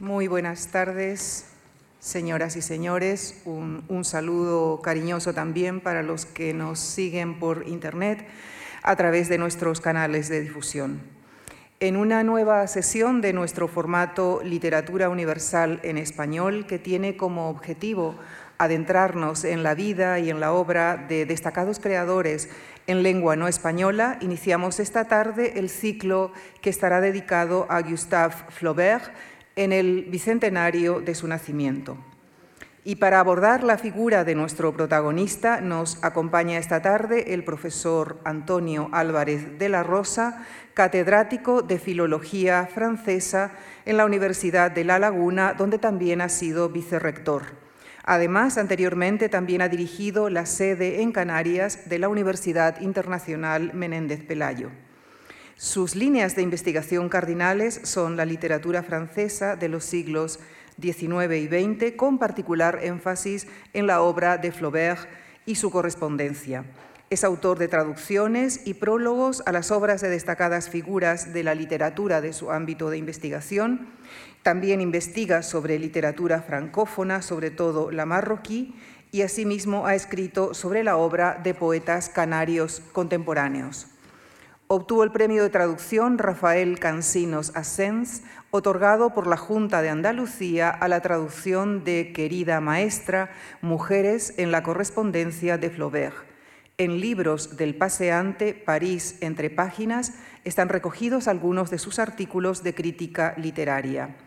Muy 0.00 0.28
buenas 0.28 0.68
tardes, 0.68 1.44
señoras 1.98 2.56
y 2.56 2.62
señores. 2.62 3.42
Un, 3.44 4.02
saludo 4.02 4.80
cariñoso 4.80 5.34
también 5.34 5.82
para 5.82 6.02
los 6.02 6.24
que 6.24 6.54
nos 6.54 6.78
siguen 6.78 7.38
por 7.38 7.68
Internet 7.68 8.26
a 8.82 8.96
través 8.96 9.28
de 9.28 9.36
nuestros 9.36 9.82
canales 9.82 10.30
de 10.30 10.40
difusión. 10.40 11.02
En 11.80 11.98
una 11.98 12.24
nueva 12.24 12.66
sesión 12.66 13.20
de 13.20 13.34
nuestro 13.34 13.68
formato 13.68 14.40
Literatura 14.42 15.10
Universal 15.10 15.80
en 15.82 15.98
Español, 15.98 16.64
que 16.66 16.78
tiene 16.78 17.18
como 17.18 17.50
objetivo 17.50 18.14
adentrarnos 18.56 19.44
en 19.44 19.62
la 19.62 19.74
vida 19.74 20.18
y 20.18 20.30
en 20.30 20.40
la 20.40 20.54
obra 20.54 20.96
de 20.96 21.26
destacados 21.26 21.78
creadores 21.78 22.48
en 22.86 23.02
lengua 23.02 23.36
no 23.36 23.48
española, 23.48 24.16
iniciamos 24.22 24.80
esta 24.80 25.08
tarde 25.08 25.58
el 25.58 25.68
ciclo 25.68 26.32
que 26.62 26.70
estará 26.70 27.02
dedicado 27.02 27.66
a 27.68 27.82
Gustave 27.82 28.34
Flaubert, 28.48 29.12
en 29.60 29.72
el 29.72 30.06
bicentenario 30.08 31.00
de 31.00 31.14
su 31.14 31.28
nacimiento. 31.28 31.98
Y 32.82 32.96
para 32.96 33.20
abordar 33.20 33.62
la 33.62 33.76
figura 33.76 34.24
de 34.24 34.34
nuestro 34.34 34.72
protagonista 34.72 35.60
nos 35.60 36.02
acompaña 36.02 36.56
esta 36.56 36.80
tarde 36.80 37.34
el 37.34 37.44
profesor 37.44 38.18
Antonio 38.24 38.88
Álvarez 38.92 39.58
de 39.58 39.68
la 39.68 39.82
Rosa, 39.82 40.46
catedrático 40.72 41.60
de 41.60 41.78
Filología 41.78 42.66
Francesa 42.72 43.52
en 43.84 43.98
la 43.98 44.06
Universidad 44.06 44.70
de 44.70 44.84
La 44.84 44.98
Laguna, 44.98 45.52
donde 45.52 45.76
también 45.76 46.22
ha 46.22 46.30
sido 46.30 46.70
vicerrector. 46.70 47.42
Además, 48.02 48.56
anteriormente 48.56 49.28
también 49.28 49.60
ha 49.60 49.68
dirigido 49.68 50.30
la 50.30 50.46
sede 50.46 51.02
en 51.02 51.12
Canarias 51.12 51.90
de 51.90 51.98
la 51.98 52.08
Universidad 52.08 52.80
Internacional 52.80 53.72
Menéndez 53.74 54.24
Pelayo. 54.24 54.70
Sus 55.60 55.94
líneas 55.94 56.36
de 56.36 56.40
investigación 56.40 57.10
cardinales 57.10 57.82
son 57.84 58.16
la 58.16 58.24
literatura 58.24 58.82
francesa 58.82 59.56
de 59.56 59.68
los 59.68 59.84
siglos 59.84 60.40
XIX 60.80 61.34
y 61.34 61.48
XX, 61.48 61.96
con 61.98 62.18
particular 62.18 62.78
énfasis 62.82 63.46
en 63.74 63.86
la 63.86 64.00
obra 64.00 64.38
de 64.38 64.52
Flaubert 64.52 65.06
y 65.44 65.56
su 65.56 65.70
correspondencia. 65.70 66.64
Es 67.10 67.24
autor 67.24 67.58
de 67.58 67.68
traducciones 67.68 68.62
y 68.64 68.72
prólogos 68.72 69.42
a 69.44 69.52
las 69.52 69.70
obras 69.70 70.00
de 70.00 70.08
destacadas 70.08 70.70
figuras 70.70 71.34
de 71.34 71.44
la 71.44 71.54
literatura 71.54 72.22
de 72.22 72.32
su 72.32 72.50
ámbito 72.50 72.88
de 72.88 72.96
investigación. 72.96 73.86
También 74.42 74.80
investiga 74.80 75.42
sobre 75.42 75.78
literatura 75.78 76.40
francófona, 76.40 77.20
sobre 77.20 77.50
todo 77.50 77.90
la 77.90 78.06
marroquí, 78.06 78.76
y 79.12 79.20
asimismo 79.20 79.86
ha 79.86 79.94
escrito 79.94 80.54
sobre 80.54 80.84
la 80.84 80.96
obra 80.96 81.38
de 81.44 81.52
poetas 81.52 82.08
canarios 82.08 82.80
contemporáneos. 82.94 83.88
Obtuvo 84.72 85.02
el 85.02 85.10
premio 85.10 85.42
de 85.42 85.50
traducción 85.50 86.16
Rafael 86.16 86.78
Cansinos 86.78 87.50
Asens, 87.56 88.22
otorgado 88.52 89.12
por 89.12 89.26
la 89.26 89.36
Junta 89.36 89.82
de 89.82 89.88
Andalucía 89.88 90.70
a 90.70 90.86
la 90.86 91.00
traducción 91.00 91.82
de 91.82 92.12
Querida 92.12 92.60
Maestra, 92.60 93.32
Mujeres 93.62 94.32
en 94.36 94.52
la 94.52 94.62
correspondencia 94.62 95.58
de 95.58 95.70
Flaubert. 95.70 96.14
En 96.78 97.00
libros 97.00 97.56
del 97.56 97.74
paseante 97.74 98.54
París 98.54 99.18
entre 99.22 99.50
páginas 99.50 100.14
están 100.44 100.68
recogidos 100.68 101.26
algunos 101.26 101.68
de 101.70 101.78
sus 101.78 101.98
artículos 101.98 102.62
de 102.62 102.72
crítica 102.72 103.34
literaria. 103.38 104.18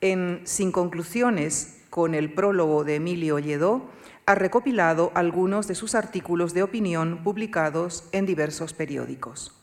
En 0.00 0.42
Sin 0.44 0.70
conclusiones, 0.70 1.82
con 1.90 2.14
el 2.14 2.32
prólogo 2.32 2.84
de 2.84 2.94
Emilio 2.94 3.40
Lledó, 3.40 3.90
ha 4.26 4.36
recopilado 4.36 5.10
algunos 5.16 5.66
de 5.66 5.74
sus 5.74 5.96
artículos 5.96 6.54
de 6.54 6.62
opinión 6.62 7.24
publicados 7.24 8.08
en 8.12 8.26
diversos 8.26 8.74
periódicos. 8.74 9.57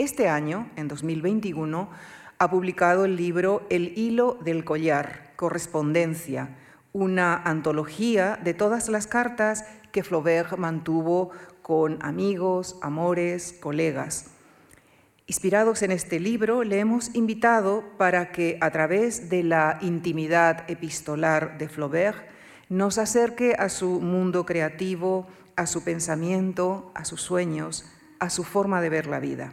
Este 0.00 0.30
año, 0.30 0.70
en 0.76 0.88
2021, 0.88 1.90
ha 2.38 2.50
publicado 2.50 3.04
el 3.04 3.16
libro 3.16 3.66
El 3.68 3.98
hilo 3.98 4.38
del 4.42 4.64
collar, 4.64 5.34
correspondencia, 5.36 6.56
una 6.94 7.36
antología 7.36 8.40
de 8.42 8.54
todas 8.54 8.88
las 8.88 9.06
cartas 9.06 9.66
que 9.92 10.02
Flaubert 10.02 10.56
mantuvo 10.56 11.32
con 11.60 11.98
amigos, 12.00 12.78
amores, 12.80 13.52
colegas. 13.60 14.30
Inspirados 15.26 15.82
en 15.82 15.90
este 15.90 16.18
libro, 16.18 16.64
le 16.64 16.78
hemos 16.78 17.14
invitado 17.14 17.84
para 17.98 18.32
que 18.32 18.56
a 18.62 18.70
través 18.70 19.28
de 19.28 19.42
la 19.42 19.76
intimidad 19.82 20.64
epistolar 20.70 21.58
de 21.58 21.68
Flaubert 21.68 22.26
nos 22.70 22.96
acerque 22.96 23.54
a 23.58 23.68
su 23.68 24.00
mundo 24.00 24.46
creativo, 24.46 25.26
a 25.56 25.66
su 25.66 25.84
pensamiento, 25.84 26.90
a 26.94 27.04
sus 27.04 27.20
sueños, 27.20 27.84
a 28.18 28.30
su 28.30 28.44
forma 28.44 28.80
de 28.80 28.88
ver 28.88 29.06
la 29.06 29.20
vida. 29.20 29.52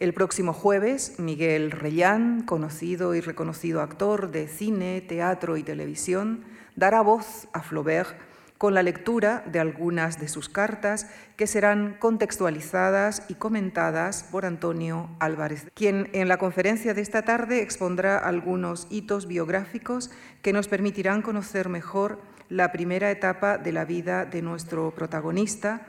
El 0.00 0.14
próximo 0.14 0.54
jueves, 0.54 1.16
Miguel 1.18 1.70
Reyán, 1.70 2.40
conocido 2.46 3.14
y 3.14 3.20
reconocido 3.20 3.82
actor 3.82 4.30
de 4.30 4.48
cine, 4.48 5.02
teatro 5.02 5.58
y 5.58 5.62
televisión, 5.62 6.42
dará 6.74 7.02
voz 7.02 7.48
a 7.52 7.60
Flaubert 7.60 8.16
con 8.56 8.72
la 8.72 8.82
lectura 8.82 9.44
de 9.52 9.60
algunas 9.60 10.18
de 10.18 10.28
sus 10.28 10.48
cartas 10.48 11.06
que 11.36 11.46
serán 11.46 11.98
contextualizadas 11.98 13.24
y 13.28 13.34
comentadas 13.34 14.22
por 14.22 14.46
Antonio 14.46 15.10
Álvarez, 15.18 15.66
quien 15.74 16.08
en 16.14 16.28
la 16.28 16.38
conferencia 16.38 16.94
de 16.94 17.02
esta 17.02 17.20
tarde 17.20 17.60
expondrá 17.60 18.16
algunos 18.16 18.86
hitos 18.88 19.26
biográficos 19.26 20.10
que 20.40 20.54
nos 20.54 20.66
permitirán 20.66 21.20
conocer 21.20 21.68
mejor 21.68 22.22
la 22.48 22.72
primera 22.72 23.10
etapa 23.10 23.58
de 23.58 23.72
la 23.72 23.84
vida 23.84 24.24
de 24.24 24.40
nuestro 24.40 24.94
protagonista, 24.94 25.86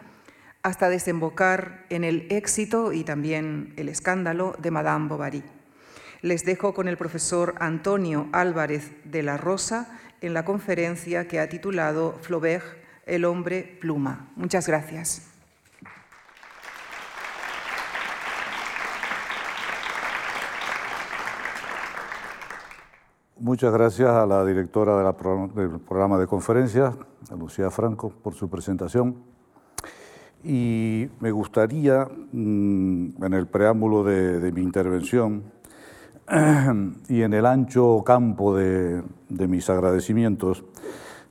hasta 0.63 0.89
desembocar 0.89 1.85
en 1.89 2.03
el 2.03 2.27
éxito 2.29 2.93
y 2.93 3.03
también 3.03 3.73
el 3.77 3.89
escándalo 3.89 4.55
de 4.59 4.71
Madame 4.71 5.07
Bovary. 5.07 5.43
Les 6.21 6.45
dejo 6.45 6.73
con 6.73 6.87
el 6.87 6.97
profesor 6.97 7.55
Antonio 7.59 8.27
Álvarez 8.31 8.91
de 9.05 9.23
la 9.23 9.37
Rosa 9.37 9.99
en 10.21 10.35
la 10.35 10.45
conferencia 10.45 11.27
que 11.27 11.39
ha 11.39 11.49
titulado 11.49 12.13
Flaubert, 12.21 12.65
el 13.07 13.25
hombre 13.25 13.77
pluma. 13.81 14.29
Muchas 14.35 14.67
gracias. 14.67 15.27
Muchas 23.39 23.73
gracias 23.73 24.07
a 24.07 24.27
la 24.27 24.45
directora 24.45 25.15
del 25.55 25.79
programa 25.79 26.19
de 26.19 26.27
conferencias, 26.27 26.93
a 27.31 27.35
Lucía 27.35 27.71
Franco, 27.71 28.11
por 28.11 28.35
su 28.35 28.47
presentación. 28.47 29.40
Y 30.43 31.07
me 31.19 31.31
gustaría, 31.31 32.05
mm, 32.05 33.23
en 33.23 33.33
el 33.33 33.47
preámbulo 33.47 34.03
de, 34.03 34.51
mi 34.51 34.61
intervención 34.61 35.43
y 37.09 37.21
en 37.21 37.33
el 37.33 37.45
ancho 37.45 38.03
campo 38.03 38.55
de, 38.55 39.03
mis 39.29 39.69
agradecimientos, 39.69 40.63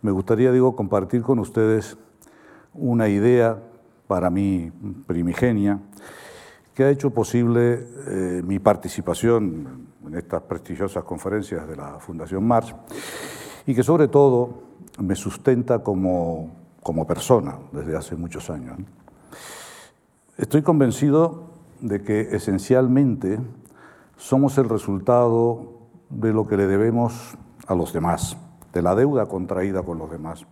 me 0.02 0.12
gustaría, 0.12 0.52
digo, 0.52 0.76
compartir 0.76 1.22
con 1.22 1.40
ustedes 1.40 1.98
una 2.72 3.08
idea 3.08 3.58
para 4.06 4.30
mí 4.30 4.70
primigenia 5.06 5.80
que 6.74 6.84
ha 6.84 6.90
hecho 6.90 7.10
posible 7.10 7.86
eh, 8.06 8.42
mi 8.44 8.58
participación 8.58 9.88
en 10.06 10.14
estas 10.14 10.42
prestigiosas 10.42 11.04
conferencias 11.04 11.68
de 11.68 11.76
la 11.76 11.98
Fundación 11.98 12.46
March 12.46 12.74
y 13.66 13.74
que 13.74 13.82
sobre 13.82 14.08
todo 14.08 14.62
me 14.98 15.14
sustenta 15.14 15.80
como, 15.80 16.50
como 16.82 17.06
persona 17.06 17.58
desde 17.72 17.96
hace 17.96 18.16
muchos 18.16 18.48
años. 18.50 18.78
Estoy 20.40 20.62
convencido 20.62 21.50
de 21.82 22.00
que 22.00 22.34
esencialmente 22.34 23.38
somos 24.16 24.56
el 24.56 24.70
resultado 24.70 25.74
de 26.08 26.32
lo 26.32 26.46
que 26.46 26.56
le 26.56 26.66
debemos 26.66 27.36
a 27.66 27.74
los 27.74 27.92
demás, 27.92 28.38
de 28.72 28.80
la 28.80 28.94
deuda 28.94 29.26
contraída 29.26 29.82
con 29.82 29.98
los 29.98 30.10
demás. 30.10 30.46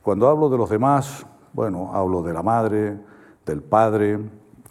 Cuando 0.00 0.26
hablo 0.26 0.48
de 0.48 0.56
los 0.56 0.70
demás, 0.70 1.26
bueno, 1.52 1.90
hablo 1.92 2.22
de 2.22 2.32
la 2.32 2.42
madre, 2.42 2.98
del 3.44 3.62
padre, 3.62 4.20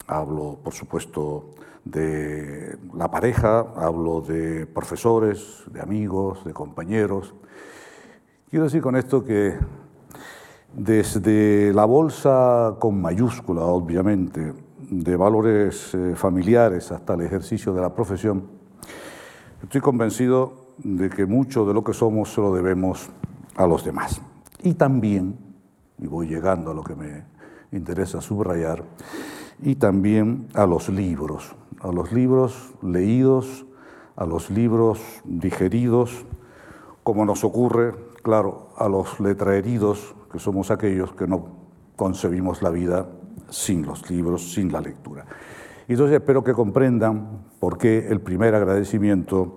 hablo, 0.08 0.58
por 0.64 0.74
supuesto, 0.74 1.52
de 1.86 2.76
la 2.96 3.12
pareja, 3.12 3.68
hablo 3.76 4.22
de 4.22 4.66
profesores, 4.66 5.64
de 5.72 5.80
amigos, 5.80 6.44
de 6.44 6.54
compañeros. 6.54 7.36
Quiero 8.50 8.66
decir 8.66 8.82
con 8.82 8.96
esto 8.96 9.24
que 9.24 9.60
desde 10.76 11.72
la 11.74 11.86
bolsa 11.86 12.76
con 12.80 13.00
mayúscula, 13.00 13.62
obviamente, 13.62 14.54
de 14.90 15.16
valores 15.16 15.94
eh, 15.94 16.14
familiares 16.16 16.92
hasta 16.92 17.14
el 17.14 17.22
ejercicio 17.22 17.74
de 17.74 17.82
la 17.82 17.94
profesión, 17.94 18.48
estoy 19.62 19.82
convencido 19.82 20.74
de 20.78 21.10
que 21.10 21.26
mucho 21.26 21.66
de 21.66 21.74
lo 21.74 21.84
que 21.84 21.94
somos 21.94 22.34
se 22.34 22.42
lo 22.42 22.54
debemos 22.54 23.10
a 23.56 23.68
los 23.68 23.86
demás. 23.86 24.22
Y 24.64 24.74
también, 24.74 25.38
y 26.00 26.08
voy 26.08 26.28
llegando 26.28 26.72
a 26.72 26.74
lo 26.74 26.84
que 26.84 26.96
me 26.96 27.26
interesa 27.72 28.22
subrayar, 28.22 28.84
y 29.62 29.76
también 29.76 30.48
a 30.56 30.66
los 30.66 30.90
libros, 30.90 31.56
a 31.82 31.92
los 31.92 32.12
libros 32.12 32.74
leídos, 32.82 33.66
a 34.16 34.26
los 34.26 34.50
libros 34.50 35.00
digeridos, 35.24 36.26
como 37.04 37.26
nos 37.26 37.44
ocurre, 37.44 37.94
claro, 38.24 38.70
a 38.78 38.88
los 38.88 39.20
letraheridos 39.20 40.16
que 40.34 40.40
somos 40.40 40.72
aquellos 40.72 41.14
que 41.14 41.28
no 41.28 41.46
concebimos 41.96 42.64
la 42.64 42.72
vida 42.72 43.08
sin 43.50 43.86
los 43.86 44.10
libros, 44.10 44.52
sin 44.52 44.72
la 44.72 44.82
lectura. 44.82 45.26
Y 45.88 45.94
entonces 45.94 46.16
espero 46.16 46.44
que 46.44 46.54
comprendan 46.54 47.44
por 47.60 47.78
qué 47.78 48.08
el 48.10 48.20
primer 48.20 48.56
agradecimiento 48.56 49.54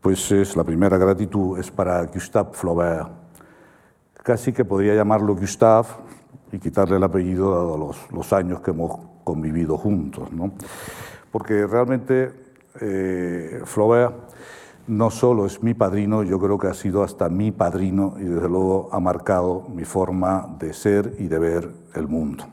pues 0.00 0.32
es 0.32 0.56
la 0.56 0.64
primera 0.64 0.96
gratitud 0.96 1.58
es 1.58 1.70
para 1.70 2.04
Gustave 2.06 2.50
Flaubert. 2.52 3.10
Casi 4.22 4.52
que 4.52 4.64
podría 4.64 4.94
llamarlo 4.94 5.36
Gustave 5.36 5.88
y 6.52 6.58
quitarle 6.58 6.96
el 6.96 7.02
apellido 7.02 7.50
dado 7.50 7.76
los, 7.76 8.10
los 8.10 8.32
años 8.32 8.60
que 8.60 8.70
hemos 8.70 8.98
convivido 9.24 9.76
juntos, 9.76 10.32
¿no? 10.32 10.52
Porque 11.30 11.66
realmente 11.66 12.32
eh, 12.80 13.60
Flaubert 13.64 14.14
no 14.86 15.10
solo 15.10 15.46
es 15.46 15.62
mi 15.62 15.74
padrino, 15.74 16.22
yo 16.22 16.38
creo 16.38 16.58
que 16.58 16.66
ha 16.66 16.74
sido 16.74 17.02
hasta 17.02 17.28
mi 17.28 17.52
padrino 17.52 18.14
y 18.18 18.24
desde 18.24 18.48
luego 18.48 18.88
ha 18.92 19.00
marcado 19.00 19.66
mi 19.74 19.84
forma 19.84 20.56
de 20.58 20.72
ser 20.72 21.14
y 21.18 21.28
de 21.28 21.38
ver 21.38 21.70
el 21.94 22.06
mundo. 22.06 22.44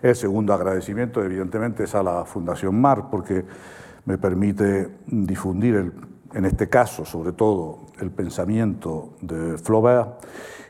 El 0.00 0.16
segundo 0.16 0.52
agradecimiento, 0.54 1.22
evidentemente, 1.22 1.84
es 1.84 1.94
a 1.94 2.02
la 2.02 2.24
Fundación 2.24 2.80
MAR, 2.80 3.08
porque 3.10 3.44
me 4.04 4.18
permite 4.18 4.90
difundir, 5.06 5.92
en 6.32 6.44
este 6.44 6.68
caso, 6.68 7.04
sobre 7.04 7.32
todo, 7.32 7.86
el 8.00 8.10
pensamiento 8.10 9.10
de 9.20 9.58
Flaubert 9.58 10.24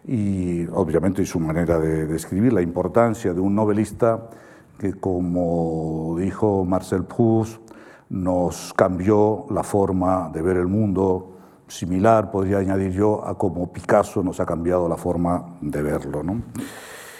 y, 0.06 0.66
obviamente, 0.66 1.22
y 1.22 1.26
su 1.26 1.40
manera 1.40 1.78
de, 1.78 2.06
de 2.06 2.16
escribir, 2.16 2.52
la 2.52 2.60
importancia 2.60 3.32
de 3.32 3.40
un 3.40 3.54
novelista 3.54 4.28
que, 4.78 4.94
como 4.94 6.16
dijo 6.18 6.64
Marcel 6.66 7.04
Proust, 7.04 7.71
nos 8.12 8.74
cambió 8.74 9.46
la 9.48 9.62
forma 9.62 10.28
de 10.34 10.42
ver 10.42 10.58
el 10.58 10.68
mundo, 10.68 11.32
similar, 11.66 12.30
podría 12.30 12.58
añadir 12.58 12.92
yo, 12.92 13.26
a 13.26 13.38
como 13.38 13.72
Picasso 13.72 14.22
nos 14.22 14.38
ha 14.38 14.44
cambiado 14.44 14.86
la 14.86 14.98
forma 14.98 15.56
de 15.62 15.80
verlo. 15.80 16.22
¿no? 16.22 16.42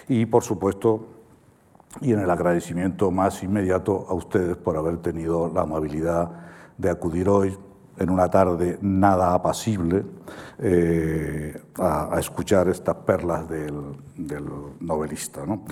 Y, 0.06 0.27
por 0.27 0.44
supuesto, 0.44 1.06
y 2.03 2.12
en 2.12 2.21
el 2.21 2.29
agradecimiento 2.29 3.11
más 3.11 3.43
inmediato 3.43 4.05
a 4.06 4.12
ustedes 4.12 4.59
por 4.59 4.77
haber 4.77 4.99
tenido 4.99 5.50
la 5.53 5.62
amabilidad 5.62 6.31
de 6.77 6.91
acudir 6.91 7.27
hoy 7.27 7.56
en 7.97 8.11
una 8.11 8.29
tarde 8.29 8.79
nada 8.83 9.33
apacible 9.33 10.05
eh, 10.59 11.59
a, 11.79 12.19
escuchar 12.19 12.69
estas 12.69 12.97
perlas 12.97 13.49
del, 13.49 13.97
del 14.15 14.45
novelista. 14.81 15.47
¿no? 15.47 15.65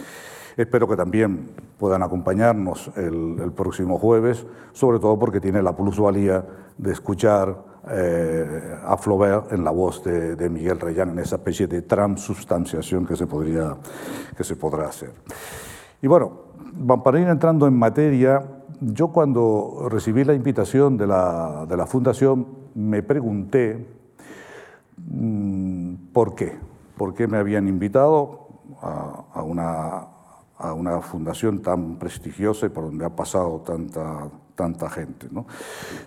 Espero 0.61 0.87
que 0.87 0.95
también 0.95 1.53
puedan 1.79 2.03
acompañarnos 2.03 2.91
el, 2.95 3.51
próximo 3.57 3.99
jueves, 3.99 4.47
sobre 4.75 4.99
todo 4.99 5.19
porque 5.19 5.41
tiene 5.41 5.63
la 5.63 5.75
plusvalía 5.75 6.45
de 6.77 6.93
escuchar 6.93 7.65
eh, 7.91 8.77
a 8.85 8.95
Flaubert 8.99 9.55
en 9.55 9.65
la 9.65 9.71
voz 9.71 10.05
de, 10.05 10.51
Miguel 10.51 10.79
Reyán, 10.79 11.13
en 11.13 11.21
esa 11.21 11.37
especie 11.37 11.67
de 11.67 11.81
transubstanciación 11.81 13.07
que 13.07 13.17
se, 13.17 13.27
podría, 13.27 13.75
que 14.37 14.45
se 14.45 14.55
podrá 14.55 14.89
hacer. 14.89 15.15
Y 16.03 16.07
bueno, 16.09 16.31
para 17.03 17.19
ir 17.19 17.29
entrando 17.29 17.67
en 17.67 17.79
materia, 17.79 18.43
yo 18.83 19.09
cuando 19.09 19.89
recibí 19.89 20.25
la 20.25 20.35
invitación 20.35 20.99
de 20.99 21.07
la, 21.07 21.65
de 21.67 21.77
la 21.79 21.87
Fundación 21.87 22.47
me 22.75 23.03
pregunté 23.03 23.87
mmm, 24.99 25.95
por 26.13 26.35
qué, 26.35 26.59
por 26.99 27.15
qué 27.15 27.27
me 27.27 27.39
habían 27.39 27.67
invitado 27.67 28.41
a, 28.83 29.43
una, 29.43 30.20
a, 30.61 30.73
una, 30.73 31.01
fundación 31.01 31.61
tan 31.61 31.97
prestigiosa 31.97 32.67
y 32.67 32.69
por 32.69 32.85
donde 32.85 33.05
ha 33.05 33.11
pasado 33.11 33.63
tanta, 33.67 34.29
tanta 34.55 34.91
gente. 34.91 35.29
¿no? 35.31 35.47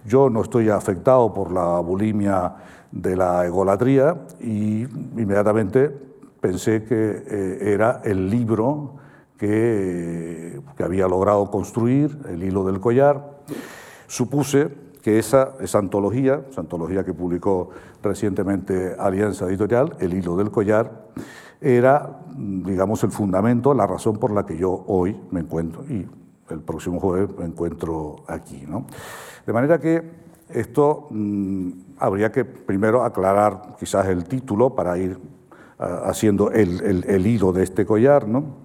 Yo 0.06 0.30
no 0.30 0.42
estoy 0.42 0.70
afectado 0.70 1.34
por 1.34 1.52
la 1.52 1.80
bulimia 1.80 2.56
de 2.92 3.16
la 3.16 3.46
egolatría 3.46 4.16
y 4.40 4.84
inmediatamente 4.84 5.90
pensé 6.40 6.84
que 6.84 7.24
eh, 7.26 7.74
era 7.74 8.02
el 8.04 8.30
libro 8.30 8.96
que, 9.38 10.62
que, 10.78 10.84
había 10.84 11.08
logrado 11.08 11.50
construir, 11.50 12.18
el 12.30 12.44
hilo 12.44 12.64
del 12.66 12.80
collar. 12.80 13.40
Supuse 14.08 14.70
que 15.02 15.20
esa, 15.20 15.56
esa 15.60 15.80
antología, 15.80 16.42
esa 16.50 16.62
antología 16.62 17.04
que 17.04 17.14
publicó 17.14 17.72
recientemente 18.02 18.96
Alianza 18.98 19.46
Editorial, 19.48 19.96
El 20.00 20.14
hilo 20.14 20.38
del 20.38 20.50
collar, 20.50 21.08
era, 21.64 22.20
digamos, 22.36 23.04
el 23.04 23.12
fundamento, 23.12 23.74
la 23.74 23.88
razón 23.88 24.18
por 24.18 24.32
la 24.32 24.46
que 24.46 24.58
yo 24.58 24.84
hoy 24.88 25.18
me 25.32 25.40
encuentro 25.40 25.84
y 25.90 26.06
el 26.50 26.60
próximo 26.60 27.00
jueves 27.00 27.30
me 27.38 27.46
encuentro 27.46 28.18
aquí. 28.28 28.66
¿no? 28.68 28.86
De 29.46 29.54
manera 29.54 29.80
que 29.80 30.04
esto 30.50 31.08
mmm, 31.10 31.70
habría 31.98 32.32
que 32.32 32.44
primero 32.44 33.04
aclarar 33.04 33.76
quizás 33.80 34.08
el 34.08 34.26
título 34.26 34.76
para 34.76 34.98
ir 34.98 35.18
uh, 35.80 35.84
haciendo 36.10 36.52
el, 36.52 36.82
el, 36.82 37.06
el, 37.08 37.28
hilo 37.28 37.54
de 37.54 37.64
este 37.64 37.86
collar, 37.86 38.28
¿no? 38.28 38.64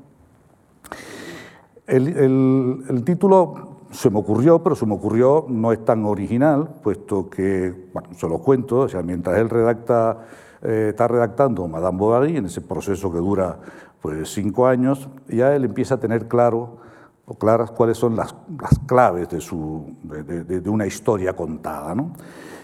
El, 1.87 2.09
el, 2.09 2.85
el, 2.91 3.05
título 3.05 3.79
se 3.91 4.11
me 4.11 4.19
ocurrió, 4.19 4.63
pero 4.63 4.75
se 4.77 4.85
me 4.85 4.93
ocurrió 4.93 5.47
no 5.49 5.73
es 5.73 5.83
tan 5.85 6.05
original, 6.05 6.69
puesto 6.83 7.31
que, 7.31 7.89
bueno, 7.95 8.11
se 8.13 8.29
lo 8.29 8.39
cuento, 8.41 8.81
o 8.81 8.89
sea, 8.89 9.03
mientras 9.03 9.39
él 9.39 9.49
redacta, 9.49 10.27
eh, 10.63 10.89
está 10.91 11.09
redactando 11.09 11.67
Madame 11.69 11.99
Bovary, 11.99 12.37
en 12.37 12.47
ese 12.47 12.61
proceso 12.61 13.11
que 13.13 13.19
dura 13.19 13.59
pues 14.01 14.33
cinco 14.33 14.67
años, 14.67 15.09
ya 15.29 15.55
él 15.55 15.65
empieza 15.65 15.95
a 15.97 16.01
tener 16.01 16.29
claro 16.29 16.79
o 17.27 17.35
claras 17.35 17.71
cuáles 17.71 17.99
son 17.99 18.17
las, 18.17 18.35
las 18.61 18.79
claves 18.87 19.29
de, 19.29 19.41
su, 19.41 19.95
de, 20.03 20.23
de, 20.23 20.61
de, 20.61 20.71
una 20.71 20.87
historia 20.87 21.35
contada. 21.35 21.95
¿no? 21.95 22.13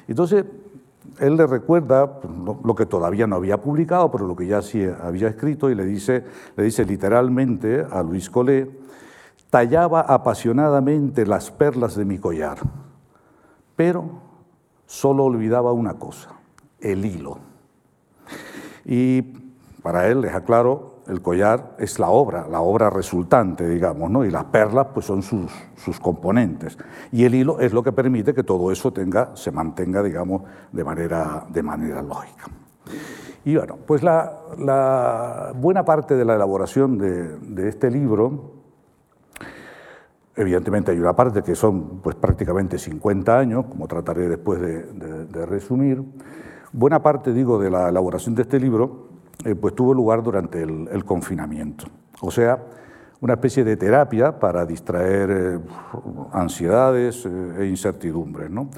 Entonces, 0.08 0.44
él 1.18 1.36
le 1.36 1.46
recuerda 1.46 2.20
pues, 2.20 2.32
lo, 2.64 2.74
que 2.74 2.86
todavía 2.86 3.26
no 3.26 3.36
había 3.36 3.60
publicado, 3.60 4.10
pero 4.10 4.26
lo 4.26 4.34
que 4.34 4.46
ya 4.46 4.62
sí 4.62 4.84
había 4.84 5.28
escrito, 5.28 5.70
y 5.70 5.74
le 5.74 5.84
dice, 5.84 6.24
le 6.56 6.64
dice 6.64 6.84
literalmente 6.84 7.84
a 7.90 8.02
Luis 8.02 8.30
Collet, 8.30 8.70
tallaba 9.50 10.00
apasionadamente 10.00 11.26
las 11.26 11.50
perlas 11.50 11.94
de 11.94 12.04
mi 12.04 12.18
collar, 12.18 12.58
pero 13.76 14.04
solo 14.86 15.24
olvidaba 15.24 15.72
una 15.72 15.94
cosa, 15.94 16.30
el 16.80 17.04
hilo. 17.04 17.53
Y 18.84 19.22
para 19.82 20.08
él, 20.08 20.22
les 20.22 20.34
aclaro, 20.34 20.94
el 21.06 21.20
collar 21.20 21.76
es 21.78 21.98
la 21.98 22.08
obra, 22.08 22.48
la 22.48 22.60
obra 22.60 22.88
resultante, 22.90 23.68
digamos, 23.68 24.10
¿no? 24.10 24.24
y 24.24 24.30
las 24.30 24.44
perlas 24.44 24.88
pues, 24.94 25.06
son 25.06 25.22
sus, 25.22 25.52
sus 25.76 26.00
componentes. 26.00 26.78
Y 27.12 27.24
el 27.24 27.34
hilo 27.34 27.60
es 27.60 27.72
lo 27.72 27.82
que 27.82 27.92
permite 27.92 28.34
que 28.34 28.42
todo 28.42 28.72
eso 28.72 28.92
tenga, 28.92 29.36
se 29.36 29.50
mantenga, 29.50 30.02
digamos, 30.02 30.42
de 30.72 30.84
manera, 30.84 31.44
de 31.50 31.62
manera 31.62 32.02
lógica. 32.02 32.44
Y 33.44 33.56
bueno, 33.56 33.76
pues 33.86 34.02
la, 34.02 35.52
buena 35.54 35.84
parte 35.84 36.14
de 36.14 36.24
la 36.24 36.34
elaboración 36.34 36.98
de, 36.98 37.68
este 37.68 37.90
libro 37.90 38.52
Evidentemente 40.36 40.90
hay 40.90 40.98
una 40.98 41.14
parte 41.14 41.44
que 41.44 41.54
son 41.54 42.00
pues, 42.00 42.16
prácticamente 42.16 42.76
50 42.76 43.38
años, 43.38 43.66
como 43.66 43.86
trataré 43.86 44.28
después 44.28 44.60
de, 44.60 44.82
de, 44.82 45.26
de 45.26 45.46
resumir. 45.46 46.02
Buena 46.76 47.00
parte, 47.00 47.32
digo, 47.32 47.60
de 47.60 47.70
la 47.70 47.88
elaboración 47.88 48.34
de 48.34 48.42
este 48.42 48.58
libro 48.58 49.06
eh, 49.44 49.54
pues, 49.54 49.76
tuvo 49.76 49.94
lugar 49.94 50.24
durante 50.24 50.60
el, 50.60 50.88
el, 50.90 51.04
confinamiento. 51.04 51.84
O 52.20 52.32
sea, 52.32 52.58
una 53.20 53.34
especie 53.34 53.62
de 53.62 53.76
terapia 53.76 54.40
para 54.40 54.66
distraer 54.66 55.30
eh, 55.30 55.60
ansiedades 56.32 57.26
eh, 57.26 57.54
e 57.60 57.66
incertidumbres. 57.66 58.50
¿no? 58.50 58.70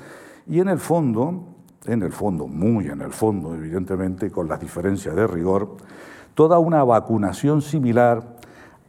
Y 0.46 0.60
en 0.60 0.68
el 0.68 0.78
fondo, 0.78 1.42
en 1.86 2.02
el 2.02 2.12
fondo, 2.12 2.46
muy 2.46 2.88
en 2.88 3.00
el 3.00 3.12
fondo, 3.12 3.54
evidentemente, 3.54 4.30
con 4.30 4.46
las 4.46 4.60
diferencias 4.60 5.16
de 5.16 5.26
rigor, 5.26 5.78
toda 6.34 6.58
una 6.58 6.84
vacunación 6.84 7.62
similar 7.62 8.36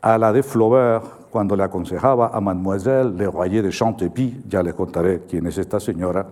a 0.02 0.18
la 0.18 0.34
de 0.34 0.44
Flaubert 0.44 1.30
cuando 1.32 1.56
le 1.56 1.64
aconsejaba 1.64 2.32
a 2.34 2.42
Mademoiselle 2.42 3.14
Le 3.14 3.32
Royer 3.32 3.64
de 3.64 3.70
Chantepie, 3.70 4.42
ya 4.50 4.62
les 4.62 4.74
contaré 4.74 5.22
quién 5.30 5.48
es 5.48 5.58
esta 5.58 5.80
señora, 5.80 6.28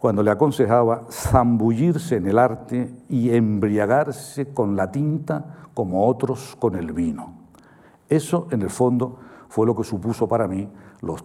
cuando 0.00 0.22
le 0.22 0.30
aconsejaba 0.30 1.04
zambullirse 1.10 2.16
en 2.16 2.26
el 2.26 2.38
arte 2.38 2.90
y 3.10 3.34
embriagarse 3.34 4.48
con 4.52 4.74
la 4.74 4.90
tinta 4.90 5.68
como 5.74 6.06
otros 6.06 6.56
con 6.58 6.74
el 6.74 6.92
vino. 6.92 7.34
Eso, 8.08 8.48
en 8.50 8.62
el 8.62 8.70
fondo, 8.70 9.18
fue 9.48 9.66
lo 9.66 9.76
que 9.76 9.84
supuso 9.84 10.26
para 10.26 10.48
mí 10.48 10.66
los, 11.02 11.22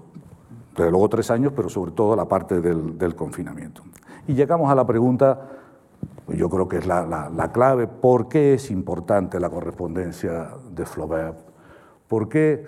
desde 0.76 0.92
luego, 0.92 1.08
tres 1.08 1.32
años, 1.32 1.54
pero 1.56 1.70
sobre 1.70 1.92
todo 1.92 2.18
la 2.18 2.26
parte 2.26 2.60
del, 2.60 3.16
confinamiento. 3.16 3.82
Y 4.28 4.34
llegamos 4.34 4.70
a 4.70 4.76
la 4.76 4.86
pregunta, 4.86 5.50
yo 6.28 6.50
creo 6.50 6.68
que 6.68 6.80
es 6.80 6.86
la 6.86 7.50
clave, 7.54 7.88
¿por 7.88 8.28
qué 8.28 8.56
es 8.56 8.70
importante 8.72 9.40
la 9.40 9.50
correspondencia 9.50 10.50
de 10.70 10.86
Flaubert? 10.86 11.40
¿Por 12.10 12.28
qué 12.28 12.68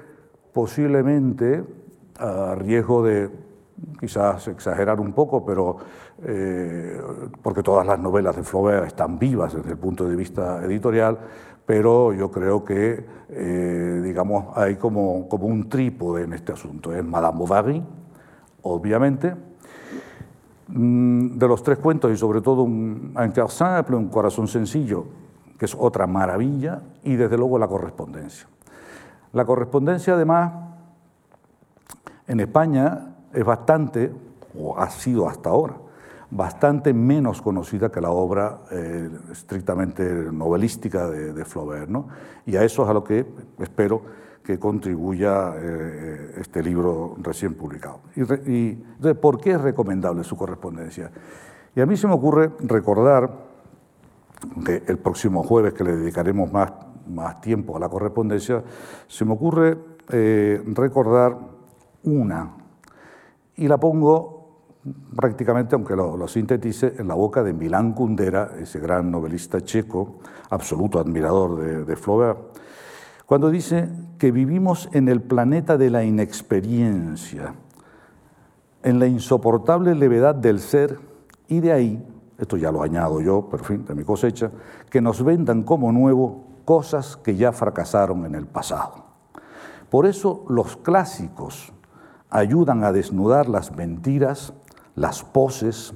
posiblemente 0.54 1.64
a 2.18 2.56
riesgo 2.56 3.04
de 3.04 3.30
quizás 4.00 4.48
exagerar 4.48 5.00
un 5.00 5.14
poco, 5.14 5.46
pero 5.46 5.78
eh, 6.24 7.00
porque 7.42 7.64
todas 7.64 7.86
las 7.86 8.00
novelas 8.00 8.36
de 8.36 8.44
Flaubert 8.44 8.88
están 8.88 9.20
vivas 9.20 9.54
desde 9.54 9.72
el 9.72 9.78
punto 9.78 10.08
de 10.08 10.16
vista 10.16 10.64
editorial, 10.64 11.18
pero 11.66 12.14
yo 12.14 12.32
creo 12.32 12.64
que, 12.64 13.06
eh, 13.30 14.02
digamos, 14.04 14.46
hay 14.56 14.76
como, 14.78 15.28
como 15.28 15.48
un 15.48 15.68
trípode 15.68 16.24
en 16.24 16.34
este 16.34 16.54
asunto. 16.54 16.94
Es 16.94 17.04
Madame 17.04 17.38
Bovary, 17.38 17.84
obviamente, 18.62 19.36
mm, 20.70 21.38
de 21.38 21.48
los 21.48 21.62
tres 21.64 21.78
cuentos 21.78 22.12
y 22.12 22.18
sobre 22.18 22.42
todo 22.42 22.64
un, 22.64 23.14
simple, 23.50 23.96
un 23.96 24.08
corazón 24.08 24.48
sencillo, 24.48 25.06
que 25.60 25.66
es 25.66 25.76
otra 25.78 26.08
maravilla, 26.08 26.82
y 27.04 27.16
desde 27.16 27.38
luego 27.38 27.60
la 27.60 27.68
correspondencia. 27.68 28.48
La 29.34 29.44
correspondencia, 29.44 30.14
además, 30.14 30.54
en 32.28 32.40
España 32.40 33.17
es 33.34 33.44
bastante, 33.44 34.12
o 34.58 34.78
ha 34.78 34.90
sido 34.90 35.28
hasta 35.28 35.50
ahora, 35.50 35.76
bastante 36.30 36.94
menos 36.94 37.42
conocida 37.42 37.90
que 37.90 38.02
la 38.02 38.12
obra 38.12 38.60
eh, 38.72 39.10
estrictamente 39.32 40.04
novelística 40.32 41.08
de, 41.08 41.46
Flaubert. 41.46 41.90
¿no? 41.90 42.08
Y 42.46 42.56
a 42.56 42.64
eso 42.64 42.84
es 42.84 42.90
a 42.90 42.94
lo 42.94 43.04
que 43.04 43.26
espero 43.60 44.02
que 44.44 44.60
contribuya 44.60 45.54
eh, 45.58 46.36
este 46.40 46.64
libro 46.64 47.16
recién 47.20 47.54
publicado. 47.56 48.00
Y, 48.16 48.76
¿Por 49.22 49.40
qué 49.40 49.52
es 49.52 49.62
recomendable 49.62 50.24
su 50.24 50.38
correspondencia? 50.38 51.12
Y 51.76 51.82
a 51.82 51.86
mí 51.86 51.98
se 51.98 52.08
me 52.08 52.14
ocurre 52.14 52.52
recordar 52.60 53.30
que 54.66 54.84
el 54.88 54.98
próximo 55.00 55.44
jueves, 55.44 55.74
que 55.74 55.84
le 55.84 55.98
dedicaremos 55.98 56.52
más, 56.52 56.72
más 57.10 57.42
tiempo 57.42 57.76
a 57.76 57.80
la 57.80 57.90
correspondencia, 57.90 58.64
se 59.08 59.26
me 59.26 59.34
ocurre 59.34 59.78
eh, 60.10 60.64
recordar 60.68 61.38
una, 62.04 62.57
y 63.58 63.68
la 63.68 63.78
pongo 63.78 64.38
prácticamente, 65.16 65.76
aunque 65.76 65.96
lo, 65.96 66.28
sintetice, 66.28 66.94
en 66.98 67.08
la 67.08 67.16
boca 67.16 67.44
de 67.44 67.54
Milán 67.54 67.94
Kundera, 67.94 68.52
ese 68.60 68.80
gran 68.80 69.12
novelista 69.12 69.62
checo, 69.62 70.20
absoluto 70.50 71.00
admirador 71.00 71.60
de, 71.60 71.84
de 71.84 71.96
Flaubert, 71.96 72.40
cuando 73.26 73.50
dice 73.50 73.90
que 74.18 74.32
vivimos 74.32 74.90
en 74.94 75.10
el 75.10 75.22
planeta 75.22 75.78
de 75.78 75.90
la 75.90 76.04
inexperiencia, 76.04 77.56
en 78.84 79.00
la 79.00 79.08
insoportable 79.08 79.94
levedad 79.96 80.36
del 80.36 80.60
ser, 80.60 80.98
y 81.50 81.60
de 81.60 81.74
ahí, 81.74 82.08
esto 82.38 82.56
ya 82.56 82.72
lo 82.72 82.84
añado 82.84 83.20
yo, 83.20 83.50
pero 83.52 83.64
fin, 83.64 83.84
de 83.86 83.96
mi 83.96 84.04
cosecha, 84.04 84.52
que 84.90 85.02
nos 85.02 85.24
vendan 85.24 85.64
como 85.64 85.92
nuevo 85.92 86.46
cosas 86.64 87.18
que 87.18 87.36
ya 87.36 87.52
fracasaron 87.52 88.26
en 88.26 88.36
el 88.36 88.46
pasado. 88.46 89.06
Por 89.90 90.06
eso 90.06 90.46
los 90.50 90.78
clásicos 90.78 91.74
ayudan 92.30 92.84
a 92.84 92.92
desnudar 92.92 93.48
las 93.50 93.76
mentiras 93.76 94.54
las 94.98 95.24
poses, 95.24 95.94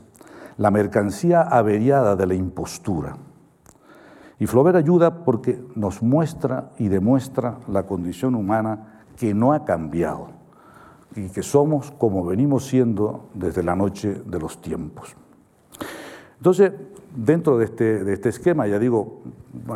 la 0.58 0.72
mercancía 0.72 1.42
averiada 1.42 2.16
de 2.16 2.28
la 2.28 2.36
impostura. 2.36 3.18
Y 4.40 4.46
Flaubert 4.46 4.78
ayuda 4.78 5.26
porque 5.26 5.62
nos 5.76 6.02
muestra 6.02 6.72
y 6.78 6.88
demuestra 6.88 7.58
la 7.68 7.84
condición 7.84 8.36
humana 8.36 9.04
que 9.18 9.34
no 9.34 9.54
ha 9.54 9.66
cambiado 9.66 10.30
y 11.16 11.30
que 11.30 11.44
somos 11.44 11.92
como 11.92 12.26
venimos 12.26 12.68
siendo 12.68 13.30
desde 13.34 13.64
la 13.64 13.76
noche 13.76 14.22
de 14.26 14.40
los 14.40 14.62
tiempos. 14.62 15.16
Entonces, 16.38 16.72
dentro 17.16 17.58
de 17.58 17.66
este, 17.66 18.14
este 18.14 18.30
esquema, 18.30 18.68
ya 18.68 18.80
digo, 18.80 19.22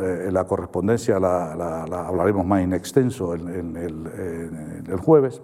eh, 0.02 0.30
la 0.32 0.46
correspondencia 0.46 1.20
la, 1.20 1.84
hablaremos 2.08 2.46
más 2.46 2.62
en 2.62 2.74
extenso 2.74 3.34
el, 3.34 3.44
el 4.88 4.98
jueves, 4.98 5.42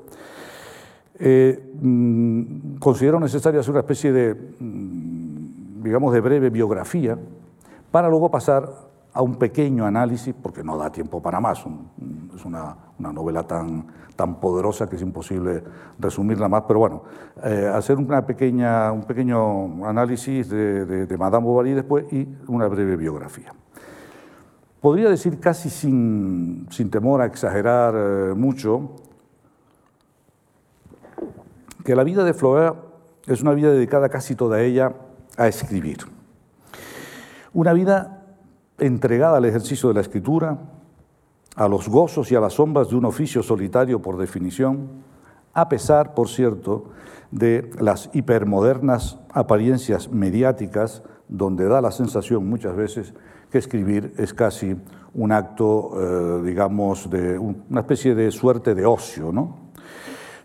eh, 1.24 1.72
mm, 1.80 2.78
considero 2.80 3.20
necesario 3.20 3.60
hacer 3.60 3.70
una 3.70 3.82
especie 3.82 4.12
de, 4.12 4.34
mm, 4.34 5.84
digamos, 5.84 6.14
de 6.14 6.20
breve 6.20 6.50
biografía 6.50 7.16
para 7.92 8.10
luego 8.10 8.32
pasar 8.32 8.68
a 9.14 9.22
un 9.22 9.36
pequeño 9.36 9.86
análisis, 9.86 10.34
porque 10.34 10.64
no 10.64 10.78
da 10.78 10.92
tiempo 10.92 11.22
para 11.22 11.40
más, 11.40 11.64
es 12.36 12.44
una, 12.44 12.76
novela 12.98 13.44
tan, 13.44 13.86
tan 14.16 14.40
poderosa 14.40 14.90
que 14.90 14.96
es 14.96 15.02
imposible 15.04 15.64
resumirla 16.00 16.50
más, 16.50 16.64
pero 16.68 16.80
bueno, 16.80 17.04
eh, 17.44 17.70
hacer 17.72 17.98
una 17.98 18.26
pequeña, 18.26 18.92
un 18.92 19.04
pequeño 19.04 19.86
análisis 19.86 20.50
de, 20.50 21.16
Madame 21.20 21.46
Bovary 21.46 21.74
después 21.74 22.12
y 22.12 22.28
una 22.48 22.68
breve 22.68 22.96
biografía. 22.96 23.54
Podría 24.80 25.10
decir 25.10 25.40
casi 25.40 25.70
sin, 25.70 26.66
sin 26.72 26.90
temor 26.90 27.22
a 27.22 27.26
exagerar 27.26 27.94
eh, 27.96 28.34
mucho 28.34 28.96
que 31.84 31.96
la 31.96 32.04
vida 32.04 32.24
de 32.24 32.34
Flaubert 32.34 32.78
es 33.28 33.42
una 33.42 33.54
vida 33.54 33.72
dedicada 33.72 34.10
casi 34.10 34.36
toda 34.36 34.62
ella 34.62 34.94
a 35.38 35.48
escribir. 35.48 35.98
Una 37.54 37.74
vida 37.74 38.26
entregada 38.78 39.38
al 39.38 39.46
ejercicio 39.46 39.90
de 39.90 39.96
la 39.96 40.02
escritura, 40.02 40.58
a 41.56 41.68
los 41.68 41.90
gozos 41.90 42.32
y 42.32 42.36
a 42.36 42.40
las 42.40 42.54
sombras 42.54 42.90
de 42.90 42.96
un 42.96 43.06
oficio 43.06 43.44
solitario 43.44 44.02
por 44.02 44.18
definición, 44.18 44.90
a 45.54 45.68
pesar, 45.68 46.14
por 46.14 46.30
cierto, 46.30 46.86
de 47.32 47.70
las 47.80 48.10
hipermodernas 48.14 49.20
apariencias 49.32 50.10
mediáticas 50.10 51.04
donde 51.28 51.68
da 51.68 51.82
la 51.82 51.92
sensación 51.92 52.50
muchas 52.50 52.76
veces 52.76 53.14
que 53.50 53.58
escribir 53.58 54.14
es 54.18 54.34
casi 54.34 54.76
un 55.14 55.32
acto, 55.32 55.92
eh, 55.96 56.42
digamos, 56.46 57.10
de 57.10 57.38
una 57.38 57.82
especie 57.82 58.16
de 58.16 58.32
suerte 58.32 58.76
de 58.76 58.86
ocio, 58.86 59.32
¿no? 59.32 59.71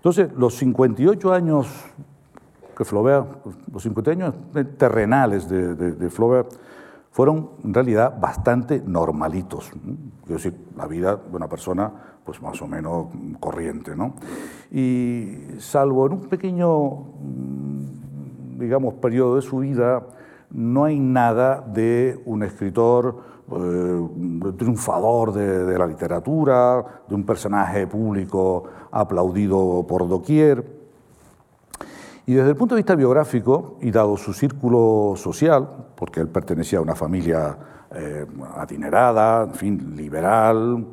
Entonces, 0.06 0.30
los 0.38 0.54
58 0.54 1.32
años 1.32 1.66
que 2.76 2.84
Flaubert, 2.84 3.26
los 3.72 3.82
50 3.82 4.10
años 4.12 4.34
terrenales 4.78 5.48
de, 5.48 6.10
Flaubert, 6.10 6.48
fueron 7.10 7.50
en 7.64 7.74
realidad 7.74 8.16
bastante 8.20 8.80
normalitos. 8.86 9.68
Quiero 10.22 10.36
decir, 10.36 10.54
la 10.76 10.86
vida 10.86 11.16
de 11.16 11.36
una 11.36 11.48
persona 11.48 11.90
pues 12.24 12.40
más 12.40 12.62
o 12.62 12.68
menos 12.68 13.08
corriente. 13.40 13.96
¿no? 13.96 14.14
Y 14.70 15.38
salvo 15.58 16.06
en 16.06 16.12
un 16.12 16.20
pequeño, 16.28 16.88
mm, 16.88 18.60
digamos, 18.60 18.94
periodo 18.94 19.34
de 19.34 19.42
su 19.42 19.58
vida, 19.58 20.06
no 20.52 20.84
hay 20.84 21.00
nada 21.00 21.62
de 21.66 22.22
un 22.26 22.44
escritor 22.44 23.35
eh, 23.48 24.08
triunfador 24.56 25.32
de, 25.32 25.78
la 25.78 25.86
literatura, 25.86 26.84
de 27.08 27.14
un 27.14 27.24
personaje 27.24 27.86
público 27.86 28.64
aplaudido 28.90 29.86
por 29.86 30.08
doquier. 30.08 30.64
Y 32.26 32.34
desde 32.34 32.50
el 32.50 32.56
punto 32.56 32.74
de 32.74 32.80
vista 32.80 32.96
biográfico, 32.96 33.76
y 33.80 33.92
dado 33.92 34.16
su 34.16 34.32
círculo 34.32 35.14
social, 35.16 35.68
porque 35.94 36.20
él 36.20 36.28
pertenecía 36.28 36.80
a 36.80 36.82
una 36.82 36.96
familia 36.96 37.56
eh, 37.94 38.26
adinerada, 38.56 39.44
en 39.44 39.54
fin, 39.54 39.94
liberal, 39.94 40.84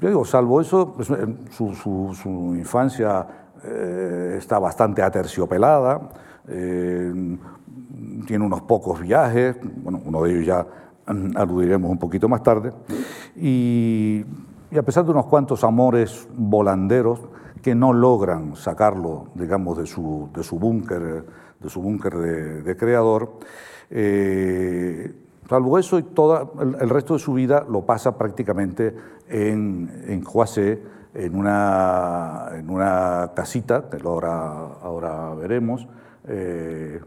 yo 0.00 0.08
digo, 0.08 0.24
salvo 0.24 0.60
eso, 0.60 0.92
pues, 0.92 1.06
su, 1.52 2.54
infancia 2.58 3.26
eh, 3.62 4.34
está 4.38 4.58
bastante 4.58 5.02
aterciopelada, 5.02 6.00
tiene 8.26 8.44
unos 8.44 8.62
pocos 8.62 9.00
viajes, 9.00 9.56
bueno, 9.76 10.02
uno 10.04 10.22
de 10.22 10.30
ellos 10.32 10.46
ya 10.46 10.66
aludiremos 11.06 11.90
un 11.90 11.98
poquito 11.98 12.28
más 12.28 12.42
tarde, 12.42 12.72
y, 13.36 14.24
a 14.76 14.82
pesar 14.82 15.04
de 15.04 15.12
unos 15.12 15.26
cuantos 15.26 15.62
amores 15.62 16.26
volanderos 16.34 17.20
que 17.62 17.74
no 17.74 17.92
logran 17.92 18.56
sacarlo, 18.56 19.28
digamos, 19.34 19.78
de 19.78 19.86
su, 19.86 20.28
de 20.34 20.42
su 20.42 20.58
búnker 20.58 21.24
de, 21.60 21.70
su 21.70 21.80
búnker 21.80 22.14
de, 22.14 22.76
creador, 22.76 23.38
eh, 23.90 25.14
salvo 25.48 25.78
eso 25.78 25.98
y 25.98 26.02
todo 26.02 26.52
el, 26.60 26.90
resto 26.90 27.14
de 27.14 27.20
su 27.20 27.34
vida 27.34 27.64
lo 27.68 27.86
pasa 27.86 28.18
prácticamente 28.18 28.94
en, 29.28 30.04
en 30.08 30.24
en 31.14 31.36
una, 31.36 32.48
en 32.52 32.68
una 32.68 33.30
casita, 33.34 33.88
que 33.88 33.96
ahora, 34.04 34.74
ahora 34.82 35.32
veremos, 35.34 35.86
eh, 36.26 37.00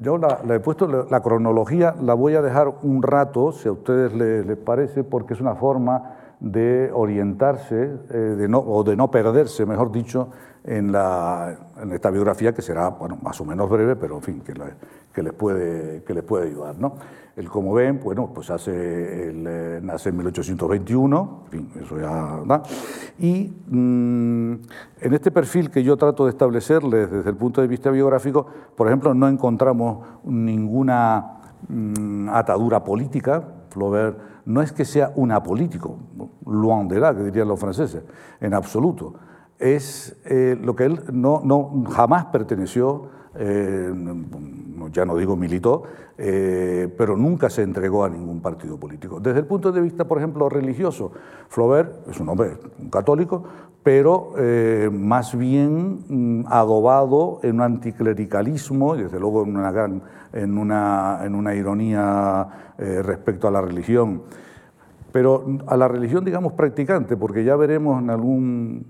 yo 0.00 0.16
la, 0.18 0.40
he 0.54 0.60
puesto, 0.60 0.86
la, 0.86 1.20
cronología 1.20 1.94
la 2.00 2.14
voy 2.14 2.34
a 2.34 2.42
dejar 2.42 2.72
un 2.82 3.02
rato, 3.02 3.52
si 3.52 3.68
a 3.68 3.72
ustedes 3.72 4.12
les, 4.14 4.56
parece, 4.56 5.04
porque 5.04 5.34
es 5.34 5.40
una 5.40 5.56
forma 5.56 6.14
de 6.40 6.90
orientarse 6.92 7.90
eh, 8.10 8.16
de 8.16 8.48
no, 8.48 8.60
o 8.60 8.84
de 8.84 8.96
no 8.96 9.10
perderse, 9.10 9.66
mejor 9.66 9.90
dicho, 9.90 10.28
en, 10.68 10.92
la, 10.92 11.56
en, 11.80 11.92
esta 11.92 12.10
biografía 12.10 12.52
que 12.52 12.60
será 12.60 12.90
bueno, 12.90 13.18
más 13.22 13.40
o 13.40 13.44
menos 13.44 13.70
breve, 13.70 13.96
pero 13.96 14.16
en 14.16 14.22
fin, 14.22 14.40
que, 14.40 14.52
que, 15.14 15.22
les, 15.22 15.32
puede, 15.32 16.04
que 16.04 16.12
les 16.12 16.22
puede 16.22 16.48
ayudar. 16.48 16.78
¿no? 16.78 16.96
Él, 17.36 17.48
como 17.48 17.72
ven, 17.72 17.98
bueno, 18.04 18.30
pues 18.34 18.50
hace 18.50 19.30
el, 19.30 19.46
eh, 19.48 19.80
nace 19.82 20.10
en 20.10 20.16
1821, 20.18 21.44
en 21.46 21.50
fin, 21.50 21.70
eso 21.82 21.98
ya 21.98 22.40
da. 22.44 22.62
Y 23.18 23.50
mm, 23.66 24.52
en 25.00 25.14
este 25.14 25.30
perfil 25.30 25.70
que 25.70 25.82
yo 25.82 25.96
trato 25.96 26.24
de 26.24 26.30
establecerles 26.30 27.10
desde 27.10 27.30
el 27.30 27.36
punto 27.36 27.62
de 27.62 27.66
vista 27.66 27.90
biográfico, 27.90 28.46
por 28.76 28.88
ejemplo, 28.88 29.14
no 29.14 29.26
encontramos 29.26 30.06
ninguna 30.24 31.40
mm, 31.66 32.28
atadura 32.28 32.84
política. 32.84 33.42
Flaubert 33.70 34.18
no 34.44 34.60
es 34.60 34.72
que 34.72 34.84
sea 34.84 35.12
un 35.14 35.32
apolítico, 35.32 35.98
loin 36.46 36.88
de 36.88 37.00
là, 37.00 37.14
que 37.14 37.22
dirían 37.22 37.48
los 37.48 37.58
franceses, 37.58 38.02
en 38.40 38.52
absoluto. 38.52 39.14
Es 39.58 40.16
eh, 40.24 40.56
lo 40.60 40.76
que 40.76 40.84
él 40.84 41.00
no, 41.12 41.40
no 41.44 41.84
jamás 41.90 42.26
perteneció 42.26 43.08
eh, 43.34 43.92
ya 44.92 45.04
no 45.04 45.16
digo 45.16 45.36
militó, 45.36 45.82
eh, 46.16 46.92
pero 46.96 47.16
nunca 47.16 47.50
se 47.50 47.62
entregó 47.62 48.04
a 48.04 48.08
ningún 48.08 48.40
partido 48.40 48.78
político. 48.78 49.20
Desde 49.20 49.40
el 49.40 49.46
punto 49.46 49.70
de 49.70 49.80
vista, 49.80 50.06
por 50.06 50.18
ejemplo, 50.18 50.48
religioso, 50.48 51.12
Flaubert 51.48 52.08
es 52.08 52.18
un 52.20 52.28
hombre 52.30 52.56
católico, 52.90 53.44
pero 53.82 54.32
más 54.90 55.36
bien 55.36 56.04
mm, 56.08 56.46
adobado 56.48 57.40
en 57.42 57.56
un 57.56 57.62
anticlericalismo, 57.62 58.96
y 58.96 59.02
desde 59.02 59.20
luego 59.20 59.44
en 59.44 59.56
una, 59.56 59.72
gran, 59.72 60.02
en 60.32 60.56
una, 60.56 61.20
en 61.24 61.34
una 61.34 61.54
ironía 61.54 62.74
respecto 62.78 63.46
a 63.48 63.50
la 63.50 63.60
religión 63.60 64.22
pero 65.18 65.44
a 65.66 65.76
la 65.76 65.88
religión, 65.88 66.24
digamos, 66.24 66.52
practicante, 66.52 67.16
porque 67.16 67.42
ya 67.42 67.56
veremos 67.56 68.00
en, 68.00 68.08
algún, 68.08 68.86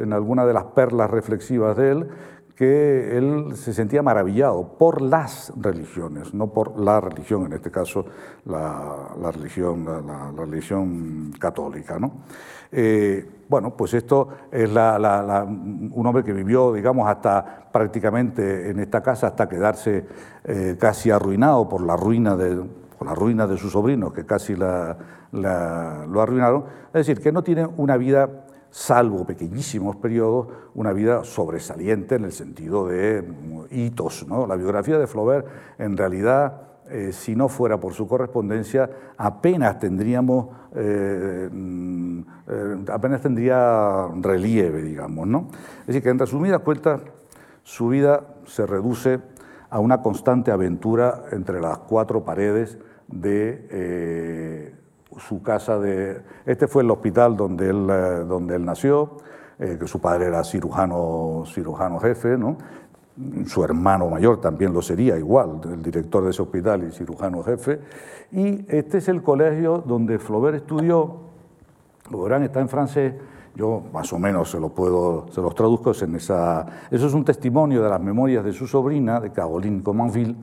en 0.00 0.12
alguna 0.12 0.46
de 0.46 0.52
las 0.52 0.66
perlas 0.66 1.10
reflexivas 1.10 1.76
de 1.76 1.90
él 1.90 2.08
que 2.54 3.18
él 3.18 3.56
se 3.56 3.74
sentía 3.74 4.00
maravillado 4.00 4.78
por 4.78 5.02
las 5.02 5.52
religiones, 5.60 6.32
no 6.32 6.52
por 6.52 6.78
la 6.78 7.00
religión, 7.00 7.46
en 7.46 7.54
este 7.54 7.72
caso 7.72 8.04
la, 8.44 9.32
religión, 9.32 11.32
católica. 11.40 11.98
Eh, 12.70 13.28
bueno, 13.48 13.76
pues 13.76 13.94
esto 13.94 14.28
es 14.52 14.70
un 14.70 16.06
hombre 16.06 16.22
que 16.22 16.32
vivió, 16.32 16.72
digamos, 16.72 17.08
hasta 17.08 17.68
prácticamente 17.72 18.70
en 18.70 18.78
esta 18.78 19.02
casa 19.02 19.26
hasta 19.26 19.48
quedarse 19.48 20.06
eh, 20.44 20.76
casi 20.78 21.10
arruinado 21.10 21.68
por 21.68 21.80
la 21.80 21.96
ruina 21.96 22.36
de, 22.36 22.62
por 22.98 23.06
la 23.06 23.14
ruina 23.14 23.46
de 23.46 23.56
sus 23.56 23.72
sobrinos, 23.72 24.12
que 24.12 24.26
casi 24.26 24.56
lo 24.56 24.66
arruinaron. 26.20 26.64
Es 26.88 27.06
decir, 27.06 27.22
que 27.22 27.32
no 27.32 27.42
tiene 27.42 27.66
una 27.76 27.96
vida 27.96 28.46
salvo 28.70 29.24
pequeñísimos 29.24 29.96
periodos, 29.96 30.48
una 30.74 30.92
vida 30.92 31.24
sobresaliente 31.24 32.16
en 32.16 32.24
el 32.24 32.32
sentido 32.32 32.86
de 32.86 33.24
hitos. 33.70 34.26
¿no? 34.26 34.46
La 34.46 34.56
biografía 34.56 34.98
de 34.98 35.06
Flaubert, 35.06 35.46
en 35.78 35.96
realidad, 35.96 36.62
eh, 36.90 37.12
si 37.12 37.34
no 37.34 37.48
fuera 37.48 37.80
por 37.80 37.94
su 37.94 38.06
correspondencia, 38.06 38.90
apenas 39.16 39.78
tendríamos, 39.78 40.48
eh, 40.74 41.48
mm, 41.50 42.20
eh, 42.48 42.76
apenas 42.92 43.20
tendría 43.22 44.08
relieve, 44.20 44.82
digamos. 44.82 45.26
¿no? 45.26 45.48
Es 45.80 45.86
decir, 45.88 46.02
que 46.02 46.10
en 46.10 46.18
resumidas 46.18 46.60
cuentas, 46.60 47.00
su 47.62 47.88
vida 47.88 48.24
se 48.46 48.66
reduce 48.66 49.20
a 49.70 49.78
una 49.80 50.00
constante 50.00 50.50
aventura 50.50 51.24
entre 51.32 51.60
las 51.60 51.78
cuatro 51.78 52.24
paredes 52.24 52.78
de 53.08 54.78
su 55.18 55.42
casa 55.42 55.78
de... 55.78 56.20
Este 56.46 56.66
fue 56.66 56.82
el 56.82 56.90
hospital 56.90 57.36
donde 57.36 57.70
él, 57.70 57.88
eh, 57.90 58.24
donde 58.26 58.56
él 58.56 58.64
nació, 58.64 59.18
eh, 59.58 59.76
que 59.78 59.86
su 59.86 60.00
padre 60.00 60.26
era 60.26 60.44
cirujano, 60.44 61.44
cirujano 61.46 61.98
jefe, 61.98 62.36
¿no? 62.36 62.56
su 63.46 63.64
hermano 63.64 64.08
mayor 64.08 64.40
también 64.40 64.72
lo 64.72 64.80
sería 64.80 65.18
igual, 65.18 65.60
el 65.64 65.82
director 65.82 66.22
de 66.22 66.30
ese 66.30 66.40
hospital 66.40 66.84
y 66.84 66.92
cirujano 66.92 67.42
jefe. 67.42 67.80
Y 68.30 68.64
este 68.68 68.98
es 68.98 69.08
el 69.08 69.24
colegio 69.24 69.82
donde 69.84 70.20
Flaubert 70.20 70.58
estudió, 70.58 71.16
lo 72.12 72.22
verán, 72.22 72.44
está 72.44 72.60
en 72.60 72.68
francés, 72.68 73.14
yo 73.56 73.82
más 73.92 74.12
o 74.12 74.20
menos 74.20 74.52
se, 74.52 74.60
lo 74.60 74.68
puedo, 74.68 75.26
se 75.32 75.40
los 75.40 75.52
traduzco 75.56 75.90
en 76.00 76.14
esa... 76.14 76.64
Eso 76.92 77.08
es 77.08 77.12
un 77.12 77.24
testimonio 77.24 77.82
de 77.82 77.90
las 77.90 78.00
memorias 78.00 78.44
de 78.44 78.52
su 78.52 78.68
sobrina, 78.68 79.18
de 79.18 79.32
Caroline 79.32 79.82
Comanville, 79.82 80.36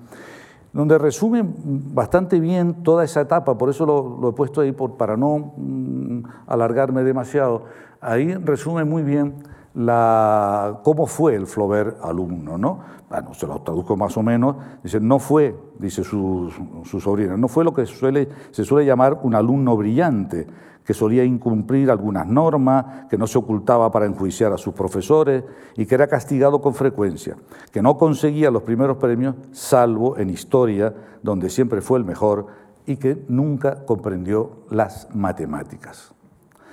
donde 0.76 0.98
resume 0.98 1.42
bastante 1.46 2.38
bien 2.42 2.84
toda 2.84 3.06
esa 3.06 3.22
etapa, 3.22 3.58
por 3.58 3.70
eso 3.70 3.86
lo, 3.86 4.30
he 4.30 4.34
puesto 4.34 4.60
ahí 4.60 4.74
por, 4.74 4.98
para 4.98 5.16
no 5.16 5.54
mm, 5.56 6.24
alargarme 6.48 7.06
demasiado. 7.06 7.64
Ahí 8.02 8.34
resume 8.34 8.84
muy 8.84 9.02
bien 9.02 9.36
la, 9.74 10.82
cómo 10.84 11.08
fue 11.08 11.36
el 11.36 11.48
Flaubert 11.48 12.04
alumno, 12.04 12.58
¿no? 12.58 12.80
Bueno, 13.10 13.34
se 13.34 13.48
lo 13.48 13.62
traduzco 13.62 13.96
más 13.96 14.18
o 14.18 14.24
menos, 14.24 14.58
dice, 14.84 15.00
no 15.00 15.18
fue, 15.18 15.56
dice 15.80 16.04
su, 16.04 16.52
su 16.84 17.00
sobrina, 17.00 17.38
no 17.38 17.48
fue 17.48 17.64
lo 17.64 17.74
que 17.74 17.86
suele, 17.86 18.28
se 18.52 18.66
suele 18.66 18.86
llamar 18.86 19.20
un 19.24 19.34
alumno 19.34 19.78
brillante, 19.78 20.46
que 20.86 20.94
solía 20.94 21.26
incumplir 21.26 21.90
algunas 21.90 22.28
normas, 22.28 23.08
que 23.10 23.18
no 23.18 23.26
se 23.26 23.40
ocultaba 23.40 23.92
para 23.92 24.06
enjuiciar 24.06 24.54
a 24.54 24.58
sus 24.58 24.74
profesores 24.74 25.44
y 25.76 25.86
que 25.86 25.96
era 25.96 26.08
castigado 26.08 26.62
con 26.62 26.76
frecuencia, 26.76 27.36
que 27.72 27.82
no 27.82 27.98
conseguía 27.98 28.52
los 28.52 28.64
primeros 28.64 28.98
premios 28.98 29.36
salvo 29.52 30.18
en 30.18 30.30
historia, 30.30 30.94
donde 31.24 31.50
siempre 31.50 31.82
fue 31.82 31.98
el 31.98 32.06
mejor, 32.06 32.48
y 32.86 32.98
que 32.98 33.26
nunca 33.28 33.84
comprendió 33.86 34.66
las 34.70 35.08
matemáticas. 35.16 36.14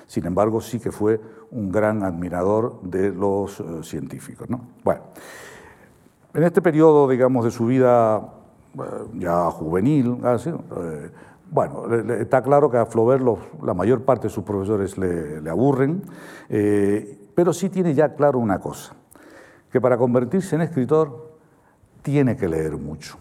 Sin 0.06 0.26
embargo, 0.26 0.60
sí 0.60 0.78
que 0.78 0.92
fue 0.92 1.18
un 1.50 1.72
gran 1.72 2.02
admirador 2.02 2.82
de 2.82 3.10
los 3.10 3.60
eh, 3.60 3.64
científicos. 3.82 4.46
Bueno, 4.84 5.00
en 6.34 6.42
este 6.42 6.60
periodo, 6.60 7.08
digamos, 7.08 7.46
de 7.46 7.50
su 7.50 7.64
vida 7.64 8.22
eh, 8.74 8.80
ya 9.14 9.50
juvenil, 9.50 10.18
ah, 10.22 10.36
eh, 10.44 11.10
bueno, 11.52 11.94
está 12.14 12.42
claro 12.42 12.70
que 12.70 12.78
a 12.78 12.86
Flaubert 12.86 13.22
la 13.62 13.74
mayor 13.74 14.04
parte 14.04 14.28
de 14.28 14.32
sus 14.32 14.42
profesores 14.42 14.96
le, 14.96 15.48
aburren, 15.50 16.02
eh, 16.48 17.28
pero 17.34 17.52
sí 17.52 17.68
tiene 17.68 17.92
ya 17.92 18.14
claro 18.14 18.38
una 18.38 18.58
cosa, 18.58 18.94
que 19.70 19.78
para 19.78 19.98
convertirse 19.98 20.56
en 20.56 20.62
escritor 20.62 21.36
tiene 22.00 22.38
que 22.38 22.48
leer 22.48 22.78
mucho. 22.78 23.18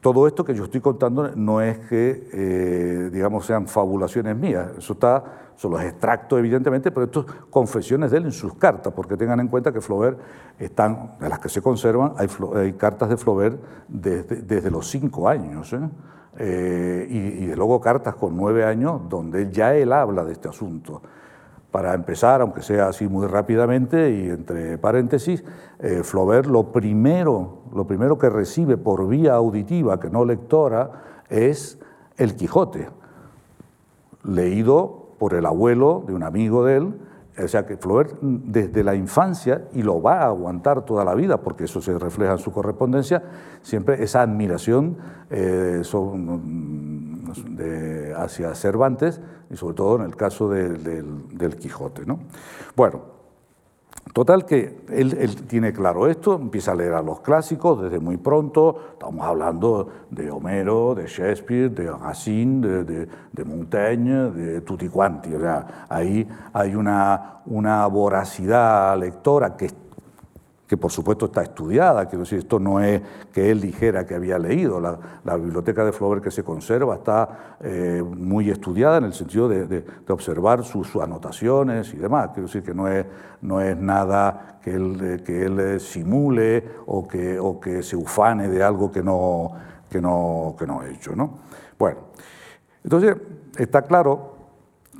Todo 0.00 0.26
esto 0.26 0.44
que 0.44 0.52
yo 0.52 0.64
estoy 0.64 0.80
contando 0.80 1.30
no 1.36 1.60
es 1.60 1.78
que, 1.78 2.28
eh, 2.32 3.10
digamos, 3.12 3.46
sean 3.46 3.68
fabulaciones 3.68 4.36
mías, 4.36 4.70
eso 4.76 4.94
está, 4.94 5.49
son 5.60 5.72
los 5.72 5.82
extractos 5.82 6.38
evidentemente, 6.38 6.90
pero 6.90 7.04
esto 7.04 7.26
confesiones 7.50 8.10
de 8.10 8.16
él 8.16 8.24
en 8.24 8.32
sus 8.32 8.54
cartas, 8.54 8.94
porque 8.96 9.18
tengan 9.18 9.40
en 9.40 9.48
cuenta 9.48 9.70
que 9.70 9.82
Flaubert 9.82 10.18
están, 10.58 11.18
de 11.20 11.28
las 11.28 11.38
que 11.38 11.50
se 11.50 11.60
conservan, 11.60 12.14
hay, 12.16 12.72
cartas 12.72 13.10
de 13.10 13.18
Flaubert 13.18 13.60
desde, 13.86 14.36
desde 14.36 14.70
los 14.70 14.88
cinco 14.88 15.28
años. 15.28 15.70
¿eh? 15.74 15.80
Eh, 16.38 17.06
y, 17.10 17.44
de 17.44 17.56
luego 17.56 17.78
cartas 17.78 18.14
con 18.14 18.34
nueve 18.38 18.64
años 18.64 19.02
donde 19.06 19.52
ya 19.52 19.74
él 19.74 19.92
habla 19.92 20.24
de 20.24 20.32
este 20.32 20.48
asunto. 20.48 21.02
Para 21.70 21.92
empezar, 21.92 22.40
aunque 22.40 22.62
sea 22.62 22.88
así 22.88 23.06
muy 23.06 23.26
rápidamente 23.26 24.12
y 24.12 24.30
entre 24.30 24.78
paréntesis, 24.78 25.44
eh, 25.78 26.02
Flaubert 26.02 26.46
lo 26.46 26.72
primero, 26.72 27.64
lo 27.74 27.86
primero 27.86 28.16
que 28.16 28.30
recibe 28.30 28.78
por 28.78 29.06
vía 29.08 29.34
auditiva, 29.34 30.00
que 30.00 30.08
no 30.08 30.24
lectora, 30.24 31.24
es 31.28 31.78
El 32.16 32.34
Quijote, 32.34 32.88
leído 34.24 34.99
por 35.20 35.34
el 35.34 35.44
abuelo 35.44 36.02
de 36.06 36.14
un 36.14 36.22
amigo 36.22 36.64
de 36.64 36.78
él, 36.78 36.94
o 37.38 37.46
sea 37.46 37.66
que 37.66 37.76
Flaubert 37.76 38.16
desde 38.22 38.82
la 38.82 38.94
infancia, 38.94 39.68
y 39.74 39.82
lo 39.82 40.00
va 40.00 40.22
a 40.22 40.26
aguantar 40.28 40.86
toda 40.86 41.04
la 41.04 41.14
vida, 41.14 41.42
porque 41.42 41.64
eso 41.64 41.82
se 41.82 41.98
refleja 41.98 42.32
en 42.32 42.38
su 42.38 42.50
correspondencia, 42.52 43.22
siempre 43.60 44.02
esa 44.02 44.22
admiración 44.22 44.96
eh, 45.28 45.82
hacia 48.16 48.54
Cervantes, 48.54 49.20
y 49.50 49.56
sobre 49.56 49.74
todo 49.74 49.96
en 49.96 50.02
el 50.06 50.16
caso 50.16 50.48
del 50.48 51.56
Quijote. 51.58 52.06
¿no? 52.06 52.20
Bueno, 52.74 53.19
Total 54.12 54.44
que 54.44 54.80
él, 54.88 55.36
tiene 55.46 55.72
claro 55.72 56.08
esto, 56.08 56.34
empieza 56.34 56.72
a 56.72 56.74
leer 56.74 56.94
a 56.94 57.02
los 57.02 57.20
clásicos 57.20 57.82
desde 57.82 58.00
muy 58.00 58.16
pronto, 58.16 58.76
estamos 58.94 59.24
hablando 59.24 59.88
de 60.10 60.30
Homero, 60.32 60.96
de 60.96 61.06
Shakespeare, 61.06 61.70
de 61.70 61.92
Racine, 61.92 62.66
de, 62.82 63.44
Montaigne, 63.44 64.30
de 64.32 64.60
tutti 64.62 64.88
quanti, 64.88 65.32
o 65.32 65.40
sea, 65.40 65.86
ahí 65.88 66.26
hay 66.52 66.74
una, 66.74 67.42
una 67.46 67.86
voracidad 67.86 68.98
lectora 68.98 69.56
que 69.56 69.70
que 70.70 70.76
por 70.76 70.92
supuesto 70.92 71.26
está 71.26 71.42
estudiada, 71.42 72.06
quiero 72.06 72.20
decir, 72.20 72.38
esto 72.38 72.60
no 72.60 72.78
es 72.78 73.02
que 73.32 73.50
él 73.50 73.60
dijera 73.60 74.06
que 74.06 74.14
había 74.14 74.38
leído, 74.38 74.78
la, 74.78 75.36
biblioteca 75.36 75.84
de 75.84 75.90
Flaubert 75.90 76.22
que 76.22 76.30
se 76.30 76.44
conserva 76.44 76.94
está 76.94 77.56
eh, 77.60 78.00
muy 78.00 78.50
estudiada 78.50 78.98
en 78.98 79.04
el 79.06 79.12
sentido 79.12 79.48
de, 79.48 79.84
observar 80.06 80.62
sus, 80.62 80.94
anotaciones 80.94 81.92
y 81.92 81.96
demás, 81.96 82.28
quiero 82.28 82.46
decir 82.46 82.62
que 82.62 82.72
no 82.72 82.86
es, 82.86 83.04
no 83.42 83.60
es 83.60 83.76
nada 83.76 84.60
que 84.62 84.70
él, 84.70 85.24
que 85.26 85.42
él 85.44 85.58
eh, 85.58 85.80
simule 85.80 86.64
o 86.86 87.08
que, 87.08 87.40
o 87.40 87.58
que 87.58 87.82
se 87.82 87.96
ufane 87.96 88.46
de 88.46 88.62
algo 88.62 88.92
que 88.92 89.02
no, 89.02 89.50
que 89.90 90.00
no, 90.00 90.54
que 90.56 90.68
no 90.68 90.82
ha 90.82 90.88
hecho. 90.88 91.16
¿no? 91.16 91.40
Bueno, 91.76 91.98
entonces 92.84 93.16
está 93.58 93.82
claro 93.82 94.36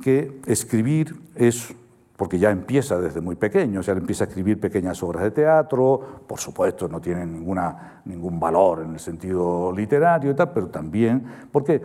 que 0.03 0.41
escribir 0.47 1.15
es 1.33 1.73
porque 2.21 2.37
ya 2.37 2.51
empieza 2.51 3.01
desde 3.01 3.19
muy 3.19 3.35
pequeño, 3.35 3.79
o 3.79 3.83
sea, 3.83 3.95
empieza 3.95 4.25
a 4.25 4.27
escribir 4.27 4.59
pequeñas 4.59 5.01
obras 5.01 5.23
de 5.23 5.31
teatro, 5.31 5.99
por 6.27 6.37
supuesto 6.37 6.87
no 6.87 7.01
tienen 7.01 7.33
ninguna, 7.33 8.03
ningún 8.05 8.39
valor 8.39 8.83
en 8.83 8.93
el 8.93 8.99
sentido 8.99 9.73
literario 9.75 10.29
y 10.29 10.35
tal, 10.35 10.51
pero 10.51 10.67
también, 10.67 11.23
porque 11.51 11.77
eh, 11.77 11.81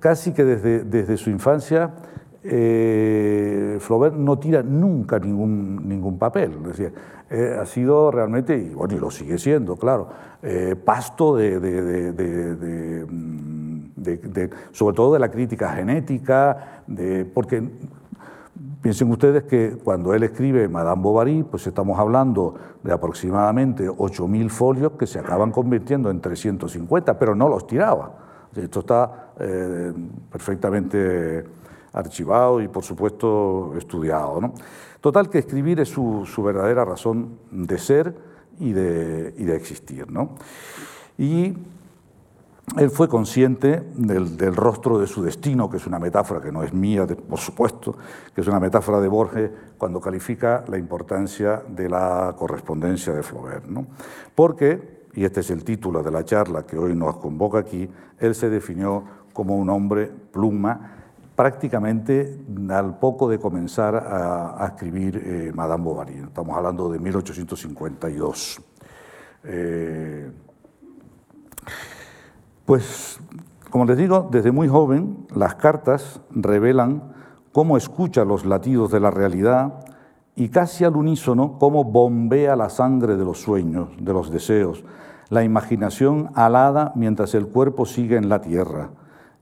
casi 0.00 0.32
que 0.32 0.44
desde, 0.44 0.82
desde 0.84 1.18
su 1.18 1.28
infancia 1.28 1.90
eh, 2.42 3.76
Flaubert 3.80 4.14
no 4.14 4.38
tira 4.38 4.62
nunca 4.62 5.18
ningún, 5.18 5.86
ningún 5.86 6.18
papel, 6.18 6.52
es 6.62 6.78
decir, 6.78 6.94
eh, 7.28 7.58
ha 7.60 7.66
sido 7.66 8.10
realmente, 8.10 8.56
y 8.56 8.70
bueno, 8.70 8.94
y 8.94 8.98
lo 8.98 9.10
sigue 9.10 9.36
siendo, 9.36 9.76
claro, 9.76 10.08
pasto 10.86 11.36
de, 11.36 11.60
de, 11.60 12.14
sobre 14.72 14.96
todo 14.96 15.12
de 15.12 15.18
la 15.18 15.30
crítica 15.30 15.68
genética, 15.74 16.82
de, 16.86 17.26
porque 17.26 17.62
Piensen 18.80 19.10
ustedes 19.10 19.42
que 19.44 19.76
cuando 19.82 20.14
él 20.14 20.22
escribe 20.22 20.68
Madame 20.68 21.02
Bovary, 21.02 21.42
pues 21.42 21.66
estamos 21.66 21.98
hablando 21.98 22.54
de 22.82 22.92
aproximadamente 22.92 23.88
8.000 23.88 24.48
folios 24.50 24.92
que 24.92 25.06
se 25.06 25.18
acaban 25.18 25.50
convirtiendo 25.50 26.10
en 26.10 26.20
350, 26.20 27.18
pero 27.18 27.34
no 27.34 27.48
los 27.48 27.66
tiraba. 27.66 28.14
Esto 28.54 28.80
está 28.80 29.32
eh, 29.40 29.92
perfectamente 30.30 31.44
archivado 31.92 32.60
y, 32.60 32.68
por 32.68 32.84
supuesto, 32.84 33.74
estudiado. 33.76 34.52
Total, 35.00 35.28
que 35.28 35.38
escribir 35.38 35.80
es 35.80 35.88
su, 35.88 36.24
verdadera 36.44 36.84
razón 36.84 37.38
de 37.50 37.78
ser 37.78 38.14
y 38.60 38.72
de, 38.72 39.34
y 39.38 39.44
de 39.44 39.56
existir. 39.56 40.10
¿no? 40.10 40.36
Y 41.16 41.54
él 42.76 42.90
fue 42.90 43.08
consciente 43.08 43.82
del, 43.94 44.54
rostro 44.54 44.98
de 44.98 45.06
su 45.06 45.22
destino, 45.22 45.70
que 45.70 45.78
es 45.78 45.86
una 45.86 45.98
metáfora 45.98 46.40
que 46.40 46.52
no 46.52 46.62
es 46.62 46.72
mía, 46.72 47.06
por 47.06 47.38
supuesto, 47.38 47.96
que 48.34 48.40
es 48.40 48.46
una 48.46 48.60
metáfora 48.60 49.00
de 49.00 49.08
Borges 49.08 49.50
cuando 49.76 50.00
califica 50.00 50.64
la 50.68 50.78
importancia 50.78 51.62
de 51.68 51.88
la 51.88 52.34
correspondencia 52.36 53.12
de 53.12 53.22
Flaubert. 53.22 53.66
¿no? 53.66 53.86
Porque, 54.34 55.06
y 55.14 55.24
este 55.24 55.40
es 55.40 55.50
el 55.50 55.64
título 55.64 56.02
de 56.02 56.10
la 56.10 56.24
charla 56.24 56.64
que 56.64 56.76
hoy 56.76 56.94
nos 56.94 57.16
convoca 57.16 57.58
aquí, 57.58 57.88
él 58.18 58.34
se 58.34 58.50
definió 58.50 59.04
como 59.32 59.56
un 59.56 59.70
hombre 59.70 60.10
pluma, 60.32 60.94
prácticamente 61.34 62.36
al 62.70 62.98
poco 62.98 63.28
de 63.28 63.38
comenzar 63.38 63.94
a, 63.94 64.66
escribir 64.66 65.22
eh, 65.24 65.52
Madame 65.54 65.84
Bovary. 65.84 66.14
Estamos 66.26 66.56
hablando 66.56 66.90
de 66.90 66.98
1852. 66.98 68.60
Eh, 69.44 70.32
pues, 72.68 73.18
como 73.70 73.86
les 73.86 73.96
digo, 73.96 74.28
desde 74.30 74.52
muy 74.52 74.68
joven 74.68 75.26
las 75.34 75.54
cartas 75.54 76.20
revelan 76.30 77.14
cómo 77.50 77.78
escucha 77.78 78.26
los 78.26 78.44
latidos 78.44 78.92
de 78.92 79.00
la 79.00 79.10
realidad 79.10 79.86
y 80.36 80.50
casi 80.50 80.84
al 80.84 80.94
unísono 80.94 81.58
cómo 81.58 81.84
bombea 81.84 82.56
la 82.56 82.68
sangre 82.68 83.16
de 83.16 83.24
los 83.24 83.40
sueños, 83.40 83.88
de 83.98 84.12
los 84.12 84.30
deseos, 84.30 84.84
la 85.30 85.44
imaginación 85.44 86.28
alada 86.34 86.92
mientras 86.94 87.34
el 87.34 87.46
cuerpo 87.46 87.86
sigue 87.86 88.18
en 88.18 88.28
la 88.28 88.42
tierra, 88.42 88.90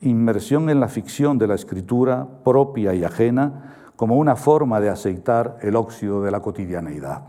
inmersión 0.01 0.71
en 0.71 0.79
la 0.79 0.87
ficción 0.87 1.37
de 1.37 1.49
la 1.49 1.57
escritura 1.57 2.29
propia 2.45 2.95
y 2.95 3.03
ajena 3.03 3.91
como 3.97 4.19
una 4.19 4.37
forma 4.37 4.79
de 4.79 4.89
aceitar 4.89 5.59
el 5.63 5.75
óxido 5.75 6.23
de 6.23 6.31
la 6.31 6.39
cotidianeidad. 6.39 7.23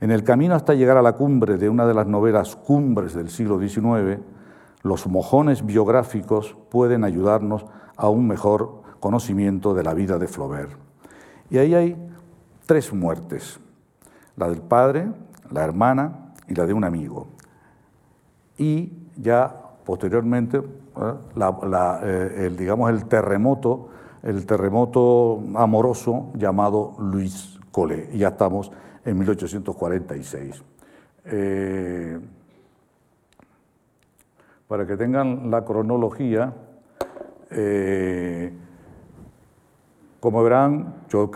En 0.00 0.12
el 0.12 0.22
camino 0.22 0.54
hasta 0.54 0.74
llegar 0.74 0.96
a 0.98 1.02
la 1.02 1.14
cumbre 1.14 1.56
de 1.56 1.68
una 1.68 1.84
de 1.84 1.94
las 1.94 2.06
novelas 2.06 2.54
cumbres 2.54 3.12
del 3.12 3.28
siglo 3.28 3.58
XIX, 3.58 4.20
los 4.84 5.06
mojones 5.06 5.64
biográficos 5.64 6.56
pueden 6.70 7.04
ayudarnos 7.04 7.64
a 7.96 8.10
un 8.10 8.28
mejor 8.28 8.82
conocimiento 9.00 9.74
de 9.74 9.82
la 9.82 9.94
vida 9.94 10.18
de 10.18 10.28
Flaubert. 10.28 10.72
Y 11.50 11.58
ahí 11.58 11.74
hay 11.74 11.96
tres 12.66 12.92
muertes, 12.92 13.58
la 14.36 14.48
del 14.48 14.60
padre, 14.60 15.08
la 15.50 15.64
hermana 15.64 16.34
y 16.48 16.54
la 16.54 16.66
de 16.66 16.74
un 16.74 16.84
amigo. 16.84 17.28
Y 18.58 18.92
ya 19.16 19.58
posteriormente, 19.86 20.58
eh, 20.58 22.34
el, 22.36 22.56
digamos, 22.56 22.90
el 22.90 23.06
terremoto, 23.06 23.88
el 24.22 24.44
terremoto 24.44 25.42
amoroso 25.54 26.30
llamado 26.34 26.94
Luis 26.98 27.58
Collet. 27.72 28.14
Y 28.14 28.18
ya 28.18 28.28
estamos 28.28 28.70
en 29.02 29.18
1846. 29.18 30.62
Para 34.74 34.88
que 34.88 34.96
tengan 34.96 35.52
la 35.52 35.64
cronología, 35.64 36.52
eh, 37.48 38.52
como 40.18 40.42
verán, 40.42 41.04
yo 41.08 41.30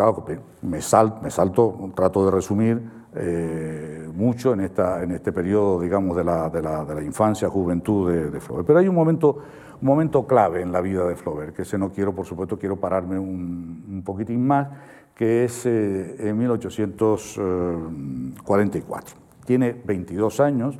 me, 0.62 0.82
salto, 0.82 1.20
me 1.22 1.30
salto, 1.30 1.92
trato 1.94 2.24
de 2.24 2.32
resumir 2.32 2.82
eh, 3.14 4.10
mucho 4.12 4.54
en, 4.54 4.62
esta, 4.62 5.04
en 5.04 5.12
este 5.12 5.30
periodo, 5.30 5.78
digamos, 5.78 6.16
de 6.16 6.24
la, 6.24 6.50
de 6.50 6.60
la, 6.60 7.00
infancia, 7.00 7.48
juventud 7.48 8.10
de, 8.10 8.28
de, 8.28 8.40
Flaubert. 8.40 8.66
Pero 8.66 8.80
hay 8.80 8.88
un 8.88 8.96
momento, 8.96 9.38
un 9.80 9.86
momento 9.86 10.26
clave 10.26 10.60
en 10.60 10.72
la 10.72 10.80
vida 10.80 11.06
de 11.06 11.14
Flaubert, 11.14 11.54
que 11.54 11.62
ese 11.62 11.78
no 11.78 11.92
quiero, 11.92 12.12
por 12.12 12.26
supuesto, 12.26 12.58
quiero 12.58 12.74
pararme 12.74 13.20
un, 13.20 14.02
poquitín 14.04 14.44
más, 14.44 14.66
que 15.14 15.44
es 15.44 15.64
eh, 15.64 16.28
en 16.28 16.36
1844. 16.36 19.16
Tiene 19.44 19.80
22 19.84 20.40
años. 20.40 20.76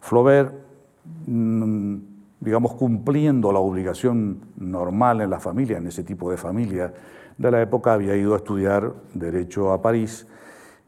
Flaubert 0.00 0.61
digamos, 1.24 2.74
cumpliendo 2.74 3.52
la 3.52 3.60
obligación 3.60 4.40
normal 4.56 5.20
en 5.20 5.30
la 5.30 5.40
familia, 5.40 5.78
en 5.78 5.86
ese 5.86 6.02
tipo 6.02 6.30
de 6.30 6.36
familia 6.36 6.92
de 7.38 7.50
la 7.50 7.62
época, 7.62 7.94
había 7.94 8.16
ido 8.16 8.34
a 8.34 8.38
estudiar 8.38 8.92
Derecho 9.14 9.72
a 9.72 9.80
París 9.80 10.26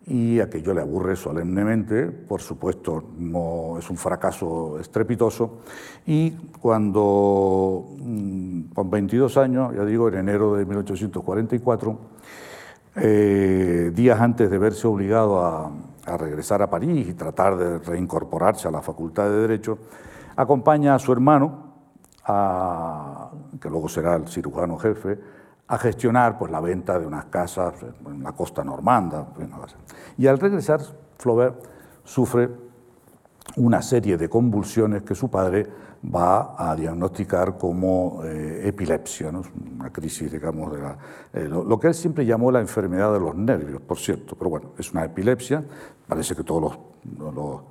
y 0.06 0.40
aquello 0.40 0.74
le 0.74 0.82
aburre 0.82 1.16
solemnemente, 1.16 2.06
por 2.06 2.42
supuesto 2.42 3.02
no 3.18 3.78
es 3.78 3.88
un 3.88 3.96
fracaso 3.96 4.78
estrepitoso, 4.78 5.60
y 6.06 6.32
cuando 6.60 7.86
mm, 7.98 8.62
con 8.74 8.90
22 8.90 9.36
años, 9.38 9.74
ya 9.74 9.84
digo, 9.84 10.08
en 10.08 10.16
enero 10.16 10.56
de 10.56 10.66
1844, 10.66 11.98
eh, 12.96 13.92
días 13.94 14.20
antes 14.20 14.50
de 14.50 14.58
verse 14.58 14.86
obligado 14.86 15.42
a, 15.42 15.70
a 16.06 16.16
regresar 16.16 16.62
a 16.62 16.70
París 16.70 17.08
y 17.08 17.14
tratar 17.14 17.56
de 17.56 17.78
reincorporarse 17.78 18.68
a 18.68 18.70
la 18.70 18.82
Facultad 18.82 19.24
de 19.24 19.40
Derecho, 19.40 19.78
acompaña 20.36 20.94
a 20.94 20.98
su 20.98 21.12
hermano, 21.12 21.74
que 23.60 23.70
luego 23.70 23.88
será 23.88 24.16
el 24.16 24.28
cirujano 24.28 24.78
jefe, 24.78 25.18
a 25.66 25.78
gestionar 25.78 26.38
pues, 26.38 26.50
la 26.50 26.60
venta 26.60 26.98
de 26.98 27.06
unas 27.06 27.26
casas 27.26 27.74
en 28.06 28.22
la 28.22 28.32
costa 28.32 28.64
normanda. 28.64 29.26
Y 30.18 30.26
al 30.26 30.38
regresar, 30.38 30.80
Flaubert 31.18 31.64
sufre 32.04 32.50
una 33.56 33.82
serie 33.82 34.16
de 34.16 34.28
convulsiones 34.28 35.02
que 35.02 35.14
su 35.14 35.30
padre 35.30 35.66
va 36.12 36.54
a 36.58 36.74
diagnosticar 36.76 37.56
como 37.56 38.20
eh, 38.24 38.62
epilepsia, 38.68 39.30
una 39.30 39.90
crisis, 39.90 40.30
digamos, 40.30 40.72
de 40.72 40.78
la, 40.78 40.98
eh, 41.32 41.48
lo, 41.48 41.78
que 41.78 41.88
él 41.88 41.94
siempre 41.94 42.26
llamó 42.26 42.50
la 42.50 42.60
enfermedad 42.60 43.12
de 43.12 43.20
los 43.20 43.34
nervios, 43.34 43.80
por 43.80 43.98
cierto, 43.98 44.36
pero 44.36 44.50
bueno, 44.50 44.70
es 44.78 44.92
una 44.92 45.04
epilepsia, 45.04 45.64
parece 46.06 46.34
que 46.34 46.44
todos 46.44 46.78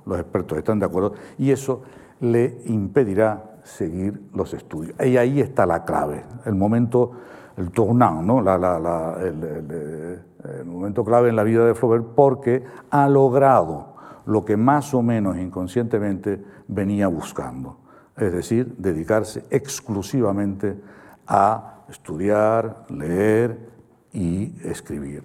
los, 0.06 0.18
expertos 0.18 0.58
están 0.58 0.78
de 0.78 0.86
acuerdo, 0.86 1.14
y 1.38 1.50
eso 1.50 1.82
le 2.20 2.62
impedirá 2.66 3.60
seguir 3.62 4.28
los 4.34 4.52
estudios. 4.54 4.94
Y 5.04 5.16
ahí 5.16 5.40
está 5.40 5.66
la 5.66 5.84
clave, 5.84 6.24
el 6.44 6.54
momento, 6.54 7.12
el 7.56 7.70
tournant, 7.70 8.22
¿no? 8.22 8.40
el, 8.40 10.20
momento 10.66 11.04
clave 11.04 11.28
en 11.28 11.36
la 11.36 11.44
vida 11.44 11.64
de 11.64 11.74
Flaubert, 11.74 12.04
porque 12.14 12.64
ha 12.90 13.08
logrado 13.08 13.94
lo 14.26 14.44
que 14.44 14.56
más 14.56 14.92
o 14.94 15.02
menos 15.02 15.36
inconscientemente 15.36 16.42
venía 16.66 17.08
buscando, 17.08 17.78
es 18.16 18.32
decir, 18.32 18.74
dedicarse 18.78 19.44
exclusivamente 19.50 20.76
a 21.26 21.84
estudiar, 21.88 22.86
leer 22.88 23.58
y 24.12 24.54
escribir. 24.64 25.22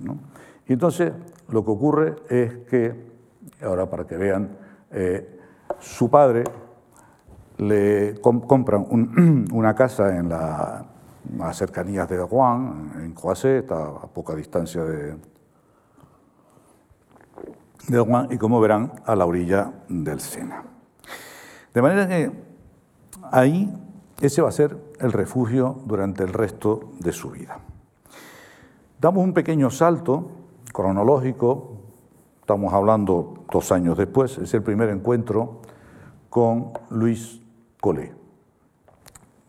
Y 0.67 0.73
entonces 0.73 1.13
lo 1.49 1.63
que 1.63 1.71
ocurre 1.71 2.15
es 2.29 2.57
que, 2.69 3.09
ahora 3.61 3.89
para 3.89 4.05
que 4.05 4.17
vean, 4.17 4.57
eh, 4.91 5.39
su 5.79 6.09
padre 6.09 6.43
le 7.57 8.19
compran 8.21 8.87
una 9.51 9.75
casa 9.75 10.17
en 10.17 10.29
la, 10.29 10.85
las 11.37 11.57
cercanías 11.57 12.07
de 12.09 12.17
Rouen, 12.17 12.91
en 12.95 13.13
Croisset, 13.13 13.71
a, 13.71 14.07
poca 14.07 14.35
distancia 14.35 14.83
de, 14.83 15.15
de 17.87 17.97
Rouen, 17.97 18.27
y 18.31 18.37
como 18.37 18.59
verán, 18.59 18.93
a 19.05 19.15
la 19.15 19.25
orilla 19.25 19.71
del 19.87 20.19
Sena. 20.19 20.63
De 21.73 21.81
manera 21.81 22.07
que 22.07 22.48
ahí 23.31 23.73
ese 24.21 24.41
va 24.41 24.49
a 24.49 24.53
ser 24.53 24.77
el 24.99 25.11
refugio 25.11 25.79
durante 25.85 26.23
el 26.23 26.33
resto 26.33 26.91
de 26.99 27.11
su 27.11 27.31
vida. 27.31 27.59
Damos 28.99 29.23
un 29.23 29.33
pequeño 29.33 29.69
salto 29.69 30.31
cronológico, 30.73 31.77
estamos 32.41 32.73
hablando 32.73 33.45
dos 33.51 33.71
años 33.71 33.97
después, 33.97 34.37
es 34.37 34.53
el 34.53 34.61
primer 34.61 34.89
encuentro 34.89 35.61
con 36.29 36.73
Luis 36.89 37.41
Colé. 37.79 38.13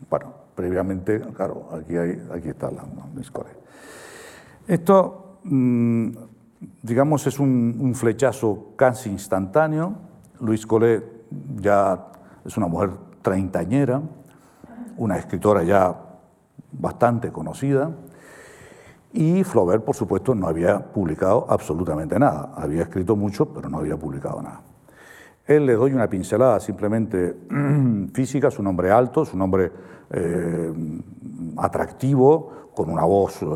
Bueno, 0.09 0.33
previamente, 0.55 1.21
claro, 1.35 1.69
aquí, 1.73 1.97
hay, 1.97 2.23
aquí 2.33 2.49
está 2.49 2.71
la 2.71 2.85
Luis 3.14 3.31
Colé. 3.31 3.51
Esto, 4.69 5.40
mm, 5.43 6.11
digamos, 6.83 7.27
es 7.27 7.40
un, 7.40 7.93
flechazo 7.97 8.69
casi 8.77 9.11
instantáneo. 9.11 9.95
Luis 10.38 10.64
Colé 10.64 11.03
ya 11.57 12.07
es 12.45 12.57
una 12.57 12.69
mujer 12.69 12.90
treintañera, 13.22 14.00
una 14.96 15.16
escritora 15.16 15.62
ya 15.62 15.96
bastante 16.72 17.30
conocida, 17.30 17.90
y 19.12 19.42
Flaubert, 19.42 19.85
por 19.85 19.96
supuesto, 19.96 20.35
no 20.35 20.46
había 20.46 20.78
publicado 20.78 21.46
absolutamente 21.48 22.18
nada. 22.18 22.52
Había 22.54 22.83
escrito 22.83 23.16
mucho, 23.16 23.52
pero 23.52 23.68
no 23.68 23.78
había 23.78 23.96
publicado 23.96 24.40
nada. 24.40 24.61
Él 25.46 25.66
le 25.66 25.74
doy 25.74 25.92
una 25.92 26.09
pincelada 26.09 26.61
simplemente 26.61 27.37
física, 28.14 28.50
su 28.50 28.62
nombre 28.62 28.90
alto, 28.92 29.24
su 29.24 29.37
nombre 29.37 29.72
eh, 30.11 30.72
atractivo, 31.56 32.70
con 32.74 32.88
una 32.88 33.04
voz 33.04 33.42
eh, 33.42 33.46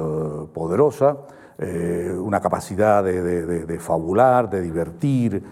poderosa, 0.52 1.16
eh, 1.58 2.12
una 2.16 2.40
capacidad 2.40 3.02
de, 3.04 3.78
fabular, 3.78 4.50
de 4.50 4.60
divertir, 4.60 5.42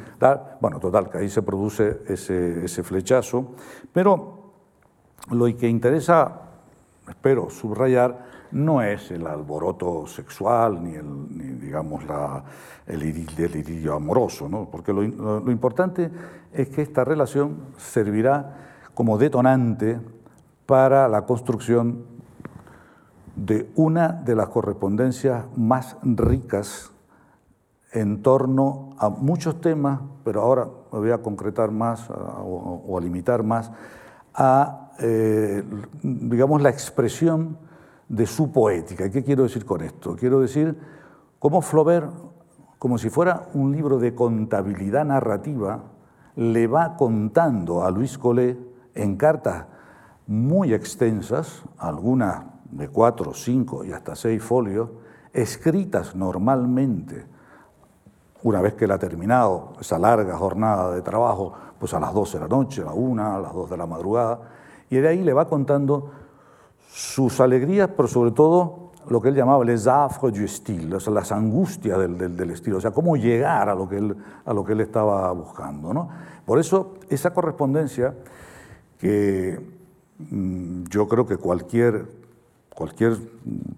bueno, 0.60 0.78
total, 0.80 1.08
que 1.08 1.18
ahí 1.18 1.28
se 1.28 1.42
produce 1.42 2.02
ese, 2.08 2.64
ese 2.64 2.82
flechazo, 2.82 3.52
pero 3.92 4.42
lo 5.30 5.44
que 5.56 5.68
interesa, 5.68 6.40
espero 7.08 7.50
subrayar, 7.50 8.32
no 8.52 8.82
es 8.82 9.10
el 9.10 9.26
alboroto 9.26 10.06
sexual 10.06 10.82
ni, 10.82 10.94
el, 10.94 11.60
digamos 11.60 12.04
la, 12.04 12.44
el, 12.86 13.02
idilio, 13.02 13.94
amoroso, 13.94 14.48
¿no? 14.48 14.68
porque 14.70 14.92
lo, 14.92 15.02
importante 15.02 16.10
es 16.52 16.68
que 16.68 16.82
esta 16.82 17.04
relación 17.04 17.56
servirá 17.78 18.56
como 18.94 19.18
detonante 19.18 19.98
para 20.66 21.08
la 21.08 21.22
construcción 21.22 22.04
de 23.36 23.70
una 23.76 24.08
de 24.08 24.36
las 24.36 24.48
correspondencias 24.48 25.44
más 25.56 25.96
ricas 26.02 26.90
en 27.92 28.22
torno 28.22 28.90
a 28.98 29.10
muchos 29.10 29.60
temas, 29.60 30.00
pero 30.24 30.42
ahora 30.42 30.68
me 30.92 30.98
voy 30.98 31.10
a 31.10 31.18
concretar 31.18 31.70
más 31.70 32.08
o, 32.10 32.96
a 32.96 33.00
limitar 33.00 33.42
más 33.42 33.70
a, 34.34 34.92
eh, 34.98 35.62
digamos, 36.02 36.62
la 36.62 36.70
expresión 36.70 37.58
de 38.08 38.26
su 38.26 38.50
poética. 38.50 39.10
¿Qué 39.10 39.22
quiero 39.22 39.42
decir 39.42 39.64
con 39.64 39.82
esto? 39.82 40.16
Quiero 40.16 40.40
decir 40.40 40.76
cómo 41.38 41.60
Flaubert, 41.60 42.10
como 42.78 42.98
si 42.98 43.10
fuera 43.10 43.48
un 43.54 43.72
libro 43.72 43.98
de 43.98 44.14
contabilidad 44.14 45.04
narrativa, 45.04 45.84
le 46.36 46.66
va 46.66 46.96
contando 46.96 47.84
a 47.84 47.90
Luis 47.90 48.16
Collet 48.16 48.58
en 48.94 49.16
cartas 49.16 49.66
muy 50.26 50.72
extensas, 50.72 51.62
algunas 51.78 52.51
de 52.72 52.88
cuatro, 52.88 53.32
cinco 53.32 53.84
y 53.84 53.92
hasta 53.92 54.16
seis 54.16 54.42
folios, 54.42 54.90
escritas 55.32 56.16
normalmente 56.16 57.26
una 58.42 58.60
vez 58.60 58.74
que 58.74 58.86
él 58.86 58.90
ha 58.90 58.98
terminado 58.98 59.74
esa 59.80 59.98
larga 59.98 60.36
jornada 60.36 60.92
de 60.92 61.02
trabajo, 61.02 61.52
pues 61.78 61.94
a 61.94 62.00
las 62.00 62.12
12 62.12 62.38
de 62.38 62.44
la 62.44 62.48
noche, 62.48 62.82
a 62.82 62.86
la 62.86 62.92
1, 62.92 63.36
a 63.36 63.38
las 63.38 63.52
2 63.52 63.70
de 63.70 63.76
la 63.76 63.86
madrugada, 63.86 64.40
y 64.90 64.96
de 64.96 65.08
ahí 65.08 65.22
le 65.22 65.32
va 65.32 65.46
contando 65.46 66.10
sus 66.88 67.40
alegrías, 67.40 67.88
pero 67.96 68.08
sobre 68.08 68.32
todo 68.32 68.90
lo 69.08 69.20
que 69.20 69.28
él 69.28 69.34
llamaba 69.34 69.64
les 69.64 69.86
affres 69.86 70.32
du 70.32 70.46
style, 70.46 70.94
o 70.94 71.00
sea, 71.00 71.12
las 71.12 71.32
angustias 71.32 71.98
del, 71.98 72.36
del, 72.36 72.50
estilo, 72.50 72.78
o 72.78 72.80
sea, 72.80 72.90
cómo 72.90 73.16
llegar 73.16 73.68
a 73.68 73.74
lo 73.74 73.88
que 73.88 73.98
él, 73.98 74.16
a 74.44 74.52
lo 74.52 74.64
que 74.64 74.72
él 74.72 74.80
estaba 74.80 75.30
buscando. 75.32 75.92
¿no? 75.92 76.08
Por 76.44 76.58
eso, 76.58 76.94
esa 77.08 77.32
correspondencia 77.32 78.14
que 78.98 79.58
mm, 80.30 80.84
yo 80.84 81.08
creo 81.08 81.26
que 81.26 81.36
cualquier, 81.36 82.06
cualquier 82.74 83.16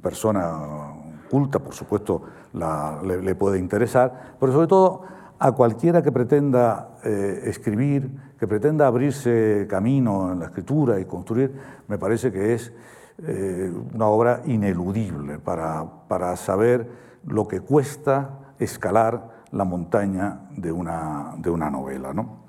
persona 0.02 0.92
culta, 1.30 1.58
por 1.58 1.74
supuesto, 1.74 2.22
le, 2.52 3.34
puede 3.34 3.58
interesar, 3.58 4.36
pero 4.38 4.52
sobre 4.52 4.66
todo 4.66 5.02
a 5.38 5.52
cualquiera 5.52 6.02
que 6.02 6.12
pretenda 6.12 6.98
eh, 7.04 7.42
escribir, 7.44 8.10
que 8.38 8.46
pretenda 8.46 8.86
abrirse 8.86 9.66
camino 9.68 10.32
en 10.32 10.38
la 10.38 10.46
escritura 10.46 11.00
y 11.00 11.04
construir, 11.04 11.52
me 11.88 11.98
parece 11.98 12.30
que 12.30 12.54
es 12.54 12.72
eh, 13.18 13.72
una 13.94 14.06
obra 14.06 14.42
ineludible 14.46 15.38
para, 15.38 15.84
para 16.08 16.36
saber 16.36 16.88
lo 17.26 17.48
que 17.48 17.60
cuesta 17.60 18.54
escalar 18.58 19.34
la 19.50 19.64
montaña 19.64 20.48
de 20.56 20.72
una, 20.72 21.34
de 21.38 21.50
una 21.50 21.70
novela. 21.70 22.12
¿no? 22.12 22.44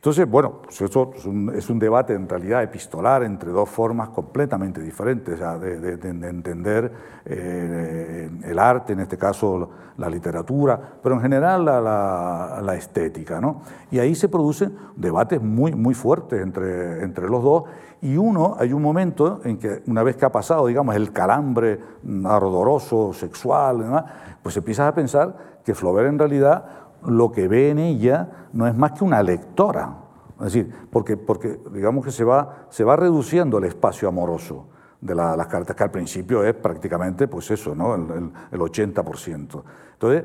Entonces, 0.00 0.26
bueno, 0.30 0.62
pues 0.62 0.80
eso 0.80 1.12
es 1.54 1.68
un, 1.68 1.78
debate 1.78 2.14
en 2.14 2.26
realidad 2.26 2.62
epistolar 2.62 3.22
entre 3.22 3.50
dos 3.50 3.68
formas 3.68 4.08
completamente 4.08 4.80
diferentes 4.80 5.38
de, 5.38 5.92
entender 5.92 6.90
eh, 7.26 8.30
el 8.44 8.58
arte, 8.58 8.94
en 8.94 9.00
este 9.00 9.18
caso 9.18 9.68
la 9.98 10.08
literatura, 10.08 10.80
pero 11.02 11.16
en 11.16 11.20
general 11.20 11.66
la, 11.66 12.74
estética. 12.74 13.42
¿no? 13.42 13.60
Y 13.90 13.98
ahí 13.98 14.14
se 14.14 14.30
producen 14.30 14.74
debates 14.96 15.42
muy, 15.42 15.74
muy 15.74 15.92
fuertes 15.92 16.40
entre, 16.40 17.04
entre 17.04 17.28
los 17.28 17.42
dos 17.42 17.64
y 18.00 18.16
uno, 18.16 18.56
hay 18.58 18.72
un 18.72 18.80
momento 18.80 19.42
en 19.44 19.58
que 19.58 19.82
una 19.86 20.02
vez 20.02 20.16
que 20.16 20.24
ha 20.24 20.32
pasado, 20.32 20.66
digamos, 20.66 20.96
el 20.96 21.12
calambre 21.12 21.78
ardoroso, 22.24 23.12
sexual, 23.12 24.06
pues 24.42 24.56
empiezas 24.56 24.88
a 24.88 24.94
pensar 24.94 25.60
que 25.62 25.74
Flaubert 25.74 26.08
en 26.08 26.18
realidad 26.18 26.64
lo 27.06 27.32
que 27.32 27.48
ve 27.48 27.70
en 27.70 27.78
ella 27.78 28.48
no 28.52 28.66
es 28.66 28.76
más 28.76 28.92
que 28.92 29.04
una 29.04 29.22
lectora. 29.22 29.96
Es 30.38 30.52
decir, 30.52 30.72
porque, 30.90 31.16
porque 31.16 31.60
digamos 31.72 32.04
que 32.04 32.10
se 32.10 32.24
va, 32.24 32.66
se 32.70 32.84
va 32.84 32.96
reduciendo 32.96 33.58
el 33.58 33.64
espacio 33.64 34.08
amoroso 34.08 34.66
de 35.00 35.14
las 35.14 35.46
cartas, 35.46 35.74
que 35.76 35.82
al 35.82 35.90
principio 35.90 36.44
es 36.44 36.54
prácticamente 36.54 37.26
pues 37.28 37.50
eso, 37.50 37.74
¿no? 37.74 37.94
el, 37.94 38.30
el, 38.50 38.60
80%. 38.60 39.62
Entonces, 39.92 40.24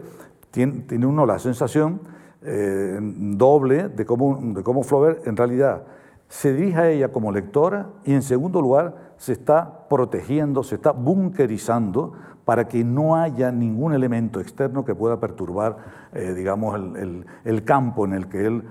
tiene, 0.51 0.81
tiene, 0.81 1.05
uno 1.05 1.25
la 1.25 1.39
sensación 1.39 2.01
eh, 2.41 2.99
doble 3.01 3.89
de 3.89 4.05
cómo, 4.05 4.39
de 4.53 4.63
cómo 4.63 4.83
Flaubert 4.83 5.25
en 5.27 5.35
realidad 5.35 5.83
se 6.27 6.53
dirige 6.53 6.77
a 6.77 6.89
ella 6.89 7.11
como 7.11 7.31
lectora 7.31 7.89
y 8.03 8.13
en 8.13 8.21
segundo 8.21 8.61
lugar 8.61 9.13
se 9.17 9.33
está 9.33 9.87
protegiendo, 9.87 10.63
se 10.63 10.75
está 10.75 10.91
bunkerizando 10.91 12.13
para 12.45 12.67
que 12.67 12.83
no 12.83 13.15
haya 13.15 13.51
ningún 13.51 13.93
elemento 13.93 14.39
externo 14.39 14.85
que 14.85 14.93
pueda 14.93 15.19
perturbar, 15.19 15.77
eh, 16.13 16.33
digamos, 16.35 16.75
el, 16.75 17.63
campo 17.65 18.05
en 18.05 18.13
el, 18.13 18.27
que 18.27 18.45
él, 18.45 18.63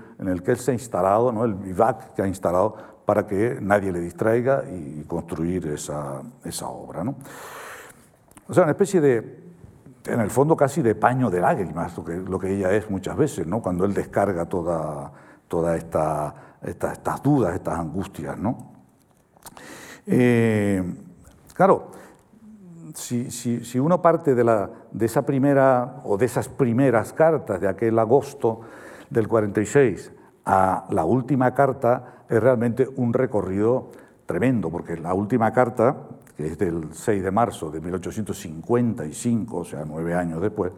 se 0.57 0.71
ha 0.71 0.73
instalado, 0.73 1.43
el 1.43 1.53
vivac 1.53 2.13
que 2.13 2.21
ha 2.21 2.27
instalado, 2.27 2.77
para 3.05 3.27
que 3.27 3.59
nadie 3.61 3.91
le 3.91 3.99
distraiga 3.99 4.63
y 4.71 5.03
construir 5.03 5.67
esa, 5.67 6.21
obra. 6.63 7.03
O 8.47 8.53
sea, 8.53 8.63
una 8.63 8.71
especie 8.71 9.01
de, 9.01 9.45
en 10.05 10.19
el 10.21 10.29
fondo 10.31 10.55
casi 10.55 10.81
de 10.81 10.95
paño 10.95 11.29
de 11.29 11.41
lágrimas, 11.41 11.97
lo 11.97 12.39
que, 12.39 12.53
ella 12.53 12.71
es 12.71 12.89
muchas 12.89 13.17
veces, 13.17 13.45
¿no? 13.45 13.61
cuando 13.61 13.85
él 13.85 13.93
descarga 13.93 14.45
toda, 14.45 15.11
toda 15.47 15.75
esta, 15.75 16.33
estas 16.63 17.21
dudas, 17.21 17.53
estas 17.55 17.77
angustias. 17.77 18.37
¿no? 18.37 18.71
Eh, 20.07 20.81
claro, 21.53 21.91
si, 22.93 23.79
uno 23.79 24.01
parte 24.01 24.35
de 24.35 25.05
esa 25.05 25.25
primera 25.25 26.01
o 26.03 26.17
de 26.17 26.25
esas 26.25 26.49
primeras 26.49 27.13
cartas 27.13 27.59
de 27.59 27.67
aquel 27.67 27.97
agosto 27.97 28.61
del 29.09 29.27
46 29.27 30.11
a 30.45 30.85
la 30.89 31.05
última 31.05 31.53
carta, 31.53 32.23
es 32.29 32.41
realmente 32.41 32.87
un 32.97 33.13
recorrido 33.13 33.91
tremendo, 34.25 34.69
porque 34.69 34.97
la 34.97 35.13
última 35.13 35.51
carta, 35.51 35.95
que 36.35 36.47
es 36.47 36.57
del 36.57 36.89
6 36.91 37.23
de 37.23 37.31
marzo 37.31 37.71
de 37.71 37.81
1855, 37.81 39.57
o 39.57 39.65
sea, 39.65 39.83
nueve 39.85 40.13
años 40.13 40.41
después, 40.41 40.71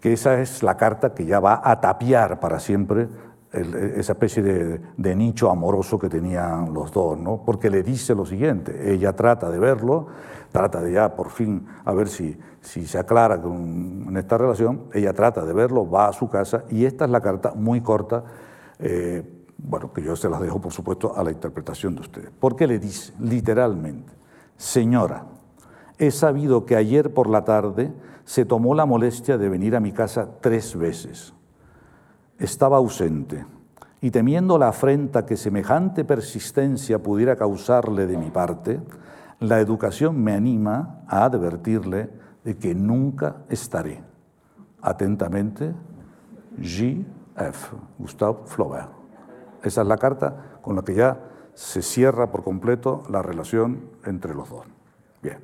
que 0.00 0.12
esa 0.12 0.40
es 0.40 0.62
la 0.62 0.76
carta 0.76 1.14
que 1.14 1.24
ya 1.24 1.40
va 1.40 1.62
a 1.64 1.80
tapiar 1.80 2.40
para 2.40 2.60
siempre 2.60 3.08
esa 3.52 4.12
especie 4.12 4.42
de, 4.42 4.80
de, 4.96 5.14
nicho 5.14 5.48
amoroso 5.48 5.96
que 5.96 6.08
tenían 6.08 6.74
los 6.74 6.90
dos, 6.90 7.16
¿no? 7.16 7.42
porque 7.46 7.70
le 7.70 7.84
dice 7.84 8.12
lo 8.12 8.26
siguiente, 8.26 8.92
ella 8.92 9.14
trata 9.14 9.48
de 9.48 9.60
verlo, 9.60 10.08
trata 10.54 10.80
de 10.80 10.92
ya 10.92 11.16
por 11.16 11.30
fin 11.30 11.66
a 11.84 11.92
ver 11.92 12.06
si, 12.06 12.38
si 12.60 12.86
se 12.86 12.96
aclara 12.96 13.42
con, 13.42 14.06
en 14.08 14.16
esta 14.16 14.38
relación, 14.38 14.84
ella 14.92 15.12
trata 15.12 15.44
de 15.44 15.52
verlo, 15.52 15.90
va 15.90 16.06
a 16.06 16.12
su 16.12 16.28
casa 16.28 16.62
y 16.70 16.84
esta 16.84 17.06
es 17.06 17.10
la 17.10 17.20
carta 17.20 17.54
muy 17.56 17.80
corta, 17.80 18.22
eh, 18.78 19.28
bueno, 19.58 19.92
que 19.92 20.00
yo 20.00 20.14
se 20.14 20.28
las 20.28 20.40
dejo 20.40 20.60
por 20.60 20.72
supuesto 20.72 21.16
a 21.16 21.24
la 21.24 21.32
interpretación 21.32 21.96
de 21.96 22.02
ustedes. 22.02 22.30
Porque 22.38 22.68
le 22.68 22.78
dice 22.78 23.12
literalmente, 23.18 24.12
señora, 24.56 25.26
he 25.98 26.12
sabido 26.12 26.64
que 26.64 26.76
ayer 26.76 27.12
por 27.12 27.28
la 27.28 27.44
tarde 27.44 27.92
se 28.24 28.44
tomó 28.44 28.76
la 28.76 28.86
molestia 28.86 29.36
de 29.36 29.48
venir 29.48 29.74
a 29.74 29.80
mi 29.80 29.90
casa 29.90 30.28
tres 30.40 30.78
veces. 30.78 31.34
Estaba 32.38 32.76
ausente 32.76 33.44
y 34.00 34.12
temiendo 34.12 34.56
la 34.56 34.68
afrenta 34.68 35.26
que 35.26 35.36
semejante 35.36 36.04
persistencia 36.04 37.02
pudiera 37.02 37.34
causarle 37.34 38.06
de 38.06 38.16
mi 38.16 38.30
parte, 38.30 38.80
la 39.48 39.60
educación 39.60 40.22
me 40.22 40.34
anima 40.34 41.00
a 41.06 41.24
advertirle 41.24 42.10
de 42.44 42.56
que 42.56 42.74
nunca 42.74 43.36
estaré. 43.48 44.02
Atentamente, 44.82 45.72
G.F. 46.58 47.76
Gustave 47.98 48.38
Flaubert. 48.46 48.90
Esa 49.62 49.80
es 49.80 49.86
la 49.86 49.96
carta 49.96 50.58
con 50.60 50.76
la 50.76 50.82
que 50.82 50.94
ya 50.94 51.18
se 51.54 51.82
cierra 51.82 52.30
por 52.30 52.42
completo 52.42 53.02
la 53.08 53.22
relación 53.22 53.90
entre 54.04 54.34
los 54.34 54.50
dos. 54.50 54.66
Bien. 55.22 55.38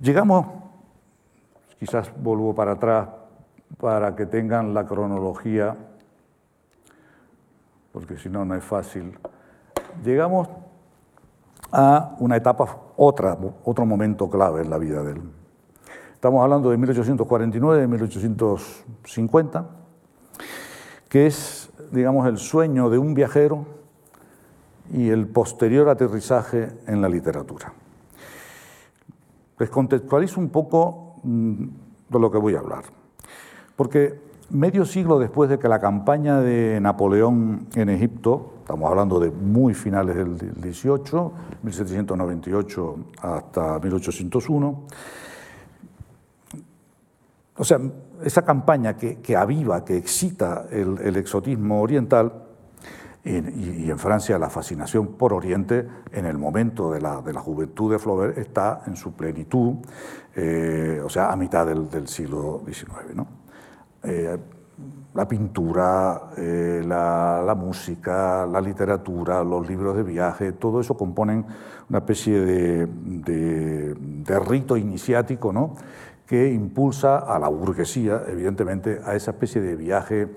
Llegamos, 0.00 0.46
quizás 1.78 2.10
vuelvo 2.16 2.54
para 2.54 2.72
atrás 2.72 3.08
para 3.78 4.14
que 4.14 4.26
tengan 4.26 4.72
la 4.72 4.86
cronología, 4.86 5.76
porque 7.92 8.16
si 8.16 8.28
no, 8.28 8.44
no 8.44 8.54
es 8.54 8.64
fácil. 8.64 9.18
Llegamos 10.04 10.48
a 11.72 12.16
una 12.18 12.36
etapa, 12.36 12.76
otra, 12.96 13.36
otro 13.64 13.86
momento 13.86 14.28
clave 14.30 14.62
en 14.62 14.70
la 14.70 14.78
vida 14.78 15.02
de 15.02 15.12
él. 15.12 15.22
Estamos 16.14 16.42
hablando 16.42 16.70
de 16.70 16.76
1849, 16.76 17.86
1850, 17.86 19.66
que 21.08 21.26
es, 21.26 21.70
digamos, 21.92 22.26
el 22.26 22.38
sueño 22.38 22.90
de 22.90 22.98
un 22.98 23.14
viajero 23.14 23.66
y 24.92 25.08
el 25.10 25.26
posterior 25.28 25.88
aterrizaje 25.88 26.70
en 26.86 27.02
la 27.02 27.08
literatura. 27.08 27.72
Les 29.58 29.70
contextualizo 29.70 30.40
un 30.40 30.50
poco 30.50 31.16
mm, 31.22 31.64
de 32.08 32.18
lo 32.18 32.30
que 32.30 32.38
voy 32.38 32.54
a 32.54 32.60
hablar, 32.60 32.84
porque 33.76 34.25
medio 34.50 34.84
siglo 34.84 35.18
después 35.18 35.50
de 35.50 35.58
que 35.58 35.68
la 35.68 35.80
campaña 35.80 36.40
de 36.40 36.80
Napoleón 36.80 37.66
en 37.74 37.88
Egipto 37.88 38.52
Estamos 38.66 38.90
hablando 38.90 39.20
de 39.20 39.30
muy 39.30 39.74
finales 39.74 40.16
del 40.16 40.60
18, 40.60 41.32
1798 41.62 42.96
hasta 43.22 43.78
1801. 43.78 44.82
O 47.58 47.64
sea, 47.64 47.78
esa 48.24 48.42
campaña 48.42 48.96
que, 48.96 49.36
aviva, 49.36 49.84
que 49.84 49.96
excita 49.96 50.66
el, 50.68 51.16
exotismo 51.16 51.80
oriental, 51.80 52.32
y, 53.24 53.88
en 53.88 53.98
Francia 54.00 54.36
la 54.36 54.50
fascinación 54.50 55.14
por 55.14 55.32
Oriente 55.32 55.86
en 56.10 56.26
el 56.26 56.36
momento 56.36 56.90
de 56.90 57.00
la, 57.00 57.22
juventud 57.40 57.92
de 57.92 58.00
Flaubert 58.00 58.36
está 58.36 58.82
en 58.88 58.96
su 58.96 59.12
plenitud, 59.12 59.74
eh, 60.34 61.00
o 61.04 61.08
sea, 61.08 61.30
a 61.30 61.36
mitad 61.36 61.64
del, 61.64 62.08
siglo 62.08 62.62
XIX. 62.66 63.14
¿no? 63.14 63.45
Eh, 64.06 64.38
la 65.14 65.26
pintura, 65.26 66.30
eh, 66.36 66.82
la, 66.86 67.54
música, 67.56 68.46
la 68.46 68.60
literatura, 68.60 69.42
los 69.42 69.66
libros 69.66 69.96
de 69.96 70.02
viaje, 70.02 70.52
todo 70.52 70.80
eso 70.80 70.94
componen 70.94 71.46
una 71.88 72.00
especie 72.00 72.38
de, 72.38 72.86
de 72.86 74.38
rito 74.40 74.76
iniciático 74.76 75.54
¿no? 75.54 75.74
que 76.26 76.52
impulsa 76.52 77.16
a 77.16 77.38
la 77.38 77.48
burguesía, 77.48 78.24
evidentemente, 78.28 79.00
a 79.06 79.14
esa 79.14 79.30
especie 79.30 79.62
de 79.62 79.74
viaje 79.74 80.28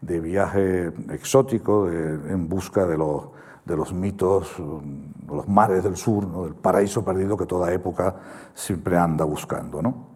de 0.00 0.20
viaje 0.20 0.92
exótico 1.10 1.88
en 1.90 2.48
busca 2.48 2.86
de 2.86 2.96
los, 2.96 3.24
de 3.64 3.76
los 3.76 3.92
mitos, 3.92 4.56
de 4.58 5.34
los 5.34 5.48
mares 5.48 5.84
del 5.84 5.96
sur, 5.96 6.44
del 6.44 6.54
paraíso 6.54 7.04
perdido 7.04 7.36
que 7.36 7.46
toda 7.46 7.72
época 7.72 8.16
siempre 8.54 8.96
anda 8.96 9.24
buscando. 9.24 9.82
¿no? 9.82 10.06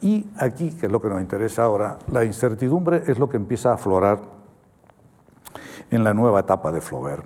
Y 0.00 0.26
aquí, 0.38 0.70
que 0.70 0.86
es 0.86 0.92
lo 0.92 1.00
que 1.00 1.08
nos 1.08 1.20
interesa 1.20 1.64
ahora, 1.64 1.98
la 2.12 2.24
incertidumbre 2.24 3.02
es 3.06 3.18
lo 3.18 3.28
que 3.28 3.36
empieza 3.36 3.70
a 3.70 3.74
aflorar 3.74 4.20
en 5.90 6.04
la 6.04 6.14
nueva 6.14 6.40
etapa 6.40 6.70
de 6.70 6.80
Flaubert, 6.80 7.24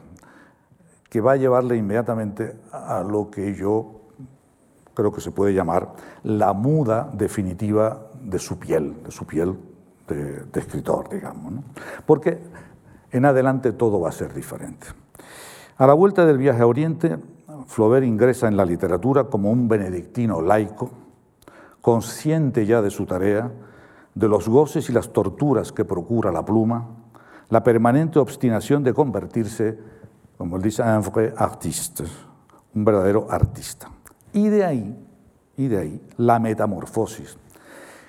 que 1.10 1.20
va 1.20 1.32
a 1.32 1.36
llevarle 1.36 1.76
inmediatamente 1.76 2.56
a 2.72 3.02
lo 3.02 3.30
que 3.30 3.54
yo 3.54 4.00
creo 4.94 5.12
que 5.12 5.20
se 5.20 5.30
puede 5.30 5.54
llamar 5.54 5.92
la 6.22 6.52
muda 6.52 7.10
definitiva 7.12 8.08
de 8.22 8.38
su 8.38 8.58
piel, 8.58 9.02
de 9.02 9.10
su 9.10 9.26
piel 9.26 9.56
de, 10.08 10.60
escritor, 10.60 11.08
digamos. 11.08 11.64
Porque 12.06 12.38
en 13.10 13.24
adelante 13.24 13.72
todo 13.72 14.00
va 14.00 14.10
a 14.10 14.12
ser 14.12 14.32
diferente. 14.32 14.86
A 15.78 15.86
la 15.86 15.94
vuelta 15.94 16.26
del 16.26 16.38
viaje 16.38 16.62
a 16.62 16.66
Oriente, 16.66 17.18
Flaubert 17.66 18.04
ingresa 18.04 18.48
en 18.48 18.56
la 18.56 18.64
literatura 18.64 19.24
como 19.24 19.50
un 19.50 19.68
benedictino 19.68 20.40
laico, 20.40 20.90
consciente 21.82 22.64
ya 22.64 22.80
de 22.80 22.90
su 22.90 23.04
tarea, 23.04 23.52
de 24.14 24.28
los 24.28 24.48
goces 24.48 24.88
y 24.88 24.92
las 24.92 25.12
torturas 25.12 25.72
que 25.72 25.84
procura 25.84 26.32
la 26.32 26.44
pluma, 26.44 26.86
la 27.50 27.62
permanente 27.62 28.18
obstinación 28.18 28.82
de 28.82 28.94
convertirse, 28.94 29.78
como 30.38 30.56
él 30.56 30.62
dice, 30.62 30.82
en 30.82 31.02
vrai 31.02 31.34
artiste, 31.36 32.04
un 32.74 32.84
verdadero 32.84 33.26
artista. 33.28 33.90
Y 34.32 34.48
de 34.48 34.64
ahí, 34.64 35.06
y 35.56 35.68
de 35.68 35.78
ahí, 35.78 36.06
la 36.16 36.38
metamorfosis 36.38 37.36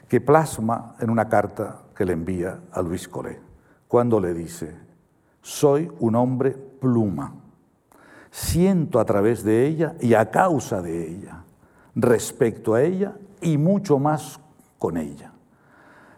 que 0.07 0.21
plasma 0.21 0.95
en 0.99 1.09
una 1.09 1.27
carta 1.27 1.81
que 1.95 2.05
le 2.05 2.13
envía 2.13 2.59
a 2.71 2.81
Luis 2.81 3.07
Colé, 3.07 3.41
cuando 3.87 4.19
le 4.19 4.33
dice, 4.33 4.75
soy 5.41 5.91
un 5.99 6.15
hombre 6.15 6.51
pluma, 6.51 7.33
siento 8.29 8.99
a 8.99 9.05
través 9.05 9.43
de 9.43 9.65
ella 9.65 9.95
y 9.99 10.13
a 10.13 10.29
causa 10.29 10.81
de 10.81 11.09
ella, 11.09 11.43
respecto 11.95 12.75
a 12.75 12.83
ella 12.83 13.15
y 13.43 13.57
mucho 13.57 13.99
más 13.99 14.39
con 14.77 14.97
ella. 14.97 15.31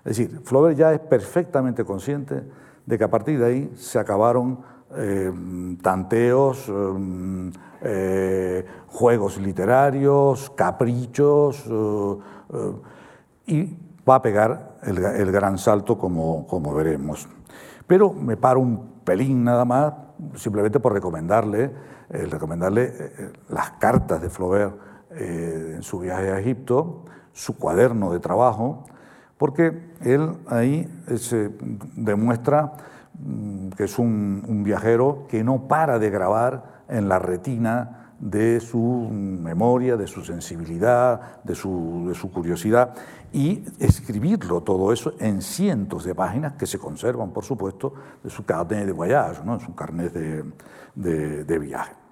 Es 0.04 0.18
decir, 0.18 0.42
Flaubert 0.44 0.78
ya 0.78 0.94
es 0.94 1.00
perfectamente 1.00 1.84
consciente 1.84 2.44
de 2.86 2.98
que 2.98 3.04
a 3.04 3.10
partir 3.10 3.40
de 3.40 3.46
ahí 3.46 3.74
se 3.76 3.98
acabaron 3.98 4.60
eh, 4.96 5.32
tanteos, 5.82 6.70
eh, 6.70 7.52
eh, 7.82 8.66
juegos 8.88 9.38
literarios, 9.40 10.52
caprichos, 10.52 11.66
y 13.48 13.78
va 14.08 14.16
a 14.16 14.22
pegar 14.22 14.78
el, 14.84 15.32
gran 15.32 15.58
salto 15.58 15.98
como, 15.98 16.46
como, 16.48 16.74
veremos. 16.74 17.28
Pero 17.88 18.14
me 18.14 18.38
paro 18.38 18.60
un 18.60 19.02
pelín 19.04 19.44
nada 19.44 19.66
más, 19.66 19.94
simplemente 20.36 20.80
por 20.80 20.94
recomendarle, 20.94 21.72
eh, 22.10 22.28
recomendarle 22.30 22.84
eh, 22.84 23.14
eh, 23.18 23.34
las 23.50 23.72
cartas 23.72 24.22
de 24.22 24.30
Flaubert 24.30 24.76
en 25.18 25.84
su 25.84 26.00
viaje 26.00 26.32
a 26.32 26.40
Egipto, 26.40 27.06
su 27.34 27.58
cuaderno 27.58 28.12
de 28.12 28.20
trabajo, 28.20 28.86
porque 29.38 29.92
él 30.02 30.38
ahí 30.48 30.90
se 31.18 31.52
demuestra 31.96 32.74
mm, 33.20 33.70
que 33.70 33.84
es 33.84 34.00
un, 34.00 34.64
viajero 34.64 35.28
que 35.30 35.44
no 35.44 35.68
para 35.68 36.00
de 36.00 36.10
grabar 36.10 36.84
en 36.88 37.10
la 37.10 37.20
retina 37.20 38.14
de 38.20 38.62
su 38.62 38.80
memoria, 39.12 39.98
de 39.98 40.08
su 40.08 40.24
sensibilidad, 40.24 41.44
de 41.44 41.54
su, 41.54 42.32
curiosidad 42.34 42.94
y 43.34 43.64
escribirlo 43.80 44.62
todo 44.62 44.94
eso 44.94 45.14
en 45.20 45.42
cientos 45.42 46.06
de 46.06 46.16
páginas 46.16 46.54
que 46.54 46.66
se 46.66 46.80
conservan, 46.80 47.32
por 47.32 47.44
supuesto, 47.44 47.94
de 48.24 48.30
su 48.30 48.46
carnet 48.46 48.86
de 48.86 48.94
voyage, 48.94 49.44
¿no? 49.44 49.60
su 49.60 49.76
carnet 49.76 50.14
de, 50.14 51.60
viaje. 51.60 52.05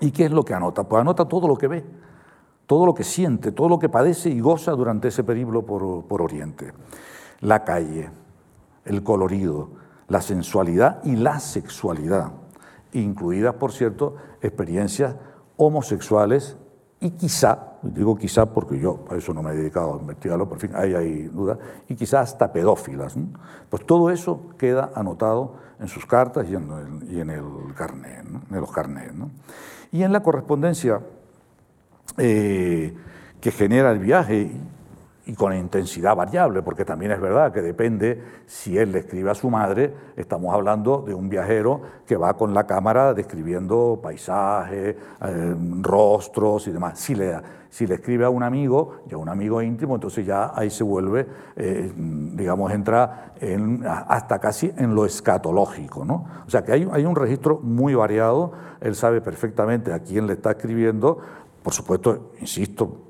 ¿Y 0.00 0.10
qué 0.10 0.26
es 0.26 0.30
lo 0.30 0.44
que 0.44 0.54
anota? 0.54 0.84
Pues 0.84 1.00
anota 1.00 1.26
todo 1.26 1.48
lo 1.48 1.56
que 1.56 1.68
ve, 1.68 1.84
todo 2.66 2.86
lo 2.86 2.94
que 2.94 3.04
siente, 3.04 3.52
todo 3.52 3.68
lo 3.68 3.78
que 3.78 3.88
padece 3.88 4.30
y 4.30 4.40
goza 4.40 4.72
durante 4.72 5.08
ese 5.08 5.24
periplo 5.24 5.64
por, 5.64 6.04
por 6.04 6.22
Oriente. 6.22 6.72
La 7.40 7.64
calle, 7.64 8.10
el 8.84 9.02
colorido, 9.02 9.70
la 10.08 10.20
sensualidad 10.20 11.02
y 11.04 11.16
la 11.16 11.40
sexualidad 11.40 12.32
incluidas, 12.92 13.54
por 13.54 13.72
cierto, 13.72 14.16
experiencias 14.40 15.14
homosexuales 15.56 16.56
y 17.00 17.10
quizá, 17.10 17.74
digo 17.82 18.16
quizá 18.16 18.46
porque 18.46 18.78
yo 18.78 19.04
a 19.08 19.14
eso 19.14 19.32
no 19.32 19.42
me 19.42 19.52
he 19.52 19.56
dedicado 19.56 19.94
a 19.94 20.00
investigarlo, 20.00 20.48
por 20.48 20.58
fin 20.58 20.72
ahí 20.74 20.94
hay 20.94 21.22
dudas, 21.24 21.58
y 21.88 21.94
quizá 21.94 22.20
hasta 22.20 22.52
pedófilas. 22.52 23.16
Pues 23.68 23.86
todo 23.86 24.10
eso 24.10 24.48
queda 24.58 24.90
anotado 24.94 25.54
en 25.78 25.86
sus 25.86 26.06
cartas 26.06 26.48
y 26.48 26.54
en 26.56 26.70
el, 26.72 27.12
y 27.12 27.20
en 27.20 27.30
el 27.30 27.44
carnet, 27.74 28.24
en 28.50 28.60
los 28.60 28.72
carnets. 28.72 29.14
Y 29.92 30.02
en 30.02 30.12
la 30.12 30.22
correspondencia 30.22 31.00
eh, 32.16 32.94
que 33.40 33.50
genera 33.50 33.90
el 33.90 33.98
viaje 33.98 34.50
y 35.28 35.34
con 35.34 35.52
intensidad 35.52 36.16
variable, 36.16 36.62
porque 36.62 36.86
también 36.86 37.12
es 37.12 37.20
verdad 37.20 37.52
que 37.52 37.60
depende 37.60 38.18
si 38.46 38.78
él 38.78 38.92
le 38.92 39.00
escribe 39.00 39.30
a 39.30 39.34
su 39.34 39.50
madre, 39.50 39.92
estamos 40.16 40.54
hablando 40.54 41.04
de 41.06 41.12
un 41.12 41.28
viajero 41.28 41.82
que 42.06 42.16
va 42.16 42.34
con 42.34 42.54
la 42.54 42.66
cámara 42.66 43.12
describiendo 43.12 44.00
paisajes, 44.02 44.96
eh, 45.20 45.54
rostros 45.82 46.66
y 46.66 46.70
demás. 46.72 46.98
Si 46.98 47.14
le, 47.14 47.36
si 47.68 47.86
le 47.86 47.96
escribe 47.96 48.24
a 48.24 48.30
un 48.30 48.42
amigo, 48.42 49.02
ya 49.06 49.18
un 49.18 49.28
amigo 49.28 49.60
íntimo, 49.60 49.96
entonces 49.96 50.24
ya 50.24 50.52
ahí 50.54 50.70
se 50.70 50.82
vuelve, 50.82 51.26
eh, 51.56 51.92
digamos, 51.94 52.72
entra 52.72 53.34
en, 53.38 53.84
hasta 53.86 54.38
casi 54.38 54.72
en 54.78 54.94
lo 54.94 55.04
escatológico. 55.04 56.06
¿no? 56.06 56.24
O 56.46 56.50
sea 56.50 56.64
que 56.64 56.72
hay, 56.72 56.88
hay 56.90 57.04
un 57.04 57.14
registro 57.14 57.60
muy 57.62 57.94
variado, 57.94 58.52
él 58.80 58.94
sabe 58.94 59.20
perfectamente 59.20 59.92
a 59.92 59.98
quién 59.98 60.26
le 60.26 60.32
está 60.32 60.52
escribiendo, 60.52 61.18
por 61.62 61.74
supuesto, 61.74 62.30
insisto, 62.40 63.07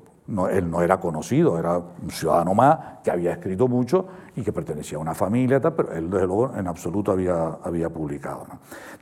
él 0.49 0.69
no 0.69 0.81
era 0.81 0.99
conocido, 0.99 1.57
era 1.57 1.77
un 1.77 2.11
ciudadano 2.11 2.53
más 2.53 2.77
que 3.03 3.11
había 3.11 3.31
escrito 3.31 3.67
mucho 3.67 4.05
y 4.35 4.43
que 4.43 4.53
pertenecía 4.53 4.97
a 4.97 5.01
una 5.01 5.15
familia, 5.15 5.59
pero 5.59 5.91
él 5.93 6.09
desde 6.09 6.27
luego 6.27 6.55
en 6.55 6.67
absoluto 6.67 7.11
había, 7.11 7.57
había 7.63 7.89
publicado. 7.89 8.45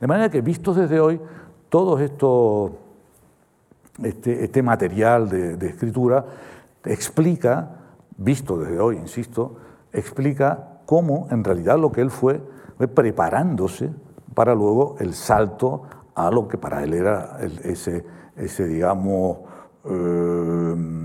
De 0.00 0.06
manera 0.06 0.30
que 0.30 0.40
visto 0.40 0.72
desde 0.72 1.00
hoy, 1.00 1.20
todo 1.68 1.98
esto, 1.98 2.78
este, 4.02 4.44
este 4.44 4.62
material 4.62 5.28
de, 5.28 5.66
escritura 5.66 6.24
explica, 6.84 7.68
visto 8.16 8.58
desde 8.58 8.80
hoy, 8.80 8.96
insisto, 8.96 9.56
explica 9.92 10.80
cómo 10.86 11.28
en 11.30 11.44
realidad 11.44 11.78
lo 11.78 11.92
que 11.92 12.00
él 12.00 12.10
fue, 12.10 12.40
fue 12.78 12.88
preparándose 12.88 13.90
para 14.34 14.54
luego 14.54 14.96
el 15.00 15.12
salto 15.12 15.82
a 16.14 16.30
lo 16.30 16.48
que 16.48 16.56
para 16.56 16.82
él 16.82 16.94
era 16.94 17.38
ese, 17.64 18.04
ese, 18.36 18.66
digamos, 18.66 19.38
eh, 19.84 20.97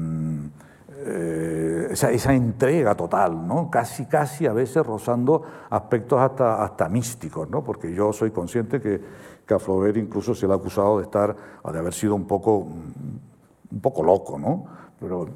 eh, 1.94 2.16
esa, 2.16 2.34
entrega 2.34 2.96
total, 2.96 3.48
¿no? 3.48 3.70
casi, 3.70 4.06
casi 4.06 4.48
a 4.48 4.54
veces 4.54 4.86
rozando 4.86 5.44
aspectos 5.70 6.20
hasta, 6.20 6.64
hasta 6.64 6.90
místicos, 6.90 7.50
¿no? 7.50 7.64
porque 7.64 7.94
yo 7.94 8.12
soy 8.12 8.32
consciente 8.32 8.82
que, 8.82 9.00
que 9.46 9.54
a 9.54 9.60
Flaubert 9.60 9.98
incluso 9.98 10.34
se 10.34 10.48
le 10.48 10.54
ha 10.54 10.56
acusado 10.56 10.98
de 10.98 11.04
estar, 11.04 11.36
de 11.72 11.80
haber 11.80 11.94
sido 11.94 12.16
un 12.16 12.26
poco, 12.26 12.58
un 12.58 13.80
poco 13.82 14.04
loco, 14.04 14.40
¿no? 14.40 14.66
pero 15.00 15.28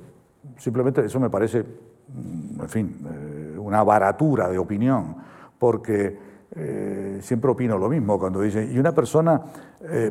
simplemente 0.58 1.06
eso 1.06 1.20
me 1.20 1.30
parece, 1.30 1.60
en 1.60 2.70
fin, 2.70 2.98
eh, 3.06 3.60
una 3.60 3.84
baratura 3.84 4.50
de 4.50 4.58
opinión, 4.58 5.16
porque 5.60 6.18
eh, 6.56 7.20
siempre 7.22 7.52
opino 7.52 7.78
lo 7.78 7.90
mismo 7.90 8.18
cuando 8.18 8.42
dice, 8.42 8.66
y 8.66 8.80
una 8.80 8.94
persona, 8.94 9.42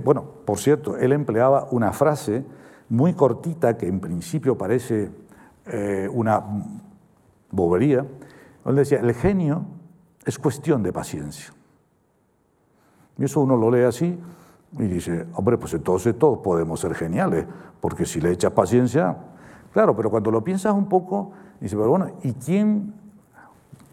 bueno, 0.05 0.25
por 0.45 0.59
cierto, 0.59 0.97
él 0.97 1.13
empleaba 1.13 1.67
una 1.73 1.93
frase 1.93 2.45
muy 2.89 3.15
cortita 3.15 3.77
que 3.77 3.89
en 3.89 4.01
principio 4.01 4.57
parece 4.57 5.11
eh, 5.67 6.09
una 6.13 6.43
bobería, 7.51 8.07
donde 8.65 8.83
decía, 8.83 9.01
el 9.01 9.15
genio 9.15 9.65
es 10.25 10.39
cuestión 10.39 10.83
de 10.83 10.93
paciencia. 10.93 11.53
Y 13.19 13.25
eso 13.25 13.41
uno 13.41 13.57
lo 13.57 13.71
lee 13.71 13.85
así 13.85 14.19
y 14.73 14.83
dice, 14.85 15.27
hombre, 15.35 15.57
pues 15.57 15.75
entonces 15.75 16.19
todos 16.19 16.39
podemos 16.39 16.81
ser 16.81 16.95
geniales, 16.95 17.47
porque 17.81 18.05
si 18.05 18.21
le 18.21 18.33
echas 18.33 18.53
paciencia, 18.53 19.17
claro, 19.73 19.97
pero 19.97 20.11
cuando 20.11 20.31
lo 20.31 20.45
piensas 20.45 20.75
un 20.75 20.89
poco, 20.89 21.33
dice, 21.61 21.77
pero 21.77 21.91
bueno, 21.91 22.11
¿y 22.23 22.33
quién 22.33 22.93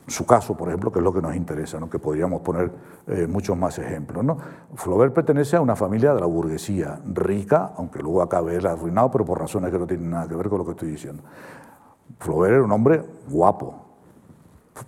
su 0.07 0.25
caso, 0.25 0.55
por 0.55 0.67
ejemplo, 0.67 0.91
que 0.91 0.99
es 0.99 1.03
lo 1.03 1.13
que 1.13 1.21
nos 1.21 1.35
interesa, 1.35 1.79
que 1.89 1.99
podríamos 1.99 2.41
poner 2.41 2.71
eh, 3.07 3.27
muchos 3.27 3.57
más 3.57 3.77
ejemplos. 3.79 4.23
¿no? 4.23 4.37
Flaubert 4.75 5.13
pertenece 5.13 5.55
a 5.55 5.61
una 5.61 5.75
familia 5.75 6.13
de 6.13 6.19
la 6.19 6.25
burguesía, 6.25 6.99
rica, 7.05 7.71
aunque 7.77 7.99
luego 7.99 8.21
acabe 8.21 8.55
él 8.55 8.65
arruinado, 8.65 9.11
pero 9.11 9.25
por 9.25 9.39
razones 9.39 9.71
que 9.71 9.79
no 9.79 9.87
tienen 9.87 10.09
nada 10.09 10.27
que 10.27 10.35
ver 10.35 10.49
con 10.49 10.59
lo 10.59 10.65
que 10.65 10.71
estoy 10.71 10.89
diciendo. 10.89 11.23
Flaubert 12.19 12.53
era 12.53 12.63
un 12.63 12.71
hombre 12.71 13.03
guapo. 13.29 13.75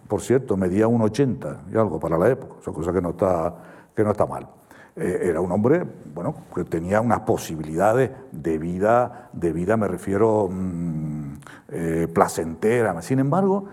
Por 0.08 0.22
cierto, 0.22 0.58
medía 0.58 0.88
1,80 0.88 1.72
y 1.72 1.78
algo 1.78 2.00
para 2.00 2.18
la 2.18 2.30
época, 2.30 2.56
cosa 2.72 2.92
que 2.92 3.02
no 3.02 3.12
está, 3.12 3.56
que 3.96 4.04
no 4.04 4.12
está 4.12 4.26
mal. 4.26 4.48
Eh, 4.96 5.28
era 5.30 5.42
un 5.42 5.52
hombre, 5.52 5.86
bueno, 6.14 6.36
que 6.54 6.64
tenía 6.64 7.02
unas 7.02 7.22
posibilidades 7.22 8.12
de 8.32 8.58
vida, 8.58 9.30
de 9.34 9.52
vida 9.52 9.76
me 9.76 9.88
refiero, 9.88 10.48
mm, 10.50 11.34
eh, 11.70 12.08
placentera. 12.14 13.02
Sin 13.02 13.20
embargo, 13.20 13.66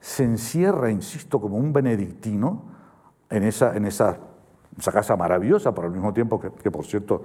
se 0.00 0.24
encierra, 0.24 0.90
insisto, 0.90 1.40
como 1.40 1.56
un 1.56 1.72
benedictino 1.72 2.62
en 3.28 3.44
esa, 3.44 3.76
en 3.76 3.84
esa, 3.84 4.18
casa 4.92 5.14
maravillosa, 5.14 5.74
pero 5.74 5.88
al 5.88 5.92
mismo 5.92 6.12
tiempo 6.12 6.40
que, 6.40 6.70
por 6.70 6.86
cierto, 6.86 7.22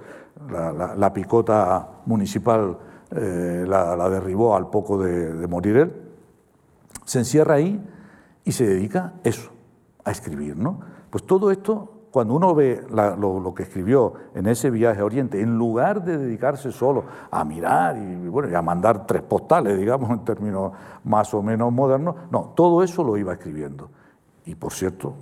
la, 0.50 1.12
picota 1.12 2.02
municipal 2.04 2.78
eh, 3.10 3.64
la, 3.66 4.08
derribó 4.10 4.54
al 4.54 4.68
poco 4.68 4.98
de, 4.98 5.46
morir 5.46 5.76
él. 5.78 5.92
Se 7.04 7.18
encierra 7.18 7.54
ahí 7.54 7.82
y 8.44 8.52
se 8.52 8.66
dedica 8.66 9.14
eso, 9.24 9.50
a 10.04 10.10
escribir. 10.10 10.56
¿no? 10.56 10.80
Pues 11.08 11.24
todo 11.24 11.50
esto 11.50 11.95
cuando 12.16 12.32
uno 12.32 12.54
ve 12.54 12.82
lo, 12.88 13.52
que 13.54 13.64
escribió 13.64 14.14
en 14.34 14.46
ese 14.46 14.70
viaje 14.70 15.02
a 15.02 15.04
Oriente, 15.04 15.38
en 15.38 15.58
lugar 15.58 16.02
de 16.02 16.16
dedicarse 16.16 16.72
solo 16.72 17.04
a 17.30 17.44
mirar 17.44 17.98
y, 17.98 18.26
bueno, 18.28 18.56
a 18.56 18.62
mandar 18.62 19.06
tres 19.06 19.20
postales, 19.20 19.76
digamos, 19.76 20.08
en 20.18 20.24
términos 20.24 20.72
más 21.04 21.34
o 21.34 21.42
menos 21.42 21.70
modernos, 21.70 22.16
no, 22.30 22.54
todo 22.56 22.82
eso 22.82 23.04
lo 23.04 23.18
iba 23.18 23.34
escribiendo. 23.34 23.90
Y 24.46 24.54
por 24.54 24.72
cierto, 24.72 25.12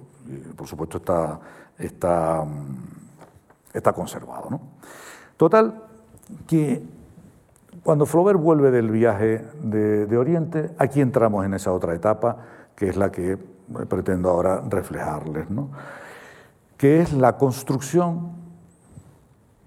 por 0.54 0.68
supuesto 0.68 0.98
está, 0.98 1.40
está, 1.76 2.44
mm, 2.44 2.76
está 3.72 3.92
conservado. 3.92 4.50
¿no? 4.50 4.60
Total, 5.36 5.82
que 6.46 6.80
cuando 7.82 8.06
Flaubert 8.06 8.38
vuelve 8.38 8.70
del 8.70 8.92
viaje 8.92 9.44
de, 9.64 10.06
de 10.06 10.16
Oriente, 10.16 10.70
aquí 10.78 11.00
entramos 11.00 11.44
en 11.44 11.54
esa 11.54 11.72
otra 11.72 11.92
etapa, 11.92 12.36
que 12.76 12.88
es 12.88 12.96
la 12.96 13.10
que 13.10 13.36
pretendo 13.88 14.30
ahora 14.30 14.62
reflejarles. 14.70 15.50
¿no? 15.50 15.70
Que 16.84 17.00
es 17.00 17.14
la 17.14 17.38
construcción, 17.38 18.32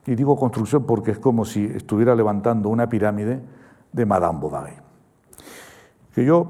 y 0.06 0.14
digo 0.14 0.38
construcción 0.38 0.86
porque 0.86 1.10
es 1.10 1.18
como 1.18 1.46
si 1.46 1.66
estuviera 1.66 2.14
levantando 2.14 2.70
una 2.70 2.90
pirámide 2.90 3.42
de 3.92 4.06
Madame 4.06 4.40
Bovary, 4.40 4.74
que 6.14 6.24
yo 6.24 6.48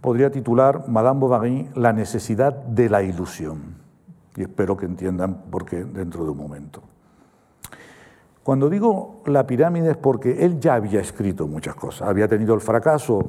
podría 0.00 0.28
titular 0.28 0.88
Madame 0.88 1.20
Bovary 1.20 1.68
La 1.76 1.92
necesidad 1.92 2.52
de 2.52 2.90
la 2.90 3.04
ilusión, 3.04 3.76
y 4.34 4.42
espero 4.42 4.76
que 4.76 4.86
entiendan 4.86 5.44
por 5.52 5.64
qué 5.64 5.84
dentro 5.84 6.24
de 6.24 6.30
un 6.30 6.38
momento. 6.38 6.82
Cuando 8.42 8.68
digo 8.68 9.22
la 9.26 9.46
pirámide 9.46 9.92
es 9.92 9.96
porque 9.98 10.44
él 10.44 10.58
ya 10.58 10.74
había 10.74 10.98
escrito 10.98 11.46
muchas 11.46 11.76
cosas, 11.76 12.08
había 12.08 12.26
tenido 12.26 12.56
el 12.56 12.60
fracaso 12.60 13.20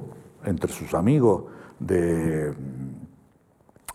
entre 0.43 0.73
sus 0.73 0.95
amigos 0.95 1.43
de 1.79 2.51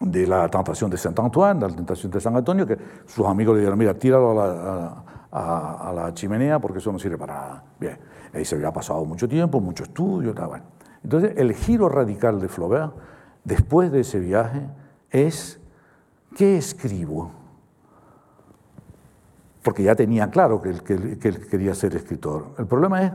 de 0.00 0.26
la 0.26 0.48
tentación 0.48 0.90
de 0.90 0.96
Saint 0.96 1.18
Antoine, 1.18 1.60
de 1.60 1.68
la 1.68 1.76
tentación 1.76 2.12
de 2.12 2.20
San 2.20 2.36
Antonio, 2.36 2.66
que 2.66 2.78
sus 3.06 3.26
amigos 3.26 3.54
le 3.54 3.60
dijeron, 3.60 3.78
mira, 3.78 3.94
tíralo 3.94 4.40
a 4.40 5.92
la, 5.92 6.10
chimenea 6.14 6.58
porque 6.58 6.78
eso 6.78 6.92
no 6.92 6.98
sirve 6.98 7.18
para 7.18 7.34
nada. 7.34 7.64
Bien, 7.78 7.98
ahí 8.32 8.44
se 8.44 8.54
había 8.54 8.72
pasado 8.72 9.04
mucho 9.04 9.28
tiempo, 9.28 9.60
mucho 9.60 9.84
estudio. 9.84 10.34
Entonces, 11.02 11.32
el 11.36 11.52
giro 11.54 11.88
radical 11.88 12.40
de 12.40 12.48
Flaubert, 12.48 12.92
después 13.44 13.90
de 13.90 14.00
ese 14.00 14.20
viaje, 14.20 14.62
es, 15.10 15.60
¿qué 16.36 16.56
escribo? 16.56 17.32
Porque 19.62 19.82
ya 19.82 19.94
tenía 19.94 20.30
claro 20.30 20.62
que 20.62 20.72
que 20.80 21.28
él 21.28 21.46
quería 21.48 21.74
ser 21.74 21.94
escritor. 21.96 22.54
El 22.56 22.66
problema 22.66 23.02
es, 23.02 23.12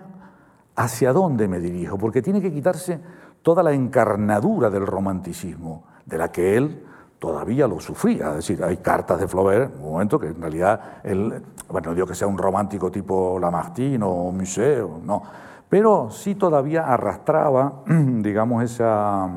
¿hacia 0.75 1.13
dónde 1.13 1.47
me 1.47 1.59
dirijo? 1.59 1.97
Porque 1.97 2.21
tiene 2.21 2.41
que 2.41 2.51
quitarse 2.51 2.99
toda 3.41 3.63
la 3.63 3.71
encarnadura 3.71 4.69
del 4.69 4.85
romanticismo 4.85 5.92
de 6.05 6.17
la 6.17 6.31
que 6.31 6.57
él 6.57 6.83
todavía 7.19 7.67
lo 7.67 7.79
sufría. 7.79 8.31
Es 8.31 8.35
decir, 8.35 8.63
hay 8.63 8.77
cartas 8.77 9.19
de 9.19 9.27
Flaubert, 9.27 9.73
un 9.77 9.91
momento 9.93 10.19
que 10.19 10.27
en 10.27 10.41
realidad 10.41 10.99
él, 11.03 11.41
bueno, 11.69 11.89
no 11.89 11.95
digo 11.95 12.05
que 12.05 12.15
sea 12.15 12.27
un 12.27 12.37
romántico 12.37 12.91
tipo 12.91 13.39
Lamartine 13.39 14.03
o 14.03 14.31
Museo, 14.31 14.99
no, 15.03 15.23
pero 15.69 16.09
sí 16.11 16.35
todavía 16.35 16.85
arrastraba, 16.85 17.81
digamos, 17.87 18.63
esa, 18.63 19.29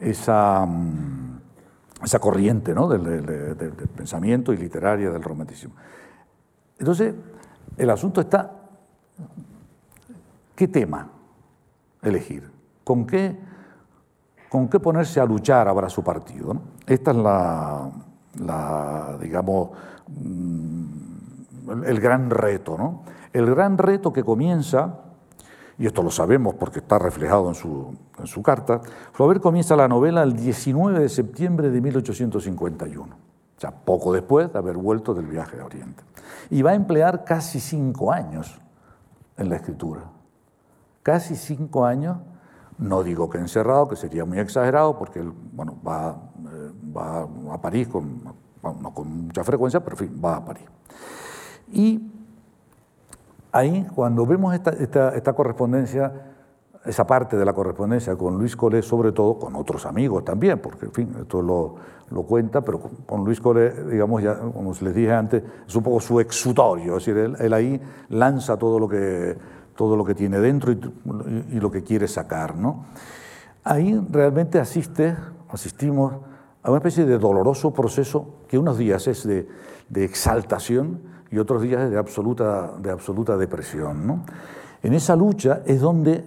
esa, 0.00 0.66
esa 2.02 2.18
corriente 2.18 2.74
¿no? 2.74 2.88
del, 2.88 3.26
del 3.56 3.72
pensamiento 3.94 4.52
y 4.52 4.56
literaria 4.56 5.10
del 5.10 5.22
romanticismo. 5.22 5.74
Entonces, 6.78 7.14
el 7.76 7.90
asunto 7.90 8.20
está, 8.20 8.50
¿qué 10.56 10.68
tema 10.68 11.08
elegir? 12.02 12.50
¿Con 12.82 13.06
qué 13.06 13.36
con 14.54 14.68
qué 14.68 14.78
ponerse 14.78 15.18
a 15.18 15.24
luchar 15.24 15.66
ahora 15.66 15.88
su 15.88 16.04
partido. 16.04 16.56
Esta 16.86 17.10
es 17.10 17.16
la, 17.16 17.90
digamos, 19.20 19.70
mm, 20.06 21.82
el 21.84 21.98
gran 21.98 22.30
reto. 22.30 22.78
¿no? 22.78 23.02
El 23.32 23.52
gran 23.52 23.76
reto 23.76 24.12
que 24.12 24.22
comienza, 24.22 25.00
y 25.76 25.86
esto 25.86 26.04
lo 26.04 26.10
sabemos 26.12 26.54
porque 26.54 26.78
está 26.78 27.00
reflejado 27.00 27.48
en 27.48 27.56
su, 27.56 27.96
en 28.16 28.28
su 28.28 28.44
carta, 28.44 28.80
Flaubert 29.12 29.42
comienza 29.42 29.74
la 29.74 29.88
novela 29.88 30.22
el 30.22 30.36
19 30.36 31.00
de 31.00 31.08
septiembre 31.08 31.70
de 31.70 31.80
1851, 31.80 33.12
o 33.12 33.60
sea, 33.60 33.72
poco 33.72 34.12
después 34.12 34.52
de 34.52 34.58
haber 34.60 34.76
vuelto 34.76 35.14
del 35.14 35.26
viaje 35.26 35.60
a 35.60 35.64
Oriente. 35.64 36.04
Y 36.50 36.62
va 36.62 36.70
a 36.70 36.74
emplear 36.74 37.24
casi 37.24 37.58
cinco 37.58 38.12
años 38.12 38.60
en 39.36 39.48
la 39.48 39.56
escritura. 39.56 40.02
Casi 41.02 41.34
cinco 41.34 41.84
años 41.84 42.18
no 42.78 43.02
digo 43.02 43.30
que 43.30 43.38
encerrado, 43.38 43.88
que 43.88 43.96
sería 43.96 44.24
muy 44.24 44.38
exagerado, 44.38 44.98
porque 44.98 45.20
él 45.20 45.32
bueno, 45.52 45.76
va, 45.86 46.16
eh, 46.52 46.72
va 46.96 47.54
a 47.54 47.60
París, 47.60 47.88
con, 47.88 48.22
no 48.62 48.94
con 48.94 49.26
mucha 49.26 49.44
frecuencia, 49.44 49.80
pero 49.80 49.96
en 49.96 50.08
fin, 50.08 50.20
va 50.22 50.36
a 50.36 50.44
París. 50.44 50.64
Y 51.72 52.10
ahí, 53.52 53.86
cuando 53.94 54.26
vemos 54.26 54.54
esta, 54.54 54.70
esta, 54.70 55.32
correspondencia, 55.32 56.12
esa 56.84 57.06
parte 57.06 57.36
de 57.36 57.44
la 57.44 57.52
correspondencia 57.52 58.16
con 58.16 58.36
Luis 58.36 58.56
Colé, 58.56 58.82
sobre 58.82 59.12
todo 59.12 59.38
con 59.38 59.56
otros 59.56 59.86
amigos 59.86 60.24
también, 60.24 60.58
porque 60.58 60.86
en 60.86 60.92
fin, 60.92 61.16
esto 61.20 61.40
lo, 61.40 61.76
lo 62.10 62.22
cuenta, 62.24 62.60
pero 62.60 62.80
con, 63.06 63.24
Luis 63.24 63.40
Colé, 63.40 63.70
digamos, 63.84 64.22
ya, 64.22 64.38
como 64.38 64.72
les 64.80 64.94
dije 64.94 65.12
antes, 65.12 65.42
es 65.66 65.74
un 65.74 65.82
poco 65.82 66.00
su 66.00 66.20
exutorio, 66.20 66.96
es 66.96 67.06
decir, 67.06 67.36
él 67.38 67.52
ahí 67.52 67.80
lanza 68.08 68.56
todo 68.56 68.78
lo 68.78 68.88
que 68.88 69.36
todo 69.76 69.96
lo 69.96 70.04
que 70.04 70.14
tiene 70.14 70.38
dentro 70.38 70.72
y, 70.72 71.60
lo 71.60 71.70
que 71.70 71.82
quiere 71.82 72.08
sacar. 72.08 72.56
¿no? 72.56 72.86
Ahí 73.64 74.00
realmente 74.10 74.58
asiste, 74.58 75.16
asistimos 75.48 76.14
a 76.62 76.70
una 76.70 76.78
especie 76.78 77.04
de 77.04 77.18
doloroso 77.18 77.72
proceso 77.72 78.36
que 78.48 78.58
unos 78.58 78.78
días 78.78 79.06
es 79.06 79.26
de, 79.26 79.46
exaltación 79.94 81.00
y 81.30 81.38
otros 81.38 81.62
días 81.62 81.82
es 81.82 81.90
de 81.90 81.98
absoluta, 81.98 82.72
de 82.78 82.90
absoluta 82.90 83.36
depresión. 83.36 84.06
¿no? 84.06 84.24
En 84.82 84.94
esa 84.94 85.16
lucha 85.16 85.62
es 85.66 85.80
donde, 85.80 86.24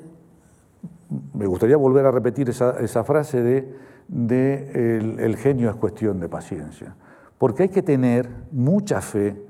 me 1.34 1.46
gustaría 1.48 1.78
volver 1.78 2.06
a 2.06 2.12
repetir 2.12 2.50
esa, 2.50 3.04
frase 3.04 3.42
de, 3.42 3.76
de 4.08 4.98
el, 4.98 5.20
el 5.20 5.38
genio 5.38 5.70
es 5.70 5.76
cuestión 5.76 6.20
de 6.20 6.30
paciencia, 6.30 6.96
porque 7.38 7.64
hay 7.64 7.70
que 7.70 7.82
tener 7.82 8.30
mucha 8.52 9.02
fe 9.02 9.47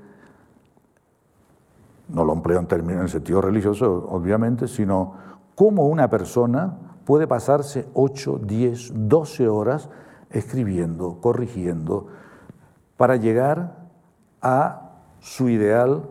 no 2.08 2.24
lo 2.24 2.32
empleo 2.32 2.58
en, 2.58 2.66
términos, 2.66 3.02
en 3.02 3.08
sentido 3.08 3.40
religioso, 3.40 4.06
obviamente, 4.08 4.68
sino 4.68 5.14
cómo 5.54 5.86
una 5.86 6.08
persona 6.08 6.76
puede 7.04 7.26
pasarse 7.26 7.88
8, 7.94 8.40
10, 8.42 8.92
12 9.08 9.48
horas 9.48 9.88
escribiendo, 10.30 11.20
corrigiendo, 11.20 12.06
para 12.96 13.16
llegar 13.16 13.76
a 14.42 14.90
su 15.20 15.48
ideal 15.48 16.10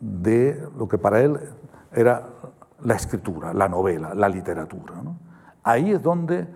de 0.00 0.66
lo 0.76 0.88
que 0.88 0.98
para 0.98 1.20
él 1.20 1.38
era 1.92 2.26
la 2.82 2.94
escritura, 2.94 3.52
la 3.54 3.68
novela, 3.68 4.14
la 4.14 4.28
literatura. 4.28 4.94
Ahí 5.62 5.92
es 5.92 6.02
donde 6.02 6.48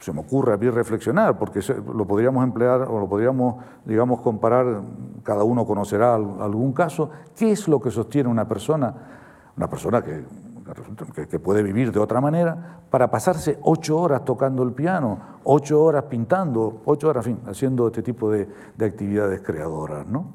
se 0.00 0.12
me 0.14 0.20
ocurre 0.20 0.54
a 0.54 0.56
mí 0.56 0.68
reflexionar, 0.70 1.38
porque 1.38 1.60
lo 1.94 2.06
podríamos 2.06 2.42
emplear 2.42 2.82
o 2.82 2.98
lo 2.98 3.06
podríamos, 3.06 3.56
digamos, 3.84 4.22
comparar, 4.22 4.80
cada 5.22 5.44
uno 5.44 5.66
conocerá 5.66 6.14
algún 6.14 6.72
caso, 6.72 7.10
¿qué 7.36 7.52
es 7.52 7.68
lo 7.68 7.80
que 7.80 7.90
sostiene 7.90 8.28
una 8.28 8.48
persona, 8.48 8.94
una 9.56 9.68
persona 9.68 10.02
que, 10.02 10.24
que, 11.28 11.38
puede 11.38 11.62
vivir 11.62 11.92
de 11.92 12.00
otra 12.00 12.18
manera, 12.18 12.80
para 12.88 13.10
pasarse 13.10 13.58
ocho 13.62 13.98
horas 14.00 14.24
tocando 14.24 14.62
el 14.62 14.72
piano, 14.72 15.18
ocho 15.44 15.82
horas 15.82 16.04
pintando, 16.04 16.80
ocho 16.86 17.08
horas, 17.10 17.26
en 17.26 17.36
fin, 17.36 17.48
haciendo 17.48 17.88
este 17.88 18.02
tipo 18.02 18.30
de, 18.30 18.48
de 18.76 18.86
actividades 18.86 19.42
creadoras? 19.42 20.06
¿no? 20.06 20.32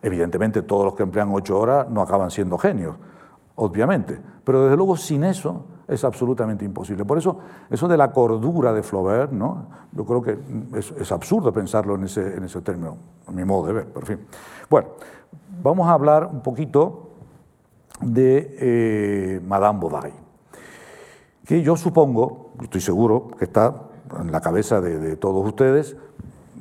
Evidentemente 0.00 0.62
todos 0.62 0.84
los 0.84 0.94
que 0.94 1.02
emplean 1.02 1.30
ocho 1.32 1.58
horas 1.58 1.90
no 1.90 2.02
acaban 2.02 2.30
siendo 2.30 2.56
genios, 2.56 2.94
obviamente, 3.56 4.20
pero 4.44 4.62
desde 4.62 4.76
luego 4.76 4.96
sin 4.96 5.24
eso 5.24 5.64
es 5.88 6.04
absolutamente 6.04 6.64
imposible. 6.66 7.04
Por 7.04 7.16
eso, 7.16 7.38
eso 7.70 7.88
de 7.88 7.96
la 7.96 8.12
cordura 8.12 8.74
de 8.74 8.82
Flaubert, 8.82 9.32
¿no? 9.32 9.66
yo 9.92 10.04
creo 10.04 10.22
que 10.22 10.38
es, 10.76 11.10
absurdo 11.10 11.50
pensarlo 11.52 11.94
en 11.94 12.04
ese, 12.04 12.36
en 12.36 12.44
ese 12.44 12.60
término, 12.60 12.98
a 13.26 13.32
mi 13.32 13.44
modo 13.44 13.66
de 13.66 13.72
ver, 13.72 13.86
pero 13.92 14.06
fin. 14.06 14.20
Bueno, 14.68 14.88
vamos 15.62 15.88
a 15.88 15.92
hablar 15.92 16.26
un 16.26 16.42
poquito 16.42 17.08
de 18.02 18.56
eh, 18.60 19.40
Madame 19.46 19.80
Bovary, 19.80 20.12
que 21.46 21.62
yo 21.62 21.74
supongo, 21.74 22.52
estoy 22.62 22.82
seguro, 22.82 23.28
que 23.38 23.46
está 23.46 23.74
en 24.20 24.30
la 24.30 24.42
cabeza 24.42 24.82
de, 24.82 25.16
todos 25.16 25.46
ustedes, 25.46 25.96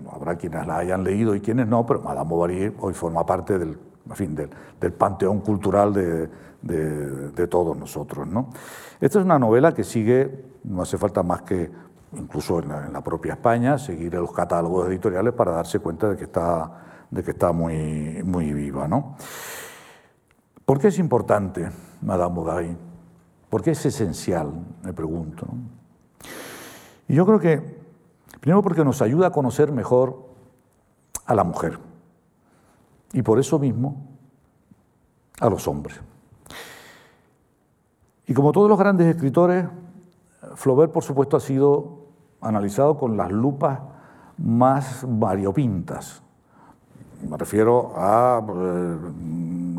habrá 0.10 0.38
quienes 0.38 0.66
la 0.66 0.78
hayan 0.78 1.04
leído 1.04 1.36
y 1.36 1.42
quienes 1.42 1.68
no, 1.68 1.86
pero 1.86 2.02
Madame 2.02 2.30
Bovary 2.30 2.74
hoy 2.80 2.94
forma 2.94 3.26
parte 3.26 3.60
del, 3.60 3.78
fin, 4.16 4.36
del, 4.36 4.94
panteón 4.94 5.42
cultural 5.42 5.94
de, 5.94 6.30
de, 6.62 7.48
todos 7.48 7.78
nosotros. 7.78 8.28
¿no? 8.28 8.50
Esta 9.00 9.20
es 9.20 9.26
una 9.26 9.40
novela 9.40 9.74
que 9.74 9.84
sigue, 9.84 10.46
no 10.64 10.82
hace 10.82 10.98
falta 10.98 11.24
más 11.24 11.42
que, 11.44 11.70
incluso 12.14 12.60
en 12.60 12.70
la, 12.70 13.02
propia 13.02 13.34
España, 13.34 13.78
seguir 13.78 14.14
los 14.14 14.32
catálogos 14.32 14.88
editoriales 14.88 15.34
para 15.34 15.52
darse 15.52 15.80
cuenta 15.80 16.10
de 16.10 16.18
que 16.18 16.26
está, 16.26 16.72
de 17.10 17.24
que 17.24 17.32
está 17.32 17.52
muy, 17.52 18.22
muy 18.24 18.54
viva. 18.54 18.88
¿no? 18.88 19.16
¿Por 20.66 20.80
qué 20.80 20.90
es 20.90 21.00
importante 21.00 21.70
Madame 22.02 22.36
Bovary? 22.36 22.78
¿Por 23.50 23.62
qué 23.62 23.72
es 23.72 23.86
esencial? 23.86 24.52
Me 24.84 24.94
pregunto. 24.94 25.48
Y 27.08 27.16
yo 27.16 27.26
creo 27.26 27.40
que, 27.40 27.78
primero 28.42 28.62
porque 28.62 28.84
nos 28.84 29.02
ayuda 29.02 29.28
a 29.28 29.32
conocer 29.32 29.72
mejor 29.72 30.28
a 31.26 31.34
la 31.34 31.44
mujer 31.44 31.80
y 33.14 33.22
por 33.22 33.40
eso 33.40 33.60
mismo 33.60 33.96
a 35.40 35.50
los 35.50 35.68
hombres. 35.68 36.00
Y 38.26 38.34
como 38.34 38.52
todos 38.52 38.70
los 38.70 38.78
grandes 38.78 39.08
escritores, 39.08 39.66
Flaubert, 40.56 40.92
por 40.92 41.04
supuesto, 41.04 41.38
ha 41.38 41.40
sido 41.40 42.08
analizado 42.42 42.98
con 42.98 43.16
las 43.16 43.32
lupas 43.32 43.80
más 44.38 45.06
variopintas. 45.08 46.22
Me 47.28 47.36
refiero 47.36 47.94
a 47.96 48.44
eh, 48.48 48.98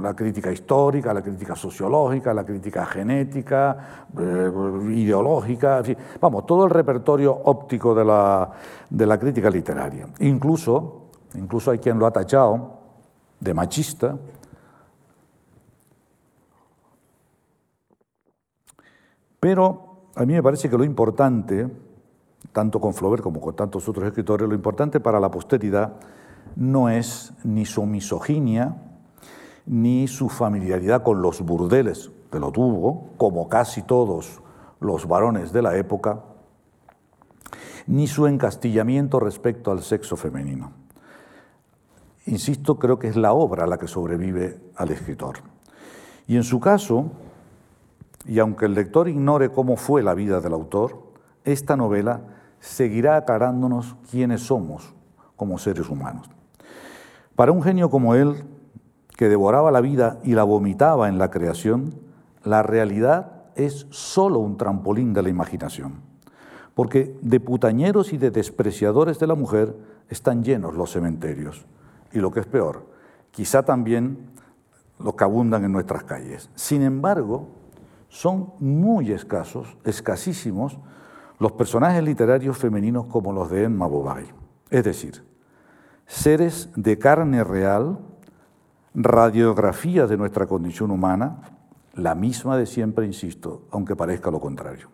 la 0.00 0.14
crítica 0.14 0.50
histórica, 0.50 1.14
la 1.14 1.22
crítica 1.22 1.54
sociológica, 1.54 2.34
la 2.34 2.44
crítica 2.44 2.84
genética, 2.86 4.06
eh, 4.18 4.50
ideológica, 4.90 5.82
vamos, 6.20 6.46
todo 6.46 6.64
el 6.64 6.70
repertorio 6.70 7.32
óptico 7.44 7.94
de 7.94 8.04
la, 8.04 8.50
de 8.90 9.06
la 9.06 9.18
crítica 9.18 9.50
literaria. 9.50 10.08
Incluso, 10.20 11.02
incluso 11.34 11.70
hay 11.70 11.78
quien 11.78 11.98
lo 11.98 12.06
ha 12.06 12.10
tachado 12.10 12.77
de 13.40 13.54
machista, 13.54 14.16
Pero 19.40 20.10
a 20.16 20.24
mí 20.24 20.32
me 20.34 20.42
parece 20.42 20.68
que 20.68 20.76
lo 20.76 20.84
importante, 20.84 21.68
tanto 22.52 22.80
con 22.80 22.94
Flaubert 22.94 23.22
como 23.22 23.40
con 23.40 23.54
tantos 23.54 23.88
otros 23.88 24.06
escritores, 24.06 24.48
lo 24.48 24.54
importante 24.54 25.00
para 25.00 25.20
la 25.20 25.30
posteridad 25.30 25.94
no 26.56 26.88
es 26.88 27.32
ni 27.44 27.64
su 27.64 27.86
misoginia, 27.86 28.76
ni 29.66 30.08
su 30.08 30.28
familiaridad 30.28 31.02
con 31.02 31.22
los 31.22 31.42
burdeles, 31.42 32.10
que 32.32 32.40
lo 32.40 32.50
tuvo, 32.50 33.10
como 33.16 33.48
casi 33.48 33.82
todos 33.82 34.40
los 34.80 35.06
varones 35.06 35.52
de 35.52 35.62
la 35.62 35.76
época, 35.76 36.24
ni 37.86 38.06
su 38.06 38.26
encastillamiento 38.26 39.20
respecto 39.20 39.70
al 39.70 39.82
sexo 39.82 40.16
femenino. 40.16 40.72
Insisto, 42.28 42.78
creo 42.78 42.98
que 42.98 43.08
es 43.08 43.16
la 43.16 43.32
obra 43.32 43.66
la 43.66 43.78
que 43.78 43.88
sobrevive 43.88 44.60
al 44.76 44.90
escritor. 44.90 45.38
Y 46.26 46.36
en 46.36 46.42
su 46.44 46.60
caso, 46.60 47.10
y 48.26 48.38
aunque 48.38 48.66
el 48.66 48.74
lector 48.74 49.08
ignore 49.08 49.50
cómo 49.50 49.76
fue 49.76 50.02
la 50.02 50.12
vida 50.12 50.42
del 50.42 50.52
autor, 50.52 51.04
esta 51.44 51.74
novela 51.74 52.20
seguirá 52.60 53.16
aclarándonos 53.16 53.96
quiénes 54.10 54.42
somos 54.42 54.92
como 55.36 55.56
seres 55.56 55.88
humanos. 55.88 56.28
Para 57.34 57.52
un 57.52 57.62
genio 57.62 57.88
como 57.88 58.14
él, 58.14 58.44
que 59.16 59.30
devoraba 59.30 59.70
la 59.70 59.80
vida 59.80 60.18
y 60.22 60.34
la 60.34 60.44
vomitaba 60.44 61.08
en 61.08 61.16
la 61.16 61.30
creación, 61.30 61.94
la 62.44 62.62
realidad 62.62 63.32
es 63.56 63.86
sólo 63.88 64.38
un 64.40 64.58
trampolín 64.58 65.14
de 65.14 65.22
la 65.22 65.30
imaginación, 65.30 66.02
porque 66.74 67.16
de 67.22 67.40
putañeros 67.40 68.12
y 68.12 68.18
de 68.18 68.30
despreciadores 68.30 69.18
de 69.18 69.26
la 69.26 69.34
mujer 69.34 69.74
están 70.10 70.44
llenos 70.44 70.74
los 70.74 70.92
cementerios, 70.92 71.64
y 72.12 72.18
lo 72.18 72.30
que 72.30 72.40
es 72.40 72.46
peor, 72.46 72.86
quizá 73.30 73.62
también 73.62 74.30
los 74.98 75.14
que 75.14 75.24
abundan 75.24 75.64
en 75.64 75.72
nuestras 75.72 76.04
calles. 76.04 76.50
Sin 76.54 76.82
embargo, 76.82 77.48
son 78.08 78.52
muy 78.58 79.12
escasos, 79.12 79.76
escasísimos, 79.84 80.78
los 81.38 81.52
personajes 81.52 82.02
literarios 82.02 82.56
femeninos 82.58 83.06
como 83.06 83.32
los 83.32 83.50
de 83.50 83.64
Emma 83.64 83.86
Bovary. 83.86 84.28
Es 84.70 84.84
decir, 84.84 85.24
seres 86.06 86.70
de 86.74 86.98
carne 86.98 87.44
real, 87.44 87.98
radiografía 88.94 90.06
de 90.06 90.16
nuestra 90.16 90.46
condición 90.46 90.90
humana, 90.90 91.42
la 91.94 92.14
misma 92.14 92.56
de 92.56 92.66
siempre, 92.66 93.06
insisto, 93.06 93.66
aunque 93.70 93.94
parezca 93.94 94.30
lo 94.30 94.40
contrario. 94.40 94.88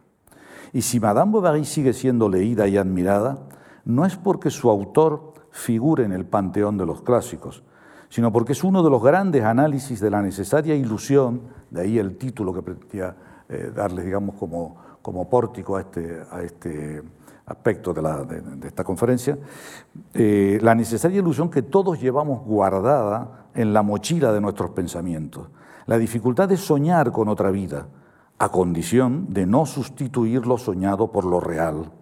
Y 0.73 0.83
si 0.83 0.99
Madame 0.99 1.33
Bovary 1.33 1.65
sigue 1.65 1.93
siendo 1.93 2.29
leída 2.29 2.67
y 2.67 2.77
admirada, 2.77 3.39
no 3.85 4.05
es 4.05 4.17
porque 4.17 4.51
su 4.51 4.69
autor 4.71 5.34
figure 5.55 6.05
en 6.05 6.11
el 6.11 6.27
panteón 6.27 6.77
de 6.77 6.85
los 6.85 7.03
clásicos, 7.03 7.63
sino 8.09 8.33
porque 8.33 8.53
es 8.53 8.65
uno 8.65 8.83
de 8.83 8.91
los 8.91 9.01
grandes 9.01 9.45
análisis 9.45 10.01
de 10.01 10.11
la 10.11 10.21
necesaria 10.21 10.75
ilusión, 10.75 11.43
de 11.71 11.83
ahí 11.83 11.99
el 11.99 12.17
título 12.17 12.53
que 12.53 12.61
pretendía 12.61 13.15
eh, 13.49 13.71
darles, 13.73 14.05
digamos, 14.05 14.35
como, 14.35 14.77
como 15.01 15.31
pórtico 15.31 15.77
a 15.77 15.83
este, 15.83 16.23
a 16.29 16.43
este 16.43 17.03
aspecto 17.47 17.95
de, 17.95 18.67
esta 18.67 18.83
conferencia, 18.83 19.39
eh, 20.13 20.59
la 20.61 20.75
necesaria 20.75 21.21
ilusión 21.21 21.49
que 21.49 21.63
todos 21.63 22.01
llevamos 22.01 22.45
guardada 22.45 23.47
en 23.55 23.73
la 23.73 23.83
mochila 23.83 24.33
de 24.33 24.41
nuestros 24.41 24.71
pensamientos, 24.71 25.49
la 25.87 25.99
dificultad 25.99 26.49
de 26.49 26.57
soñar 26.57 27.13
con 27.13 27.29
otra 27.29 27.53
vida, 27.53 27.87
a 28.41 28.49
condición 28.49 29.33
de 29.33 29.47
no 29.47 29.67
sustituir 29.67 30.49
lo 30.49 30.59
soñado 30.59 31.13
por 31.13 31.25
lo 31.25 31.39
real, 31.39 31.93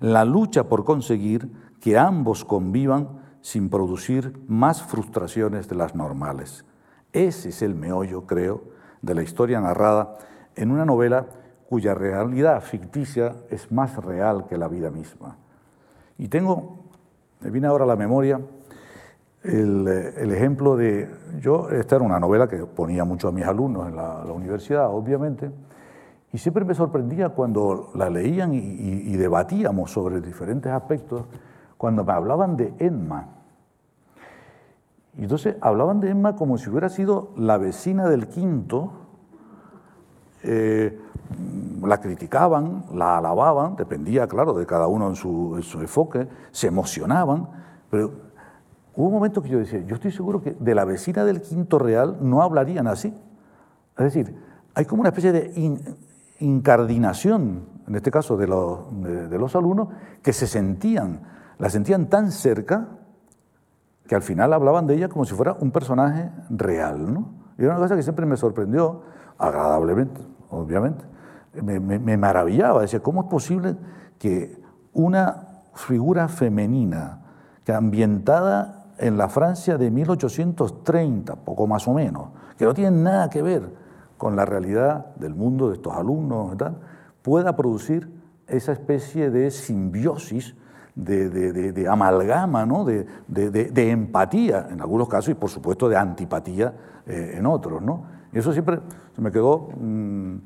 la 0.00 0.24
lucha 0.24 0.64
por 0.64 0.84
conseguir 0.84 1.63
que 1.84 1.98
ambos 1.98 2.46
convivan 2.46 3.08
sin 3.42 3.68
producir 3.68 4.40
más 4.48 4.82
frustraciones 4.82 5.68
de 5.68 5.74
las 5.74 5.94
normales. 5.94 6.64
Ese 7.12 7.50
es 7.50 7.60
el 7.60 7.74
meollo, 7.74 8.22
creo, 8.26 8.62
de 9.02 9.14
la 9.14 9.22
historia 9.22 9.60
narrada 9.60 10.16
en 10.56 10.70
una 10.70 10.86
novela 10.86 11.26
cuya 11.68 11.92
realidad 11.92 12.62
ficticia 12.62 13.36
es 13.50 13.70
más 13.70 14.02
real 14.02 14.46
que 14.46 14.56
la 14.56 14.66
vida 14.66 14.90
misma. 14.90 15.36
Y 16.16 16.28
tengo, 16.28 16.84
me 17.40 17.50
viene 17.50 17.66
ahora 17.66 17.84
a 17.84 17.88
la 17.88 17.96
memoria 17.96 18.40
el, 19.42 19.86
ejemplo 20.32 20.78
de, 20.78 21.10
yo, 21.38 21.68
esta 21.68 21.96
era 21.96 22.04
una 22.06 22.18
novela 22.18 22.48
que 22.48 22.64
ponía 22.64 23.04
mucho 23.04 23.28
a 23.28 23.32
mis 23.32 23.44
alumnos 23.44 23.88
en 23.88 23.96
la, 23.96 24.22
universidad, 24.32 24.88
obviamente, 24.88 25.50
y 26.32 26.38
siempre 26.38 26.64
me 26.64 26.74
sorprendía 26.74 27.28
cuando 27.28 27.90
la 27.94 28.08
leían 28.08 28.54
y 28.54 29.16
debatíamos 29.18 29.90
sobre 29.90 30.22
diferentes 30.22 30.72
aspectos, 30.72 31.26
cuando 31.84 32.02
me 32.02 32.14
hablaban 32.14 32.56
de 32.56 32.72
Emma. 32.78 33.26
Y 35.18 35.24
entonces 35.24 35.56
hablaban 35.60 36.00
de 36.00 36.08
Emma 36.08 36.34
como 36.34 36.56
si 36.56 36.70
hubiera 36.70 36.88
sido 36.88 37.32
la 37.36 37.58
vecina 37.58 38.08
del 38.08 38.26
quinto, 38.26 38.90
eh, 40.44 40.98
la 41.82 42.00
criticaban, 42.00 42.86
la 42.94 43.18
alababan, 43.18 43.76
dependía, 43.76 44.26
claro, 44.26 44.54
de 44.54 44.64
cada 44.64 44.86
uno 44.86 45.08
en 45.08 45.14
su, 45.14 45.62
enfoque, 45.78 46.26
se 46.52 46.68
emocionaban, 46.68 47.50
pero 47.90 48.12
hubo 48.96 49.08
un 49.08 49.12
momento 49.12 49.42
que 49.42 49.50
yo 49.50 49.58
decía, 49.58 49.80
yo 49.80 49.96
estoy 49.96 50.10
seguro 50.10 50.40
que 50.40 50.56
de 50.58 50.74
la 50.74 50.86
vecina 50.86 51.22
del 51.22 51.42
quinto 51.42 51.78
real 51.78 52.16
no 52.22 52.40
hablarían 52.40 52.86
así. 52.86 53.08
Es 53.98 54.04
decir, 54.04 54.34
hay 54.72 54.86
como 54.86 55.00
una 55.00 55.10
especie 55.10 55.32
de 55.32 55.78
incardinación, 56.40 57.66
en 57.86 57.94
este 57.94 58.10
caso 58.10 58.38
de 58.38 58.46
los, 58.46 58.78
de 59.02 59.38
los 59.38 59.54
alumnos, 59.54 59.88
que 60.22 60.32
se 60.32 60.46
sentían, 60.46 61.33
la 61.58 61.70
sentían 61.70 62.06
tan 62.06 62.30
cerca 62.30 62.88
que 64.06 64.14
al 64.14 64.22
final 64.22 64.52
hablaban 64.52 64.86
de 64.86 64.94
ella 64.94 65.08
como 65.08 65.24
si 65.24 65.34
fuera 65.34 65.56
un 65.58 65.70
personaje 65.70 66.30
real. 66.50 67.24
Y 67.56 67.62
era 67.62 67.72
una 67.72 67.80
cosa 67.80 67.96
que 67.96 68.02
siempre 68.02 68.26
me 68.26 68.36
sorprendió, 68.36 69.02
agradablemente, 69.38 70.20
obviamente. 70.50 71.04
Me, 71.62 71.78
me, 71.78 72.16
maravillaba, 72.16 72.82
decía, 72.82 73.00
¿cómo 73.00 73.22
es 73.22 73.28
posible 73.28 73.76
que 74.18 74.60
una 74.92 75.62
figura 75.74 76.28
femenina, 76.28 77.20
que 77.64 77.72
ambientada 77.72 78.86
en 78.98 79.16
la 79.16 79.28
Francia 79.28 79.78
de 79.78 79.90
1830, 79.90 81.36
poco 81.36 81.66
más 81.66 81.86
o 81.86 81.94
menos, 81.94 82.28
que 82.58 82.64
no 82.64 82.74
tiene 82.74 82.90
nada 82.90 83.30
que 83.30 83.42
ver 83.42 83.72
con 84.18 84.36
la 84.36 84.44
realidad 84.44 85.14
del 85.16 85.34
mundo 85.34 85.68
de 85.68 85.76
estos 85.76 85.94
alumnos 85.94 86.54
y 86.54 86.56
tal, 86.56 86.76
pueda 87.22 87.56
producir 87.56 88.12
esa 88.46 88.72
especie 88.72 89.30
de 89.30 89.50
simbiosis 89.50 90.56
de, 90.94 91.86
amalgama, 91.88 92.64
¿no? 92.66 92.84
de, 92.84 93.90
empatía 93.90 94.68
en 94.70 94.80
algunos 94.80 95.08
casos 95.08 95.30
y 95.30 95.34
por 95.34 95.50
supuesto 95.50 95.88
de 95.88 95.96
antipatía 95.96 96.74
eh, 97.06 97.34
en 97.36 97.46
otros. 97.46 97.82
¿no? 97.82 98.04
Y 98.32 98.38
eso 98.38 98.52
siempre 98.52 98.80
se 99.14 99.20
me 99.20 99.30
quedó, 99.30 99.68
mm, 99.78 100.36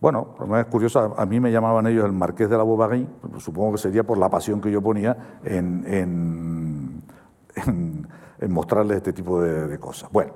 bueno, 0.00 0.34
es 0.58 0.66
curioso, 0.66 1.14
a 1.16 1.26
mí 1.26 1.40
me 1.40 1.52
llamaban 1.52 1.86
ellos 1.86 2.04
el 2.04 2.12
marqués 2.12 2.48
de 2.48 2.56
la 2.56 2.62
Bobary, 2.62 3.06
supongo 3.38 3.72
que 3.72 3.78
sería 3.78 4.02
por 4.02 4.16
la 4.16 4.30
pasión 4.30 4.60
que 4.60 4.70
yo 4.70 4.80
ponía 4.80 5.38
en, 5.44 5.84
en, 5.86 7.02
en, 8.38 8.52
mostrarles 8.52 8.98
este 8.98 9.12
tipo 9.12 9.42
de, 9.42 9.78
cosas. 9.78 10.10
Bueno, 10.10 10.32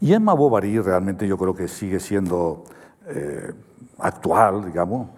y 0.00 0.14
Emma 0.14 0.32
Bovary 0.32 0.78
realmente 0.80 1.28
yo 1.28 1.36
creo 1.36 1.54
que 1.54 1.68
sigue 1.68 2.00
siendo 2.00 2.64
eh, 3.06 3.52
actual, 3.98 4.64
digamos, 4.64 5.08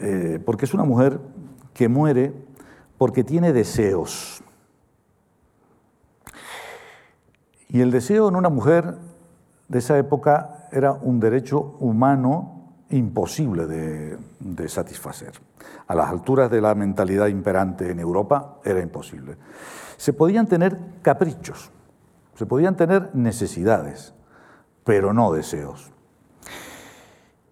eh, 0.00 0.42
porque 0.44 0.64
es 0.64 0.74
una 0.74 0.84
mujer 0.84 1.20
que 1.74 1.88
muere 1.88 2.32
porque 2.98 3.24
tiene 3.24 3.52
deseos. 3.52 4.42
Y 7.68 7.80
el 7.80 7.90
deseo 7.90 8.28
en 8.28 8.36
una 8.36 8.50
mujer 8.50 8.96
de 9.68 9.78
esa 9.78 9.96
época 9.98 10.68
era 10.70 10.92
un 10.92 11.18
derecho 11.18 11.76
humano 11.80 12.62
imposible 12.90 13.66
de, 13.66 14.68
satisfacer. 14.68 15.32
A 15.86 15.94
las 15.94 16.10
alturas 16.10 16.50
de 16.50 16.60
la 16.60 16.74
mentalidad 16.74 17.28
imperante 17.28 17.90
en 17.90 17.98
Europa 17.98 18.58
era 18.64 18.80
imposible. 18.80 19.36
Se 19.96 20.12
podían 20.12 20.46
tener 20.46 20.78
caprichos, 21.02 21.70
se 22.34 22.46
podían 22.46 22.76
tener 22.76 23.10
necesidades, 23.14 24.14
pero 24.84 25.12
no 25.12 25.32
deseos. 25.32 25.90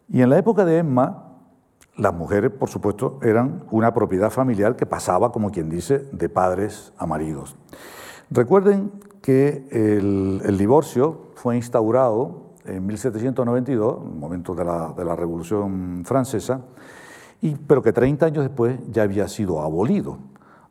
Y 0.08 0.22
en 0.22 0.30
la 0.30 0.38
época 0.38 0.64
de 0.64 0.78
Emma, 0.78 1.29
las 2.00 2.14
mujeres, 2.14 2.50
por 2.50 2.70
supuesto, 2.70 3.18
eran 3.22 3.64
una 3.70 3.92
propiedad 3.92 4.30
familiar 4.30 4.74
que 4.74 4.86
pasaba, 4.86 5.32
como 5.32 5.50
quien 5.50 5.68
dice, 5.68 6.06
de 6.12 6.30
padres 6.30 6.94
a 6.96 7.06
maridos. 7.06 7.56
Recuerden 8.30 8.90
que 9.20 9.66
el, 9.70 10.56
divorcio 10.56 11.32
fue 11.34 11.56
instaurado 11.56 12.54
en 12.64 12.86
1792, 12.86 13.98
en 14.02 14.12
el 14.12 14.18
momento 14.18 14.54
de 14.54 14.64
la, 14.64 14.94
de 14.96 15.04
la 15.04 15.14
Revolución 15.14 16.02
Francesa, 16.06 16.62
y, 17.42 17.54
pero 17.56 17.82
que 17.82 17.92
30 17.92 18.26
años 18.26 18.44
después 18.44 18.78
ya 18.90 19.02
había 19.02 19.28
sido 19.28 19.60
abolido, 19.60 20.18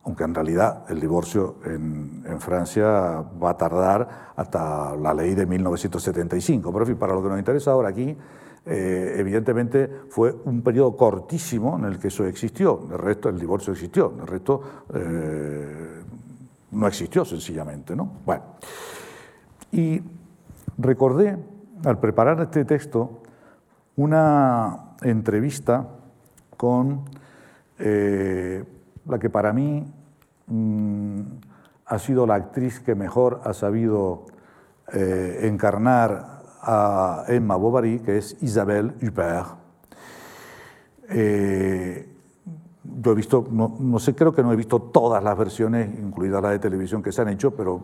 aunque 0.05 0.23
en 0.23 0.33
realidad 0.33 0.85
el 0.89 0.99
divorcio 0.99 1.57
en, 1.63 2.23
en, 2.25 2.39
Francia 2.39 3.23
va 3.41 3.51
a 3.51 3.57
tardar 3.57 4.31
hasta 4.35 4.95
la 4.95 5.13
ley 5.13 5.35
de 5.35 5.45
1975. 5.45 6.71
Pero 6.71 6.85
en 6.85 6.87
fin, 6.87 6.97
para 6.97 7.13
lo 7.13 7.21
que 7.21 7.29
nos 7.29 7.37
interesa 7.37 7.71
ahora 7.71 7.89
aquí, 7.89 8.17
eh, 8.65 9.15
evidentemente 9.17 9.89
fue 10.09 10.35
un 10.45 10.61
periodo 10.61 10.95
cortísimo 10.95 11.77
en 11.77 11.85
el 11.85 11.97
que 11.97 12.09
eso 12.09 12.25
existió, 12.25 12.87
el 12.91 12.97
resto 12.97 13.29
el 13.29 13.39
divorcio 13.39 13.73
existió, 13.73 14.13
el 14.19 14.27
resto 14.27 14.61
eh, 14.93 16.03
no 16.71 16.87
existió 16.87 17.23
sencillamente. 17.23 17.95
¿no? 17.95 18.11
Bueno, 18.25 18.43
y 19.71 20.01
recordé 20.77 21.37
al 21.85 21.99
preparar 21.99 22.41
este 22.41 22.65
texto 22.65 23.21
una 23.95 24.95
entrevista 25.01 25.87
con 26.57 27.05
eh, 27.79 28.63
la 29.05 29.19
que 29.19 29.29
para 29.29 29.53
mí 29.53 29.85
mm, 30.47 31.21
ha 31.85 31.99
sido 31.99 32.27
la 32.27 32.35
actriz 32.35 32.81
que 32.81 32.93
mejor 32.93 33.41
ha 33.45 33.53
sabido 33.53 34.25
encarnar 34.91 36.38
a 36.61 37.23
Emma 37.27 37.55
Bovary, 37.55 37.99
que 37.99 38.17
es 38.17 38.37
Isabelle 38.41 38.93
Huppert. 39.01 39.47
Eh, 41.09 42.09
yo 43.01 43.11
he 43.11 43.15
visto, 43.15 43.47
no, 43.51 43.99
sé, 43.99 44.15
creo 44.15 44.33
que 44.33 44.43
no 44.43 44.51
he 44.51 44.55
visto 44.55 44.81
todas 44.81 45.23
las 45.23 45.37
versiones, 45.37 45.89
incluida 45.99 46.41
la 46.41 46.51
de 46.51 46.59
televisión, 46.59 47.01
que 47.01 47.11
se 47.11 47.21
han 47.21 47.29
hecho, 47.29 47.51
pero 47.51 47.81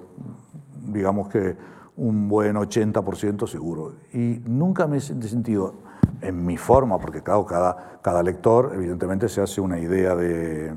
digamos 0.88 1.30
que 1.30 1.56
un 1.98 2.28
buen 2.28 2.56
80% 2.56 3.48
seguro. 3.48 3.94
Y 4.14 4.42
nunca 4.46 4.88
me 4.88 4.98
he 4.98 5.02
sentido 5.02 5.76
en 6.22 6.46
mi 6.46 6.58
forma, 6.58 6.98
porque 7.00 7.22
claro, 7.22 7.46
cada, 7.46 8.00
cada 8.02 8.24
lector 8.24 8.72
evidentemente 8.74 9.30
se 9.30 9.42
hace 9.42 9.62
una 9.62 9.80
idea, 9.80 10.16
de, 10.16 10.76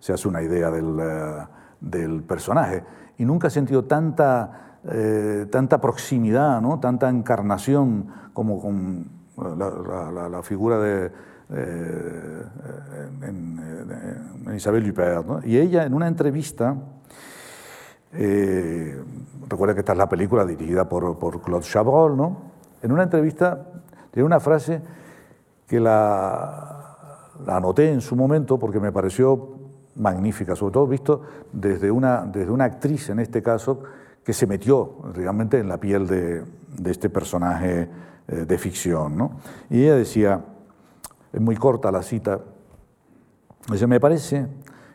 se 0.00 0.12
hace 0.12 0.28
una 0.28 0.42
idea 0.42 0.70
del, 0.70 0.98
eh, 1.00 1.46
del 1.80 2.22
personaje, 2.22 2.84
y 3.16 3.24
nunca 3.24 3.48
he 3.48 3.50
sentido 3.50 3.84
tanta 3.84 4.67
eh, 4.84 5.46
tanta 5.50 5.80
proximidad, 5.80 6.60
¿no? 6.60 6.78
tanta 6.78 7.08
encarnación 7.08 8.06
como 8.32 8.60
con 8.60 9.10
la, 9.36 10.40
figura 10.42 10.78
de, 10.78 11.10
eh, 11.50 12.42
Isabel 14.54 14.88
Huppert. 14.88 15.44
Y 15.46 15.58
ella 15.58 15.84
en 15.84 15.94
una 15.94 16.06
entrevista, 16.06 16.76
eh, 18.12 19.02
recuerda 19.48 19.74
que 19.74 19.80
esta 19.80 19.92
es 19.92 19.98
la 19.98 20.08
película 20.08 20.44
dirigida 20.44 20.88
por, 20.88 21.18
por 21.18 21.42
Claude 21.42 21.64
Chabrol, 21.64 22.16
¿no? 22.16 22.36
en 22.80 22.92
una 22.92 23.02
entrevista 23.02 23.66
tiene 24.12 24.26
una 24.26 24.40
frase 24.40 24.80
que 25.66 25.80
la, 25.80 26.78
la 27.44 27.56
anoté 27.56 27.90
en 27.90 28.00
su 28.00 28.14
momento 28.16 28.58
porque 28.58 28.80
me 28.80 28.92
pareció 28.92 29.58
magnífica, 29.96 30.54
sobre 30.54 30.72
todo 30.72 30.86
visto 30.86 31.22
desde 31.52 31.90
una, 31.90 32.24
desde 32.24 32.50
una 32.50 32.64
actriz 32.64 33.10
en 33.10 33.18
este 33.18 33.42
caso 33.42 33.82
que 34.24 34.32
se 34.32 34.46
metió 34.46 34.98
realmente 35.14 35.58
en 35.58 35.68
la 35.68 35.78
piel 35.78 36.06
de, 36.06 36.44
este 36.84 37.10
personaje 37.10 37.88
eh, 38.28 38.34
de 38.46 38.58
ficción. 38.58 39.16
¿no? 39.16 39.32
Y 39.70 39.82
ella 39.82 39.96
decía, 39.96 40.44
es 41.32 41.40
muy 41.40 41.56
corta 41.56 41.90
la 41.90 42.02
cita, 42.02 42.40
dice, 43.70 43.86
me 43.86 44.00
parece 44.00 44.46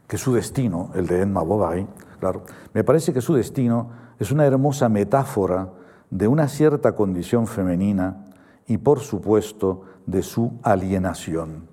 que 0.08 0.18
su 0.18 0.34
destino, 0.34 0.92
el 0.96 1.08
de 1.08 1.22
Emma 1.22 1.42
Bovary, 1.42 1.88
claro, 2.20 2.44
me 2.74 2.84
parece 2.84 3.14
que 3.14 3.22
su 3.22 3.34
destino 3.34 3.90
es 4.20 4.32
una 4.32 4.46
hermosa 4.46 4.90
metáfora 4.90 5.70
de 6.10 6.28
una 6.28 6.48
cierta 6.48 6.96
condición 6.96 7.48
femenina 7.48 8.26
y 8.68 8.78
por 8.78 9.00
supuesto 9.00 9.84
de 10.06 10.22
su 10.22 10.60
alienación. 10.64 11.68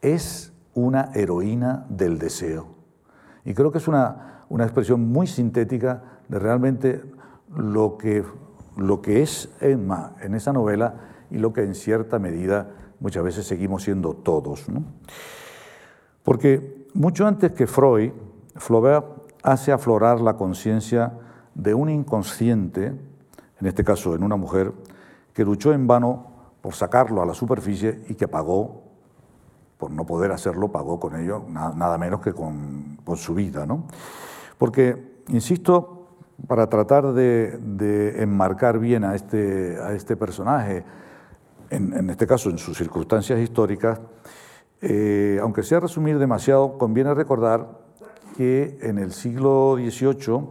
Es 0.00 0.52
una 0.74 1.10
heroína 1.14 1.86
del 1.88 2.18
deseo. 2.18 2.68
Y 3.44 3.54
creo 3.54 3.70
que 3.70 3.78
es 3.78 3.88
una, 3.88 4.44
una 4.48 4.64
expresión 4.64 5.08
muy 5.08 5.26
sintética 5.26 6.15
de 6.28 6.38
realmente 6.38 7.02
lo 7.54 7.96
que, 7.96 8.24
lo 8.76 9.00
que 9.00 9.22
es 9.22 9.50
Emma 9.60 10.14
en 10.20 10.34
esa 10.34 10.52
novela 10.52 10.94
y 11.30 11.38
lo 11.38 11.52
que 11.52 11.62
en 11.62 11.74
cierta 11.74 12.18
medida 12.18 12.70
muchas 13.00 13.24
veces 13.24 13.46
seguimos 13.46 13.82
siendo 13.82 14.14
todos. 14.14 14.66
Porque 16.22 16.86
mucho 16.94 17.26
antes 17.26 17.52
que 17.52 17.66
Freud, 17.66 18.12
Flaubert 18.56 19.06
hace 19.42 19.72
aflorar 19.72 20.20
la 20.20 20.36
conciencia 20.36 21.12
de 21.54 21.74
un 21.74 21.88
inconsciente, 21.88 22.86
en 23.60 23.66
este 23.66 23.84
caso 23.84 24.14
en 24.14 24.22
una 24.22 24.36
mujer, 24.36 24.72
que 25.32 25.44
luchó 25.44 25.72
en 25.72 25.86
vano 25.86 26.26
por 26.60 26.74
sacarlo 26.74 27.22
a 27.22 27.26
la 27.26 27.34
superficie 27.34 28.02
y 28.08 28.14
que 28.14 28.26
pagó, 28.26 28.82
por 29.78 29.90
no 29.90 30.04
poder 30.04 30.32
hacerlo, 30.32 30.72
pagó 30.72 30.98
con 30.98 31.14
ello 31.14 31.44
nada 31.48 31.98
menos 31.98 32.20
que 32.20 32.32
con, 32.32 32.98
con 33.04 33.16
su 33.16 33.34
vida. 33.34 33.66
¿no? 33.66 33.84
Porque, 34.58 35.20
insisto, 35.28 35.95
para 36.46 36.68
tratar 36.68 37.12
de, 37.12 38.22
enmarcar 38.22 38.78
bien 38.78 39.04
a 39.04 39.14
este, 39.14 39.76
este 39.94 40.16
personaje, 40.16 40.84
en, 41.70 42.10
este 42.10 42.26
caso 42.26 42.50
en 42.50 42.58
sus 42.58 42.76
circunstancias 42.76 43.40
históricas, 43.40 44.00
eh, 44.82 45.38
aunque 45.40 45.62
sea 45.62 45.80
resumir 45.80 46.18
demasiado, 46.18 46.78
conviene 46.78 47.14
recordar 47.14 47.66
que 48.36 48.78
en 48.82 48.98
el 48.98 49.12
siglo 49.12 49.76
XVIII 49.76 50.48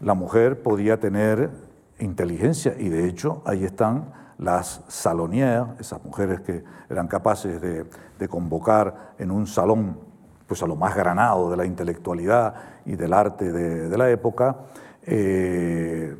la 0.00 0.14
mujer 0.14 0.62
podía 0.62 1.00
tener 1.00 1.50
inteligencia 1.98 2.74
y 2.78 2.88
de 2.88 3.08
hecho 3.08 3.42
ahí 3.44 3.64
están 3.64 4.12
las 4.38 4.82
salonières, 4.88 5.66
esas 5.78 6.02
mujeres 6.04 6.40
que 6.40 6.64
eran 6.88 7.08
capaces 7.08 7.60
de, 7.60 7.84
convocar 8.28 9.12
en 9.18 9.30
un 9.30 9.46
salón 9.46 9.98
pues 10.46 10.62
a 10.62 10.66
lo 10.66 10.76
más 10.76 10.96
granado 10.96 11.50
de 11.50 11.58
la 11.58 11.66
intelectualidad 11.66 12.54
y 12.86 12.96
del 12.96 13.12
arte 13.12 13.52
de 13.52 13.98
la 13.98 14.08
época, 14.08 14.56
eh, 15.06 16.16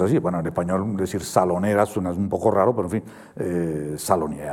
así. 0.00 0.18
Bueno, 0.18 0.40
en 0.40 0.46
español 0.46 0.96
decir 0.96 1.22
salonera 1.22 1.86
suena 1.86 2.10
un 2.10 2.28
poco 2.28 2.50
raro, 2.50 2.74
pero 2.74 2.88
en 2.88 2.90
fin, 2.90 3.02
eh, 3.36 3.96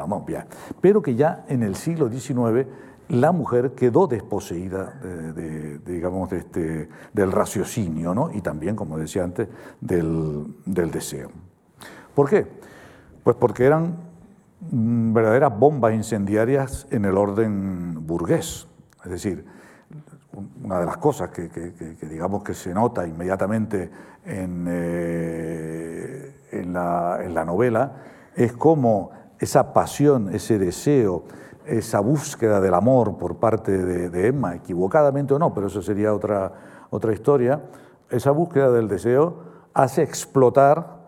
¿no? 0.07 0.21
Bien. 0.21 0.45
Pero 0.79 1.01
que 1.01 1.15
ya 1.15 1.45
en 1.47 1.63
el 1.63 1.75
siglo 1.75 2.09
XIX 2.09 2.67
la 3.09 3.31
mujer 3.31 3.71
quedó 3.71 4.05
desposeída, 4.05 4.93
de, 5.01 5.79
digamos, 5.79 6.29
de 6.29 6.37
este, 6.37 6.89
del 7.11 7.31
raciocinio, 7.31 8.13
¿no? 8.13 8.29
Y 8.31 8.41
también, 8.41 8.75
como 8.75 8.99
decía 8.99 9.23
antes, 9.23 9.47
del, 9.81 10.45
del 10.65 10.91
deseo. 10.91 11.31
¿Por 12.13 12.29
qué? 12.29 12.45
Pues 13.23 13.35
porque 13.37 13.65
eran 13.65 13.95
mm, 14.71 15.13
verdaderas 15.13 15.57
bombas 15.57 15.93
incendiarias 15.93 16.87
en 16.91 17.05
el 17.05 17.17
orden 17.17 18.05
burgués. 18.05 18.67
Es 19.03 19.11
decir, 19.11 19.45
una 20.63 20.79
de 20.79 20.85
las 20.85 20.97
cosas 20.97 21.29
que, 21.29 21.49
digamos 22.01 22.43
que 22.43 22.53
se 22.53 22.73
nota 22.73 23.07
inmediatamente 23.07 23.89
en, 24.25 24.65
eh, 24.69 26.35
en, 26.51 26.73
la, 26.73 27.43
novela 27.45 27.93
es 28.35 28.53
cómo 28.53 29.11
esa 29.39 29.73
pasión, 29.73 30.33
ese 30.33 30.59
deseo, 30.59 31.23
esa 31.65 31.99
búsqueda 31.99 32.61
del 32.61 32.73
amor 32.73 33.17
por 33.17 33.37
parte 33.37 33.77
de, 33.77 34.27
Emma, 34.27 34.55
equivocadamente 34.55 35.33
o 35.33 35.39
no, 35.39 35.53
pero 35.53 35.67
eso 35.67 35.81
sería 35.81 36.13
otra, 36.13 36.51
otra 36.89 37.13
historia, 37.13 37.61
esa 38.09 38.31
búsqueda 38.31 38.71
del 38.71 38.87
deseo 38.87 39.43
hace 39.73 40.03
explotar 40.03 40.99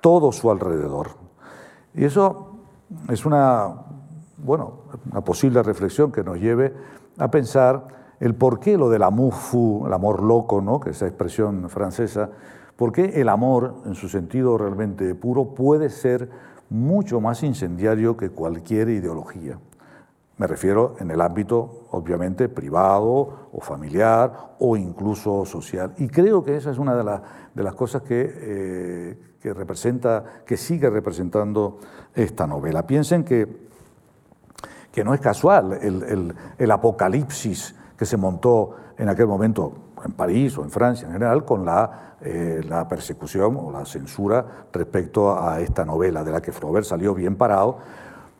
todo 0.00 0.32
su 0.32 0.50
alrededor. 0.50 1.10
Y 1.94 2.04
eso 2.04 2.58
es 3.08 3.24
una, 3.24 3.82
bueno, 4.38 4.82
una 5.10 5.22
posible 5.22 5.62
reflexión 5.62 6.12
que 6.12 6.22
nos 6.22 6.38
lleve 6.38 6.74
a 7.18 7.30
pensar 7.30 8.03
el 8.24 8.34
por 8.34 8.58
qué 8.58 8.78
lo 8.78 8.88
del 8.88 9.02
amour 9.02 9.34
fou, 9.34 9.86
el 9.86 9.92
amor 9.92 10.22
loco, 10.22 10.62
¿no? 10.62 10.80
que 10.80 10.90
es 10.90 10.96
esa 10.96 11.06
expresión 11.06 11.68
francesa, 11.68 12.30
por 12.74 12.90
qué 12.90 13.20
el 13.20 13.28
amor, 13.28 13.82
en 13.84 13.94
su 13.94 14.08
sentido 14.08 14.56
realmente 14.56 15.14
puro, 15.14 15.54
puede 15.54 15.90
ser 15.90 16.30
mucho 16.70 17.20
más 17.20 17.42
incendiario 17.42 18.16
que 18.16 18.30
cualquier 18.30 18.88
ideología. 18.88 19.58
Me 20.38 20.46
refiero 20.46 20.94
en 21.00 21.10
el 21.10 21.20
ámbito, 21.20 21.86
obviamente, 21.90 22.48
privado 22.48 23.50
o 23.52 23.60
familiar 23.60 24.54
o 24.58 24.74
incluso 24.74 25.44
social. 25.44 25.92
Y 25.98 26.08
creo 26.08 26.42
que 26.42 26.56
esa 26.56 26.70
es 26.70 26.78
una 26.78 26.96
de, 26.96 27.62
las 27.62 27.74
cosas 27.74 28.00
que, 28.00 28.32
eh, 28.34 29.18
que, 29.38 29.52
representa, 29.52 30.24
que 30.46 30.56
sigue 30.56 30.88
representando 30.88 31.78
esta 32.14 32.46
novela. 32.46 32.86
Piensen 32.86 33.22
que, 33.22 33.68
que 34.90 35.04
no 35.04 35.12
es 35.12 35.20
casual 35.20 35.78
el 36.58 36.70
apocalipsis 36.70 37.83
que 37.96 38.06
se 38.06 38.16
montó 38.16 38.76
en 38.98 39.08
aquel 39.08 39.26
momento 39.26 39.72
en 40.04 40.12
París 40.12 40.56
o 40.58 40.62
en 40.62 40.70
Francia 40.70 41.06
en 41.06 41.12
general 41.12 41.44
con 41.44 41.64
la, 41.64 42.16
eh, 42.20 42.62
la, 42.68 42.86
persecución 42.88 43.56
o 43.56 43.70
la 43.70 43.84
censura 43.84 44.66
respecto 44.72 45.38
a 45.38 45.60
esta 45.60 45.84
novela, 45.84 46.22
de 46.24 46.32
la 46.32 46.40
que 46.40 46.52
Flaubert 46.52 46.86
salió 46.86 47.14
bien 47.14 47.36
parado, 47.36 47.78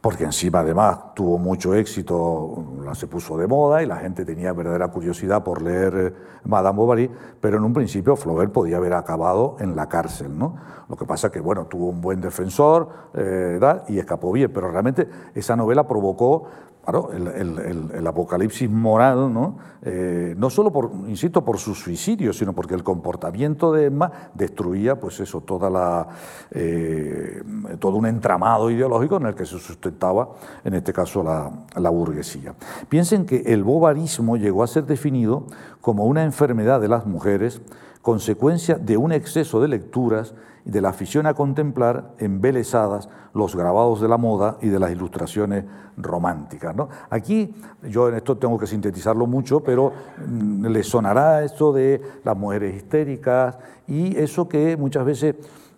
porque 0.01 0.25
encima 0.25 0.61
además 0.61 1.15
tuvo 1.15 1.39
mucho 1.39 1.75
éxito, 1.75 2.63
se 2.93 3.07
puso 3.07 3.39
de 3.39 3.47
moda 3.47 3.83
y 3.83 3.87
la 3.87 3.97
gente 3.97 4.27
tenía 4.27 4.53
verdadera 4.53 4.89
curiosidad 4.89 5.43
por 5.43 5.63
leer 5.63 5.95
eh, 5.97 6.13
Madame 6.45 6.77
Bovary, 6.77 7.11
pero 7.41 7.57
en 7.57 7.65
un 7.65 7.73
principio 7.73 8.15
Flaubert 8.15 8.53
podía 8.53 8.77
haber 8.77 8.93
acabado 8.93 9.57
en 9.61 9.75
la 9.75 9.89
cárcel. 9.89 10.39
¿no? 10.39 10.57
Lo 10.91 10.97
que 10.97 11.07
pasa 11.07 11.31
que 11.31 11.41
bueno, 11.41 11.65
tuvo 11.67 11.89
un 11.89 12.03
buen 12.03 12.21
defensor 12.21 12.89
eh, 13.15 13.59
y 13.89 13.99
escapó 13.99 14.31
bien, 14.31 14.53
pero 14.53 14.71
realmente 14.71 15.09
esa 15.35 15.57
novela 15.57 15.89
provocó 15.89 16.45
Claro, 16.85 17.11
el, 17.13 18.07
apocalipsis 18.07 18.69
moral, 18.69 19.33
¿no? 19.33 19.57
Eh, 19.81 20.35
no 20.37 20.51
solo 20.51 20.71
por, 20.71 20.91
insisto, 21.09 21.43
por 21.43 21.59
su 21.59 21.75
suicidio, 21.75 22.35
sino 22.35 22.53
porque 22.53 22.75
el 22.75 22.85
comportamiento 22.85 23.73
de 23.73 23.87
Emma 23.87 24.13
destruía, 24.35 25.01
pues 25.01 25.19
eso, 25.21 25.41
toda 25.41 25.71
la, 25.71 26.07
eh, 26.51 27.43
todo 27.79 27.97
un 27.97 28.05
entramado 28.05 28.71
ideológico 28.71 29.17
en 29.17 29.27
el 29.27 29.35
que 29.35 29.47
se 29.47 29.59
sustentaba, 29.59 30.29
en 30.63 30.75
este 30.75 30.93
caso, 30.93 31.23
la, 31.23 31.51
la 31.77 31.89
burguesía. 31.89 32.55
Piensen 32.91 33.25
que 33.25 33.39
el 33.47 33.65
bovarismo 33.65 34.37
llegó 34.37 34.63
a 34.63 34.67
ser 34.67 34.85
definido 34.85 35.47
como 35.81 36.05
una 36.05 36.23
enfermedad 36.23 36.83
de 36.83 36.89
las 36.89 37.07
mujeres, 37.07 37.63
consecuencia 38.05 38.75
de 38.75 38.99
un 38.99 39.13
exceso 39.13 39.63
de 39.63 39.69
lecturas 39.69 40.35
y 40.67 40.71
de 40.71 40.83
la 40.83 40.91
afición 40.91 41.27
a 41.27 41.33
contemplar 41.33 42.13
embelesadas 42.19 43.09
los 43.33 43.57
grabados 43.57 44.03
de 44.03 44.09
la 44.09 44.19
moda 44.19 44.59
y 44.61 44.69
de 44.69 44.79
las 44.79 44.93
ilustraciones 44.93 45.65
románticas. 45.97 46.77
¿no? 46.77 46.91
Aquí 47.09 47.55
yo 47.83 48.11
en 48.11 48.17
esto 48.17 48.37
tengo 48.37 48.59
que 48.59 48.67
sintetizarlo 48.67 49.27
mucho, 49.27 49.61
pero 49.61 49.91
mm, 50.19 50.67
le 50.67 50.83
sonará 50.83 51.45
esto 51.45 51.73
de 51.73 52.03
las 52.23 52.37
mujeres 52.37 52.77
histéricas 52.77 53.57
y 53.89 54.15
eso 54.19 54.47
que 54.51 54.77
muchas 54.77 55.07
veces, 55.07 55.37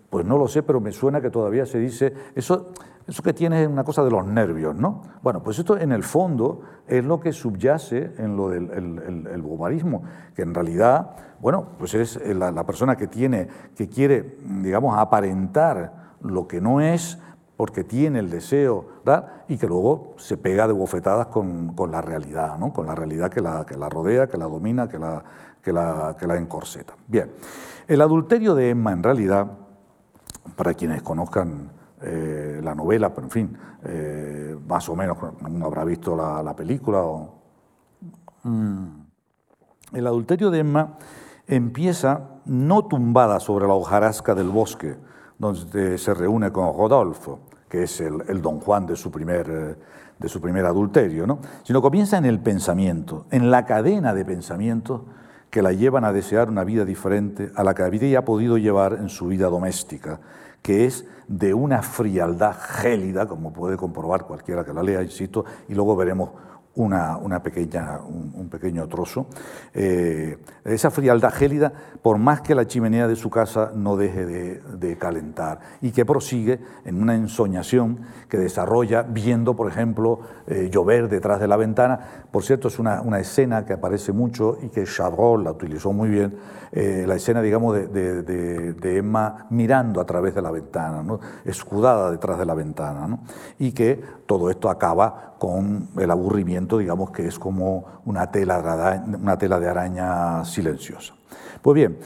pues 0.09 0.25
no 0.25 0.37
lo 0.37 0.49
sé, 0.49 0.63
pero 0.63 0.81
me 0.81 0.91
suena 0.91 1.21
que 1.21 1.29
todavía 1.29 1.65
se 1.65 1.79
dice, 1.79 2.13
eso 2.35 2.73
eso 3.07 3.23
que 3.23 3.33
tiene 3.33 3.63
es 3.63 3.69
una 3.69 3.85
cosa 3.85 4.03
de 4.03 4.11
los 4.11 4.25
nervios, 4.25 4.75
¿no? 4.75 5.01
Bueno, 5.21 5.41
pues 5.41 5.57
esto 5.57 5.77
en 5.77 5.93
el 5.93 6.03
fondo 6.03 6.61
es 6.87 7.05
lo 7.05 7.21
que 7.21 7.31
subyace 7.31 8.11
en 8.17 8.35
lo 8.35 8.49
del 8.49 8.69
el, 8.69 9.41
bobarismo, 9.41 10.03
que 10.35 10.41
en 10.41 10.53
realidad, 10.53 11.11
bueno, 11.39 11.69
pues 11.79 11.93
es 11.93 12.19
la, 12.35 12.65
persona 12.65 12.97
que 12.97 13.07
tiene, 13.07 13.47
que 13.75 13.87
quiere, 13.87 14.37
digamos, 14.61 14.97
aparentar 14.97 16.15
lo 16.19 16.47
que 16.47 16.59
no 16.59 16.81
es 16.81 17.17
porque 17.55 17.85
tiene 17.85 18.19
el 18.19 18.29
deseo, 18.29 18.85
¿verdad? 19.05 19.43
y 19.47 19.57
que 19.57 19.67
luego 19.67 20.13
se 20.17 20.35
pega 20.35 20.67
de 20.67 20.73
bofetadas 20.73 21.27
con, 21.27 21.73
con 21.73 21.91
la 21.91 22.01
realidad, 22.01 22.57
¿no? 22.57 22.73
con 22.73 22.87
la 22.87 22.93
realidad 22.93 23.31
que 23.31 23.41
la, 23.41 23.65
que 23.65 23.77
la 23.77 23.87
rodea, 23.87 24.27
que 24.27 24.37
la 24.37 24.45
domina, 24.45 24.89
que 24.89 24.99
la, 24.99 25.23
que, 25.63 25.71
la, 25.71 26.15
que 26.19 26.27
la 26.27 26.35
encorseta. 26.35 26.93
Bien, 27.07 27.31
el 27.87 28.01
adulterio 28.01 28.53
de 28.53 28.71
Emma 28.71 28.91
en 28.91 29.01
realidad, 29.01 29.47
para 30.57 30.73
quienes 30.73 31.01
conozcan 31.01 31.76
eh, 32.01 32.61
la 32.63 32.75
novela, 32.75 33.13
pero 33.13 33.25
en 33.25 33.31
fin, 33.31 33.57
eh, 33.83 34.55
más 34.67 34.87
o 34.89 34.95
menos 34.95 35.17
uno 35.41 35.65
habrá 35.65 35.83
visto 35.83 36.15
la, 36.15 36.55
película. 36.55 37.03
Mm. 38.43 38.85
El 39.93 40.07
adulterio 40.07 40.51
de 40.51 40.59
Emma 40.59 40.97
empieza 41.47 42.21
no 42.45 42.85
tumbada 42.85 43.39
sobre 43.39 43.67
la 43.67 43.73
hojarasca 43.73 44.35
del 44.35 44.49
bosque, 44.49 44.97
donde 45.39 45.97
se 45.97 46.13
reúne 46.13 46.51
con 46.51 46.75
Rodolfo, 46.75 47.39
que 47.69 47.83
es 47.83 48.01
el, 48.01 48.41
don 48.41 48.59
Juan 48.59 48.85
de 48.85 48.95
su 48.95 49.11
primer, 49.11 49.49
eh, 49.49 49.75
de 50.19 50.29
su 50.29 50.41
primer 50.41 50.65
adulterio, 50.65 51.27
¿no? 51.27 51.39
sino 51.63 51.81
comienza 51.81 52.17
en 52.17 52.25
el 52.25 52.39
pensamiento, 52.39 53.25
en 53.31 53.51
la 53.51 53.65
cadena 53.65 54.13
de 54.13 54.25
pensamientos 54.25 55.01
que 55.49 55.61
la 55.61 55.71
llevan 55.71 56.03
a 56.03 56.13
desear 56.13 56.49
una 56.49 56.63
vida 56.63 56.85
diferente 56.85 57.51
a 57.55 57.63
la 57.63 57.73
que 57.73 57.83
había 57.83 58.25
podido 58.25 58.57
llevar 58.57 58.93
en 58.93 59.09
su 59.09 59.27
vida 59.27 59.47
doméstica, 59.47 60.19
que 60.61 60.85
es 60.85 61.05
de 61.27 61.53
una 61.53 61.81
frialdad 61.81 62.55
gélida, 62.59 63.27
como 63.27 63.51
puede 63.51 63.77
comprobar 63.77 64.25
cualquiera 64.25 64.63
que 64.63 64.73
la 64.73 64.83
lea, 64.83 65.03
insisto, 65.03 65.45
y 65.67 65.75
luego 65.75 65.95
veremos 65.95 66.29
una, 66.77 67.17
una 67.17 67.41
pequeña, 67.43 67.99
un, 67.99 68.47
pequeño 68.49 68.87
trozo. 68.87 69.27
Eh, 69.73 70.37
esa 70.63 70.89
frialdad 70.91 71.33
gélida, 71.33 71.73
por 72.01 72.17
más 72.17 72.41
que 72.41 72.55
la 72.55 72.65
chimenea 72.65 73.07
de 73.07 73.15
su 73.15 73.29
casa 73.29 73.71
no 73.75 73.97
deje 73.97 74.25
de, 74.25 74.97
calentar 74.97 75.59
y 75.81 75.91
que 75.91 76.05
prosigue 76.05 76.59
en 76.85 77.01
una 77.01 77.13
ensoñación 77.13 77.99
que 78.29 78.37
desarrolla 78.37 79.03
viendo, 79.03 79.55
por 79.55 79.69
ejemplo, 79.69 80.21
eh, 80.47 80.69
llover 80.71 81.09
detrás 81.09 81.39
de 81.39 81.47
la 81.47 81.57
ventana. 81.57 81.99
Por 82.31 82.43
cierto, 82.43 82.69
es 82.69 82.79
una, 82.79 83.01
una, 83.01 83.19
escena 83.19 83.65
que 83.65 83.73
aparece 83.73 84.13
mucho 84.13 84.57
y 84.61 84.69
que 84.69 84.85
Chabrol 84.85 85.43
la 85.43 85.51
utilizó 85.51 85.91
muy 85.93 86.09
bien, 86.09 86.35
eh, 86.71 87.05
la 87.07 87.15
escena, 87.15 87.41
digamos, 87.41 87.75
de, 87.75 87.87
de, 87.87 88.73
de, 88.73 88.97
Emma 88.97 89.47
mirando 89.49 90.01
a 90.01 90.05
través 90.05 90.33
de 90.35 90.41
la 90.41 90.51
ventana, 90.51 91.03
¿no? 91.03 91.19
escudada 91.45 92.11
detrás 92.11 92.39
de 92.39 92.45
la 92.45 92.53
ventana, 92.53 93.07
¿no? 93.07 93.19
y 93.59 93.71
que 93.71 94.01
todo 94.25 94.49
esto 94.49 94.69
acaba 94.69 95.35
con 95.39 95.89
el 95.97 96.11
aburrimiento, 96.11 96.66
digamos 96.75 97.11
que 97.11 97.27
es 97.27 97.37
como 97.37 98.01
una 98.05 98.31
tela, 98.31 99.03
una 99.05 99.37
tela 99.37 99.59
de 99.59 99.69
araña 99.69 100.43
silenciosa. 100.43 101.13
Pues 101.61 101.75
bien, 101.75 101.99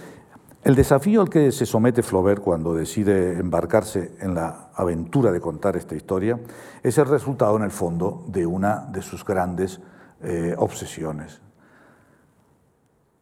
el 0.63 0.75
desafío 0.75 1.21
al 1.21 1.29
que 1.29 1.51
se 1.51 1.65
somete 1.65 2.03
Flaubert 2.03 2.43
cuando 2.43 2.75
decide 2.75 3.39
embarcarse 3.39 4.15
en 4.19 4.35
la 4.35 4.69
aventura 4.75 5.31
de 5.31 5.41
contar 5.41 5.75
esta 5.75 5.95
historia 5.95 6.39
es 6.83 6.99
el 6.99 7.07
resultado, 7.07 7.57
en 7.57 7.63
el 7.63 7.71
fondo, 7.71 8.25
de 8.27 8.45
una 8.45 8.85
de 8.91 9.01
sus 9.01 9.25
grandes 9.25 9.81
eh, 10.21 10.53
obsesiones. 10.55 11.41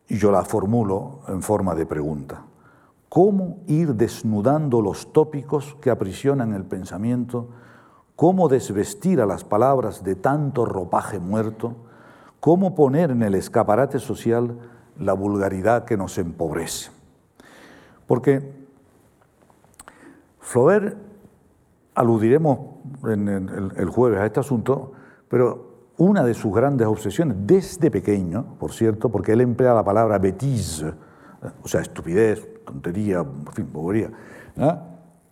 Y 0.09 0.17
yo 0.17 0.31
la 0.31 0.43
formulo 0.43 1.21
en 1.29 1.41
forma 1.41 1.75
de 1.75 1.85
pregunta. 1.85 2.43
¿Cómo 3.07 3.59
ir 3.67 3.95
desnudando 3.95 4.81
los 4.81 5.13
tópicos 5.13 5.77
que 5.79 5.91
aprisionan 5.91 6.53
el 6.53 6.65
pensamiento 6.65 7.51
cómo 8.19 8.49
desvestir 8.49 9.21
a 9.21 9.25
las 9.25 9.45
palabras 9.45 10.03
de 10.03 10.13
tanto 10.13 10.65
ropaje 10.65 11.19
muerto, 11.19 11.77
cómo 12.41 12.75
poner 12.75 13.11
en 13.11 13.23
el 13.23 13.33
escaparate 13.33 13.97
social 13.97 14.59
la 14.97 15.13
vulgaridad 15.13 15.85
que 15.85 15.95
nos 15.95 16.17
empobrece. 16.17 16.91
Porque 18.07 18.41
Flaubert, 20.41 20.97
aludiremos 21.95 22.59
en 23.05 23.29
el, 23.77 23.87
jueves 23.87 24.19
a 24.19 24.25
este 24.25 24.41
asunto, 24.41 24.91
pero 25.29 25.87
una 25.95 26.21
de 26.25 26.33
sus 26.33 26.53
grandes 26.53 26.87
obsesiones, 26.87 27.37
desde 27.39 27.89
pequeño, 27.89 28.57
por 28.59 28.73
cierto, 28.73 29.07
porque 29.07 29.31
él 29.31 29.39
emplea 29.39 29.73
la 29.73 29.85
palabra 29.85 30.19
bêtise, 30.19 30.93
o 31.63 31.67
sea, 31.69 31.79
estupidez, 31.79 32.65
tontería, 32.65 33.19
en 33.19 33.53
fin, 33.53 33.69
bobería, 33.71 34.11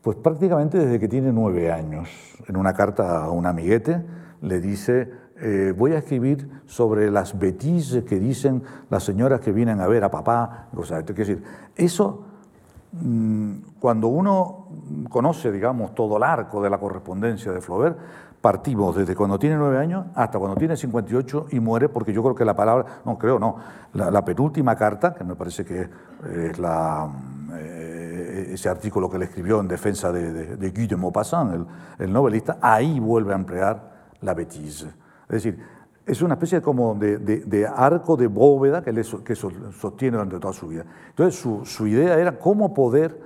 pues 0.02 0.18
prácticamente 0.18 0.78
desde 0.78 1.00
que 1.00 1.08
tiene 1.08 1.32
nueve 1.32 1.72
años. 1.72 2.10
En 2.48 2.56
una 2.56 2.74
carta 2.74 3.26
a 3.26 3.32
un 3.32 3.46
amiguete 3.46 4.04
le 4.42 4.60
dice, 4.60 5.12
eh, 5.40 5.74
voy 5.78 5.94
a 5.94 6.00
escribir 6.00 6.50
sobre 6.66 7.12
las 7.12 7.38
bêtises 7.38 8.04
que 8.04 8.20
dicen 8.20 8.64
las 8.90 9.04
señoras 9.04 9.40
que 9.42 9.52
vienen 9.52 9.80
a 9.82 9.88
ver 9.88 10.04
a 10.04 10.12
papá. 10.12 10.68
O 10.76 10.84
sea, 10.84 11.02
decir, 11.02 11.44
eso, 11.76 12.24
mm, 12.94 13.54
cuando 13.80 14.08
uno 14.08 14.68
conoce, 15.10 15.52
digamos, 15.52 15.94
todo 15.94 16.18
el 16.18 16.24
arco 16.24 16.62
de 16.62 16.70
la 16.70 16.80
correspondencia 16.80 17.52
de 17.52 17.62
Flaubert, 17.62 17.98
partimos 18.42 18.96
desde 18.96 19.16
cuando 19.16 19.38
tiene 19.38 19.58
nueve 19.58 19.78
años 19.78 20.06
hasta 20.16 20.40
cuando 20.40 20.56
tiene 20.58 20.78
58 20.78 21.48
y 21.52 21.60
muere, 21.60 21.90
porque 21.90 22.14
yo 22.14 22.24
creo 22.24 22.36
que 22.36 22.46
la 22.46 22.56
palabra, 22.56 23.02
no 23.04 23.18
creo, 23.18 23.40
no, 23.40 23.58
la, 23.94 24.24
penúltima 24.24 24.76
carta, 24.76 25.14
que 25.14 25.24
me 25.24 25.36
parece 25.36 25.66
que 25.66 25.90
es 26.34 26.58
la... 26.58 27.10
Eh, 27.54 28.07
ese 28.54 28.70
artículo 28.70 29.10
que 29.10 29.18
le 29.18 29.26
escribió 29.26 29.60
en 29.60 29.68
defensa 29.68 30.12
de, 30.12 30.70
Guy 30.70 30.88
de 30.88 30.96
Maupassant, 30.96 31.68
el, 32.00 32.12
novelista, 32.12 32.58
ahí 32.62 33.00
vuelve 33.00 33.34
a 33.34 33.36
emplear 33.36 34.12
la 34.22 34.34
bêtise. 34.34 34.88
Es 35.30 35.44
decir, 35.44 35.60
es 36.06 36.22
una 36.22 36.36
especie 36.36 36.62
como 36.62 36.96
de, 36.96 37.70
arco 37.76 38.16
de 38.16 38.28
bóveda 38.28 38.82
que, 38.82 38.94
le, 38.94 39.04
que 39.24 39.36
sostiene 39.36 40.18
durante 40.18 40.40
toda 40.40 40.54
su 40.54 40.68
vida. 40.68 40.86
Entonces, 41.10 41.40
su, 41.64 41.88
idea 41.88 42.18
era 42.18 42.40
cómo 42.40 42.74
poder 42.74 43.22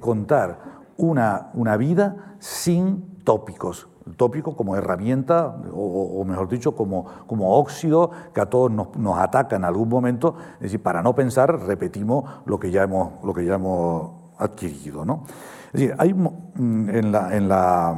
contar 0.00 0.58
una, 0.96 1.50
una 1.54 1.76
vida 1.76 2.36
sin 2.38 3.22
tópicos, 3.24 3.88
el 4.06 4.16
tópico 4.16 4.54
como 4.54 4.76
herramienta, 4.76 5.56
o, 5.72 6.24
mejor 6.24 6.48
dicho, 6.48 6.74
como, 6.74 7.06
como 7.26 7.56
óxido 7.56 8.10
que 8.34 8.40
a 8.40 8.46
todos 8.46 8.70
nos, 8.70 8.94
nos, 8.96 9.18
ataca 9.18 9.56
en 9.56 9.64
algún 9.64 9.88
momento. 9.88 10.36
Es 10.54 10.64
decir, 10.64 10.82
para 10.82 11.02
no 11.02 11.14
pensar, 11.14 11.60
repetimos 11.66 12.24
lo 12.44 12.58
que 12.58 12.70
ya 12.70 12.82
hemos, 12.82 13.24
lo 13.24 13.32
que 13.32 13.44
ya 13.44 13.54
hemos 13.54 14.23
adquirido. 14.38 15.04
¿no? 15.04 15.24
Es 15.72 15.80
decir, 15.80 15.94
hay 15.98 16.14
mm, 16.14 16.88
en 16.90 17.12
la, 17.12 17.36
en 17.36 17.48
la, 17.48 17.96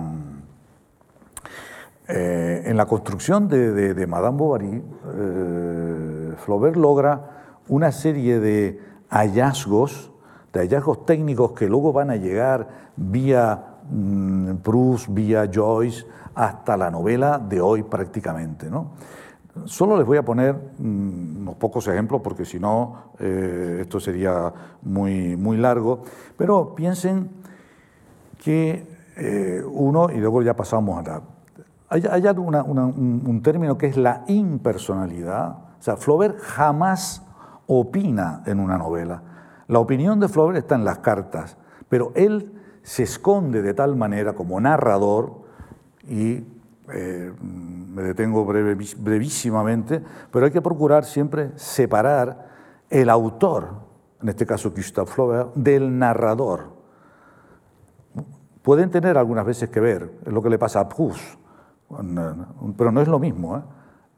eh, 2.08 2.62
en 2.64 2.76
la 2.76 2.86
construcción 2.86 3.48
de, 3.48 3.94
de, 3.94 4.06
Madame 4.06 4.38
Bovary, 4.38 4.82
eh, 5.14 6.34
Flaubert 6.44 6.76
logra 6.76 7.54
una 7.68 7.92
serie 7.92 8.40
de 8.40 8.80
hallazgos, 9.10 10.12
de 10.52 10.60
hallazgos 10.60 11.04
técnicos 11.04 11.52
que 11.52 11.66
luego 11.66 11.92
van 11.92 12.10
a 12.10 12.16
llegar 12.16 12.68
vía 12.96 13.76
Mm, 13.90 14.56
Proust, 14.56 15.08
vía 15.10 15.48
Joyce, 15.52 16.04
hasta 16.34 16.76
la 16.76 16.90
novela 16.90 17.38
de 17.38 17.60
hoy 17.60 17.82
prácticamente. 17.82 18.68
¿no? 18.68 18.92
Solo 19.64 19.96
les 19.96 20.06
voy 20.06 20.18
a 20.18 20.24
poner 20.24 20.54
mm, 20.78 21.42
unos 21.42 21.54
pocos 21.56 21.88
ejemplos 21.88 22.20
porque 22.22 22.44
si 22.44 22.60
no 22.60 23.12
eh, 23.18 23.78
esto 23.80 23.98
sería 23.98 24.52
muy, 24.82 25.36
muy 25.36 25.56
largo, 25.56 26.02
pero 26.36 26.74
piensen 26.74 27.30
que 28.42 28.86
eh, 29.16 29.62
uno, 29.66 30.10
y 30.10 30.18
luego 30.18 30.42
ya 30.42 30.54
pasamos 30.54 30.98
a 30.98 31.02
la... 31.08 31.22
Hay, 31.88 32.26
un, 32.36 33.22
un 33.24 33.42
término 33.42 33.78
que 33.78 33.86
es 33.86 33.96
la 33.96 34.24
impersonalidad. 34.26 35.50
O 35.78 35.82
sea, 35.82 35.96
Flaubert 35.96 36.38
jamás 36.40 37.22
opina 37.66 38.42
en 38.44 38.58
una 38.58 38.76
novela. 38.76 39.22
La 39.68 39.78
opinión 39.78 40.18
de 40.20 40.28
Flaubert 40.28 40.58
está 40.58 40.74
en 40.74 40.84
las 40.84 40.98
cartas, 40.98 41.56
pero 41.88 42.12
él 42.14 42.52
se 42.82 43.04
esconde 43.04 43.62
de 43.62 43.74
tal 43.74 43.96
manera 43.96 44.34
como 44.34 44.60
narrador, 44.60 45.46
y 46.08 46.44
eh, 46.92 47.32
me 47.40 48.02
detengo 48.02 48.44
brevísimamente, 48.44 50.02
pero 50.30 50.46
hay 50.46 50.52
que 50.52 50.62
procurar 50.62 51.04
siempre 51.04 51.50
separar 51.56 52.48
el 52.90 53.10
autor, 53.10 53.68
en 54.22 54.28
este 54.28 54.46
caso 54.46 54.70
Gustave 54.70 55.06
Flaubert, 55.06 55.54
del 55.54 55.98
narrador. 55.98 56.76
Pueden 58.62 58.90
tener 58.90 59.16
algunas 59.16 59.46
veces 59.46 59.68
que 59.70 59.80
ver, 59.80 60.10
es 60.24 60.32
lo 60.32 60.42
que 60.42 60.50
le 60.50 60.58
pasa 60.58 60.80
a 60.80 60.88
Proust, 60.88 61.38
pero 62.76 62.92
no 62.92 63.00
es 63.00 63.08
lo 63.08 63.18
mismo. 63.18 63.56
¿eh? 63.56 63.62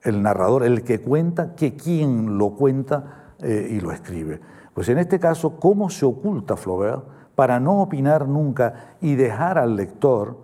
El 0.02 0.22
narrador, 0.22 0.62
el 0.62 0.84
que 0.84 1.00
cuenta, 1.00 1.54
que 1.54 1.76
quien 1.76 2.38
lo 2.38 2.50
cuenta 2.50 3.34
eh, 3.40 3.68
y 3.70 3.80
lo 3.80 3.92
escribe. 3.92 4.40
Pues 4.72 4.88
en 4.88 4.98
este 4.98 5.18
caso, 5.18 5.58
¿cómo 5.58 5.90
se 5.90 6.06
oculta 6.06 6.56
Flaubert? 6.56 7.18
para 7.38 7.60
no 7.60 7.82
opinar 7.82 8.26
nunca 8.26 8.96
y 9.00 9.14
dejar 9.14 9.58
al 9.58 9.76
lector 9.76 10.38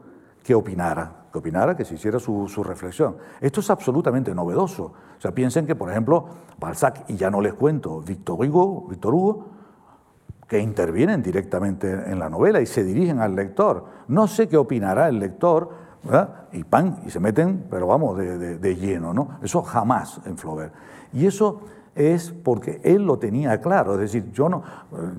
que 0.44 0.54
opinara, 0.54 1.23
que 1.34 1.38
opinara, 1.38 1.76
que 1.76 1.84
se 1.84 1.96
hiciera 1.96 2.20
su, 2.20 2.62
reflexión. 2.62 3.16
Esto 3.40 3.58
es 3.58 3.68
absolutamente 3.68 4.32
novedoso. 4.32 4.84
O 4.84 5.20
sea, 5.20 5.32
piensen 5.32 5.66
que, 5.66 5.74
por 5.74 5.90
ejemplo, 5.90 6.26
Balzac, 6.60 7.06
y 7.08 7.16
ya 7.16 7.28
no 7.28 7.40
les 7.40 7.54
cuento, 7.54 8.00
Victor 8.02 8.38
Hugo, 8.46 8.86
Victor 8.88 9.12
Hugo 9.12 9.46
que 10.46 10.60
intervienen 10.60 11.24
directamente 11.24 11.90
en 11.90 12.20
la 12.20 12.30
novela 12.30 12.60
y 12.60 12.66
se 12.66 12.84
dirigen 12.84 13.18
al 13.18 13.34
lector. 13.34 13.84
No 14.06 14.28
sé 14.28 14.46
qué 14.46 14.56
opinará 14.56 15.08
el 15.08 15.18
lector, 15.18 15.70
y 16.52 16.62
pan, 16.62 17.00
y 17.04 17.10
se 17.10 17.18
meten, 17.18 17.66
pero 17.68 17.88
vamos, 17.88 18.16
de, 18.16 18.58
de 18.58 18.76
lleno, 18.76 19.12
¿no? 19.12 19.40
Eso 19.42 19.60
jamás 19.62 20.20
en 20.26 20.38
Flaubert. 20.38 20.72
Y 21.12 21.26
eso 21.26 21.62
es 21.96 22.30
porque 22.30 22.80
él 22.84 23.04
lo 23.04 23.18
tenía 23.18 23.60
claro. 23.60 23.94
Es 23.94 24.00
decir, 24.00 24.30
yo 24.30 24.48
no, 24.48 24.62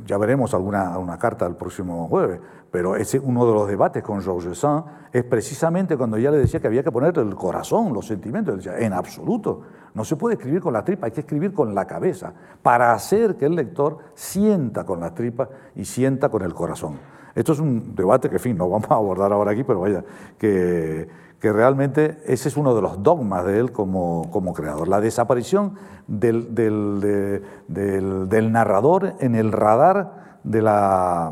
ya 0.06 0.18
veremos 0.18 0.54
alguna 0.54 0.98
una 0.98 1.18
carta 1.18 1.46
el 1.46 1.56
próximo 1.56 2.08
jueves, 2.08 2.40
pero 2.76 2.98
ese, 2.98 3.20
uno 3.20 3.48
de 3.48 3.54
los 3.54 3.70
debates 3.70 4.04
con 4.04 4.22
Georges 4.22 4.58
Sand 4.58 4.84
es 5.14 5.24
precisamente 5.24 5.96
cuando 5.96 6.18
ya 6.18 6.30
le 6.30 6.40
decía 6.40 6.60
que 6.60 6.68
había 6.68 6.84
que 6.84 6.92
poner 6.92 7.18
el 7.18 7.34
corazón, 7.34 7.94
los 7.94 8.06
sentimientos. 8.06 8.68
En 8.68 8.92
absoluto, 8.92 9.62
no 9.94 10.04
se 10.04 10.18
puede 10.18 10.36
escribir 10.36 10.60
con 10.60 10.74
la 10.74 10.84
tripa, 10.84 11.06
hay 11.06 11.14
que 11.14 11.22
escribir 11.22 11.54
con 11.54 11.74
la 11.74 11.88
cabeza, 11.88 12.34
para 12.62 12.92
hacer 12.92 13.38
que 13.38 13.46
el 13.46 13.56
lector 13.56 14.00
sienta 14.14 14.84
con 14.84 15.00
la 15.00 15.14
tripa 15.14 15.48
y 15.74 15.86
sienta 15.86 16.28
con 16.28 16.42
el 16.42 16.54
corazón. 16.54 17.00
Esto 17.34 17.54
es 17.54 17.60
un 17.62 17.96
debate 17.96 18.28
que, 18.28 18.36
en 18.36 18.42
fin, 18.42 18.58
no 18.58 18.68
vamos 18.68 18.92
a 18.92 18.96
abordar 18.96 19.32
ahora 19.32 19.52
aquí, 19.52 19.64
pero 19.64 19.80
vaya, 19.80 20.04
que 20.38 21.08
que 21.40 21.54
realmente 21.54 22.18
ese 22.26 22.50
es 22.50 22.58
uno 22.58 22.74
de 22.74 22.82
los 22.82 23.04
dogmas 23.04 23.46
de 23.46 23.60
él 23.60 23.72
como, 23.72 24.30
como 24.32 24.54
creador, 24.54 24.88
la 24.88 25.00
desaparición 25.00 25.76
del, 26.08 26.56
del, 26.56 28.52
narrador 28.52 29.14
en 29.20 29.36
el 29.36 29.52
radar 29.52 30.35
de 30.46 30.62
la, 30.62 31.32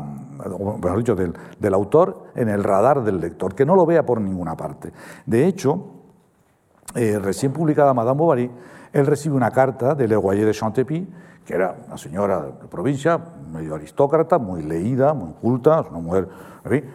mejor 0.82 0.98
dicho, 0.98 1.14
del, 1.14 1.32
del, 1.58 1.74
autor 1.74 2.24
en 2.34 2.48
el 2.48 2.62
radar 2.62 3.02
del 3.02 3.20
lector, 3.20 3.54
que 3.54 3.64
no 3.64 3.76
lo 3.76 3.86
vea 3.86 4.04
por 4.04 4.20
ninguna 4.20 4.56
parte. 4.56 4.92
De 5.24 5.46
hecho, 5.46 5.94
eh, 6.94 7.18
recién 7.18 7.52
publicada 7.52 7.94
Madame 7.94 8.18
Bovary, 8.18 8.50
él 8.92 9.06
recibe 9.06 9.34
una 9.34 9.50
carta 9.50 9.94
de 9.94 10.06
Le 10.06 10.16
Guayer 10.16 10.46
de 10.46 10.52
Chantepie, 10.52 11.06
que 11.44 11.54
era 11.54 11.76
una 11.86 11.98
señora 11.98 12.40
de 12.42 12.68
provincia, 12.68 13.20
medio 13.52 13.74
aristócrata, 13.74 14.38
muy 14.38 14.62
leída, 14.62 15.12
muy 15.14 15.32
culta, 15.34 15.80
una 15.90 15.98
mujer, 15.98 16.28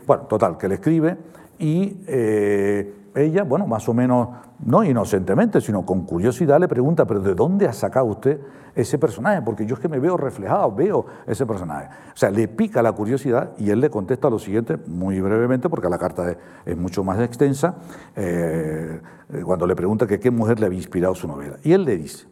bueno, 0.07 0.24
total, 0.24 0.57
que 0.57 0.67
le 0.67 0.76
escribe 0.76 1.17
y 1.59 2.01
eh, 2.07 2.99
ella, 3.16 3.43
bueno, 3.43 3.68
más 3.68 3.88
o 3.89 3.93
menos, 3.93 4.30
no 4.64 4.84
inocentemente, 4.84 5.62
sino 5.62 5.86
con 5.86 6.01
curiosidad, 6.05 6.60
le 6.60 6.68
pregunta, 6.68 7.05
pero 7.05 7.20
¿de 7.20 7.34
dónde 7.34 7.68
ha 7.68 7.74
sacado 7.74 8.05
usted 8.05 8.39
ese 8.76 8.97
personaje? 8.97 9.41
Porque 9.41 9.66
yo 9.66 9.76
es 9.76 9.80
que 9.80 9.88
me 9.88 9.99
veo 9.99 10.18
reflejado, 10.18 10.74
veo 10.74 11.05
ese 11.28 11.45
personaje. 11.45 11.89
O 12.14 12.18
sea, 12.18 12.30
le 12.30 12.47
pica 12.47 12.82
la 12.82 12.91
curiosidad 12.91 13.51
y 13.57 13.70
él 13.70 13.80
le 13.80 13.89
contesta 13.89 14.30
lo 14.30 14.39
siguiente, 14.39 14.78
muy 14.88 15.20
brevemente, 15.22 15.70
porque 15.70 15.89
la 15.89 15.97
carta 15.97 16.36
es, 16.66 16.78
mucho 16.78 17.03
más 17.03 17.20
extensa, 17.20 17.76
eh, 18.16 19.01
cuando 19.43 19.66
le 19.68 19.76
pregunta 19.76 20.07
que 20.07 20.20
qué 20.20 20.32
mujer 20.32 20.60
le 20.60 20.66
había 20.66 20.80
inspirado 20.80 21.16
su 21.16 21.28
novela. 21.28 21.57
Y 21.64 21.74
él 21.74 21.86
le 21.86 21.97
dice, 21.97 22.28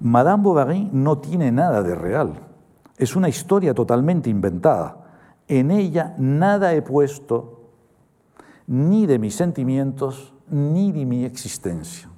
Madame 0.00 0.42
Bovary 0.42 0.90
no 0.92 1.18
tiene 1.18 1.52
nada 1.52 1.82
de 1.82 1.94
real, 1.94 2.34
es 2.96 3.16
una 3.16 3.28
historia 3.28 3.74
totalmente 3.74 4.30
inventada. 4.30 4.98
En 5.48 5.70
ella 5.70 6.14
nada 6.18 6.72
he 6.72 6.82
puesto 6.82 7.51
ni 8.66 9.06
de 9.06 9.18
mis 9.18 9.34
sentimientos, 9.34 10.34
ni 10.48 10.92
de 10.92 11.04
mi 11.04 11.24
existencia. 11.24 12.08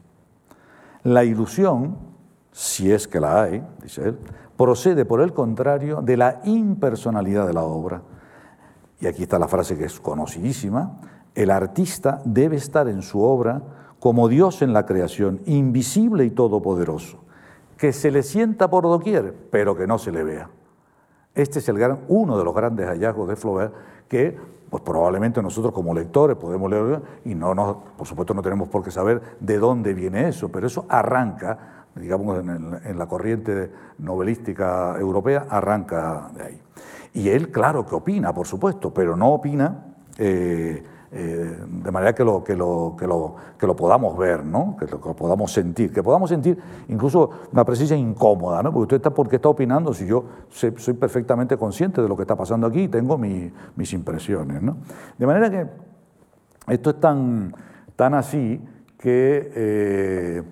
La 1.02 1.24
ilusión, 1.24 1.96
si 2.52 2.90
es 2.90 3.06
que 3.06 3.20
la 3.20 3.42
hay, 3.42 3.66
dice 3.82 4.08
él, 4.08 4.18
procede 4.56 5.04
por 5.04 5.20
el 5.20 5.32
contrario 5.32 6.00
de 6.02 6.16
la 6.16 6.40
impersonalidad 6.44 7.46
de 7.46 7.52
la 7.52 7.62
obra. 7.62 8.02
Y 9.00 9.06
aquí 9.06 9.24
está 9.24 9.38
la 9.38 9.48
frase 9.48 9.76
que 9.76 9.84
es 9.84 10.00
conocidísima, 10.00 11.00
el 11.34 11.50
artista 11.50 12.22
debe 12.24 12.56
estar 12.56 12.88
en 12.88 13.02
su 13.02 13.20
obra 13.20 13.62
como 13.98 14.28
Dios 14.28 14.62
en 14.62 14.72
la 14.72 14.86
creación, 14.86 15.40
invisible 15.46 16.24
y 16.24 16.30
todopoderoso, 16.30 17.18
que 17.76 17.92
se 17.92 18.10
le 18.10 18.22
sienta 18.22 18.70
por 18.70 18.84
doquier, 18.84 19.34
pero 19.50 19.76
que 19.76 19.86
no 19.86 19.98
se 19.98 20.12
le 20.12 20.22
vea. 20.22 20.50
Este 21.34 21.58
es 21.58 21.68
el 21.68 21.78
gran, 21.78 22.00
uno 22.08 22.38
de 22.38 22.44
los 22.44 22.54
grandes 22.54 22.86
hallazgos 22.86 23.28
de 23.28 23.36
Flaubert 23.36 23.74
que 24.08 24.38
pues 24.74 24.82
probablemente 24.82 25.40
nosotros 25.40 25.72
como 25.72 25.94
lectores 25.94 26.36
podemos 26.36 26.68
leer 26.68 27.00
y 27.24 27.36
no, 27.36 27.54
no, 27.54 27.80
por 27.96 28.08
supuesto 28.08 28.34
no 28.34 28.42
tenemos 28.42 28.68
por 28.68 28.82
qué 28.82 28.90
saber 28.90 29.22
de 29.38 29.56
dónde 29.60 29.94
viene 29.94 30.26
eso, 30.26 30.50
pero 30.50 30.66
eso 30.66 30.84
arranca, 30.88 31.84
digamos, 31.94 32.40
en, 32.40 32.98
la 32.98 33.06
corriente 33.06 33.70
novelística 33.98 34.96
europea, 34.98 35.46
arranca 35.48 36.28
de 36.34 36.42
ahí. 36.42 36.60
Y 37.12 37.28
él, 37.28 37.52
claro 37.52 37.86
que 37.86 37.94
opina, 37.94 38.34
por 38.34 38.48
supuesto, 38.48 38.92
pero 38.92 39.14
no 39.14 39.34
opina 39.34 39.94
eh, 40.18 40.82
eh, 41.16 41.56
de 41.66 41.90
manera 41.92 42.12
que 42.12 42.24
lo, 42.24 42.42
que, 42.42 42.56
lo, 42.56 42.96
que, 42.98 43.06
lo, 43.06 43.36
que 43.56 43.66
lo 43.68 43.76
podamos 43.76 44.18
ver, 44.18 44.44
¿no? 44.44 44.76
que, 44.76 44.86
lo, 44.86 44.98
podamos 44.98 45.52
sentir, 45.52 45.92
que 45.92 46.02
podamos 46.02 46.28
sentir 46.28 46.58
incluso 46.88 47.30
una 47.52 47.64
presencia 47.64 47.96
incómoda, 47.96 48.62
¿no? 48.64 48.72
porque 48.72 48.82
usted 48.82 48.96
está, 48.96 49.10
¿por 49.10 49.28
qué 49.28 49.36
está 49.36 49.48
opinando 49.48 49.94
si 49.94 50.06
yo 50.06 50.24
soy 50.50 50.94
perfectamente 50.94 51.56
consciente 51.56 52.02
de 52.02 52.08
lo 52.08 52.16
que 52.16 52.22
está 52.22 52.34
pasando 52.34 52.66
aquí 52.66 52.82
y 52.82 52.88
tengo 52.88 53.16
mis 53.16 53.92
impresiones? 53.92 54.60
¿no? 54.60 54.78
De 55.16 55.24
manera 55.24 55.48
que 55.48 55.68
esto 56.66 56.90
es 56.90 57.00
tan, 57.00 57.54
tan 57.94 58.14
así 58.14 58.60
que 58.98 59.52
eh, 59.54 60.42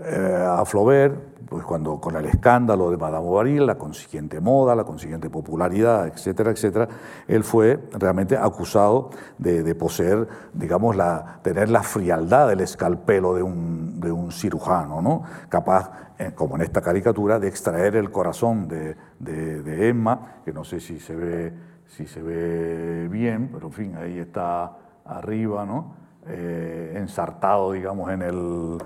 eh, 0.00 0.27
a 0.60 0.64
Flaubert 0.64 1.38
pues 1.48 1.64
cuando 1.64 1.98
con 1.98 2.14
el 2.16 2.26
escándalo 2.26 2.90
de 2.90 2.98
Madame 2.98 3.24
Bovary, 3.24 3.58
la 3.58 3.76
consiguiente 3.76 4.40
moda, 4.40 4.74
la 4.74 4.84
consiguiente 4.84 5.30
popularidad, 5.30 6.06
etcétera, 6.06 6.50
etcétera, 6.50 6.88
él 7.26 7.42
fue 7.42 7.78
realmente 7.92 8.36
acusado 8.36 9.10
de, 9.38 9.74
poseer, 9.74 10.28
digamos, 10.52 10.94
la, 10.94 11.38
tener 11.42 11.70
la 11.70 11.82
frialdad 11.82 12.48
del 12.48 12.60
escalpelo 12.60 13.34
de 13.34 13.42
un, 13.42 13.98
de 14.00 14.12
un 14.12 14.30
cirujano, 14.30 15.00
¿no? 15.00 15.22
capaz, 15.48 15.90
eh, 16.18 16.32
como 16.34 16.56
en 16.56 16.62
esta 16.62 16.82
caricatura, 16.82 17.38
de 17.38 17.48
extraer 17.48 17.96
el 17.96 18.10
corazón 18.10 18.68
de, 18.68 18.96
de, 19.18 19.88
Emma, 19.88 20.40
que 20.44 20.52
no 20.52 20.64
sé 20.64 20.80
si 20.80 21.00
se, 21.00 21.14
ve, 21.14 21.52
si 21.86 22.06
se 22.06 22.20
ve 22.20 23.08
bien, 23.08 23.48
pero 23.52 23.68
en 23.68 23.72
fin, 23.72 23.96
ahí 23.96 24.18
está 24.18 24.76
arriba, 25.04 25.64
¿no? 25.64 25.94
Eh, 26.26 26.92
ensartado, 26.96 27.72
digamos, 27.72 28.10
en 28.10 28.20
el, 28.20 28.78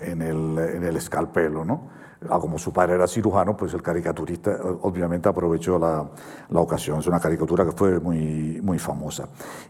en 0.00 0.22
el, 0.22 0.58
en 0.58 0.84
el 0.84 0.96
escalpelo, 0.96 1.64
¿no? 1.64 1.98
ah, 2.28 2.38
como 2.38 2.58
su 2.58 2.72
padre 2.72 2.94
era 2.94 3.06
cirujano, 3.06 3.56
pues 3.56 3.74
el 3.74 3.82
caricaturista 3.82 4.58
obviamente 4.82 5.28
aprovechó 5.28 5.78
la, 5.78 6.04
la 6.50 6.60
ocasión. 6.60 7.00
Es 7.00 7.06
una 7.06 7.20
caricatura 7.20 7.64
que 7.64 7.72
fue 7.72 8.00
muy, 8.00 8.60
muy 8.62 8.78
famosa. 8.78 9.28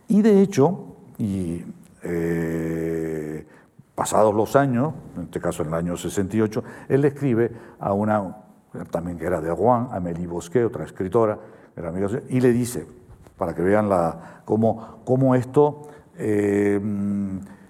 Y 0.09 0.23
de 0.23 0.41
hecho, 0.41 0.97
y, 1.19 1.65
eh, 2.03 3.47
pasados 3.95 4.35
los 4.35 4.57
años, 4.57 4.95
en 5.17 5.25
este 5.25 5.41
caso 5.41 5.63
en 5.63 5.69
el 5.69 5.75
año 5.75 5.97
68, 5.97 6.63
él 6.89 7.05
escribe 7.05 7.51
a 7.81 7.93
una, 7.93 8.37
también 8.91 9.19
que 9.19 9.27
era 9.27 9.41
de 9.41 9.51
Rouen, 9.51 9.89
Amélie 9.91 10.27
Bosquet, 10.27 10.65
otra 10.65 10.85
escritora, 10.85 11.39
era 11.77 11.89
amiga, 11.89 12.09
y 12.29 12.41
le 12.41 12.53
dice, 12.53 12.87
para 13.37 13.55
que 13.55 13.63
vean 13.63 13.89
la, 13.89 14.43
cómo, 14.45 15.01
cómo 15.05 15.35
esto, 15.35 15.89
eh, 16.17 16.81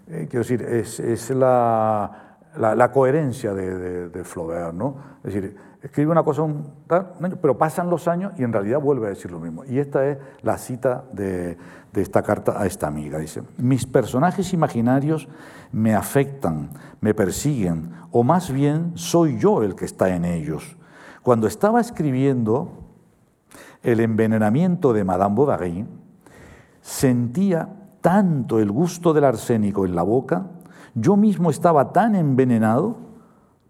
eh, 0.08 0.26
quiero 0.30 0.42
decir, 0.42 0.62
es, 0.62 1.00
es 1.00 1.30
la, 1.30 2.27
la, 2.58 2.92
coherencia 2.92 3.54
de, 3.54 4.24
Flaubert, 4.24 4.74
¿no? 4.74 4.96
Es 5.24 5.34
decir, 5.34 5.56
escribe 5.82 6.10
una 6.10 6.22
cosa, 6.22 6.42
un, 6.42 6.72
pero 7.40 7.56
pasan 7.56 7.88
los 7.88 8.08
años 8.08 8.32
y 8.36 8.42
en 8.42 8.52
realidad 8.52 8.80
vuelve 8.80 9.06
a 9.06 9.10
decir 9.10 9.30
lo 9.30 9.40
mismo. 9.40 9.64
Y 9.64 9.78
esta 9.78 10.06
es 10.06 10.18
la 10.42 10.58
cita 10.58 11.04
de, 11.12 11.56
de 11.92 12.02
esta 12.02 12.22
carta 12.22 12.60
a 12.60 12.66
esta 12.66 12.86
amiga. 12.86 13.18
Dice, 13.18 13.42
mis 13.56 13.86
personajes 13.86 14.52
imaginarios 14.52 15.28
me 15.72 15.94
afectan, 15.94 16.70
me 17.00 17.14
persiguen, 17.14 17.92
o 18.10 18.24
más 18.24 18.50
bien 18.50 18.92
soy 18.94 19.38
yo 19.38 19.62
el 19.62 19.74
que 19.74 19.84
está 19.84 20.14
en 20.14 20.24
ellos. 20.24 20.76
Cuando 21.22 21.46
estaba 21.46 21.80
escribiendo 21.80 22.70
el 23.82 24.00
envenenamiento 24.00 24.92
de 24.92 25.04
Madame 25.04 25.34
Bovary, 25.34 25.86
sentía 26.80 27.68
tanto 28.00 28.58
el 28.58 28.70
gusto 28.70 29.12
del 29.12 29.24
arsénico 29.24 29.84
en 29.84 29.94
la 29.94 30.02
boca, 30.02 30.46
yo 31.00 31.16
mismo 31.16 31.50
estaba 31.50 31.92
tan 31.92 32.14
envenenado 32.14 32.96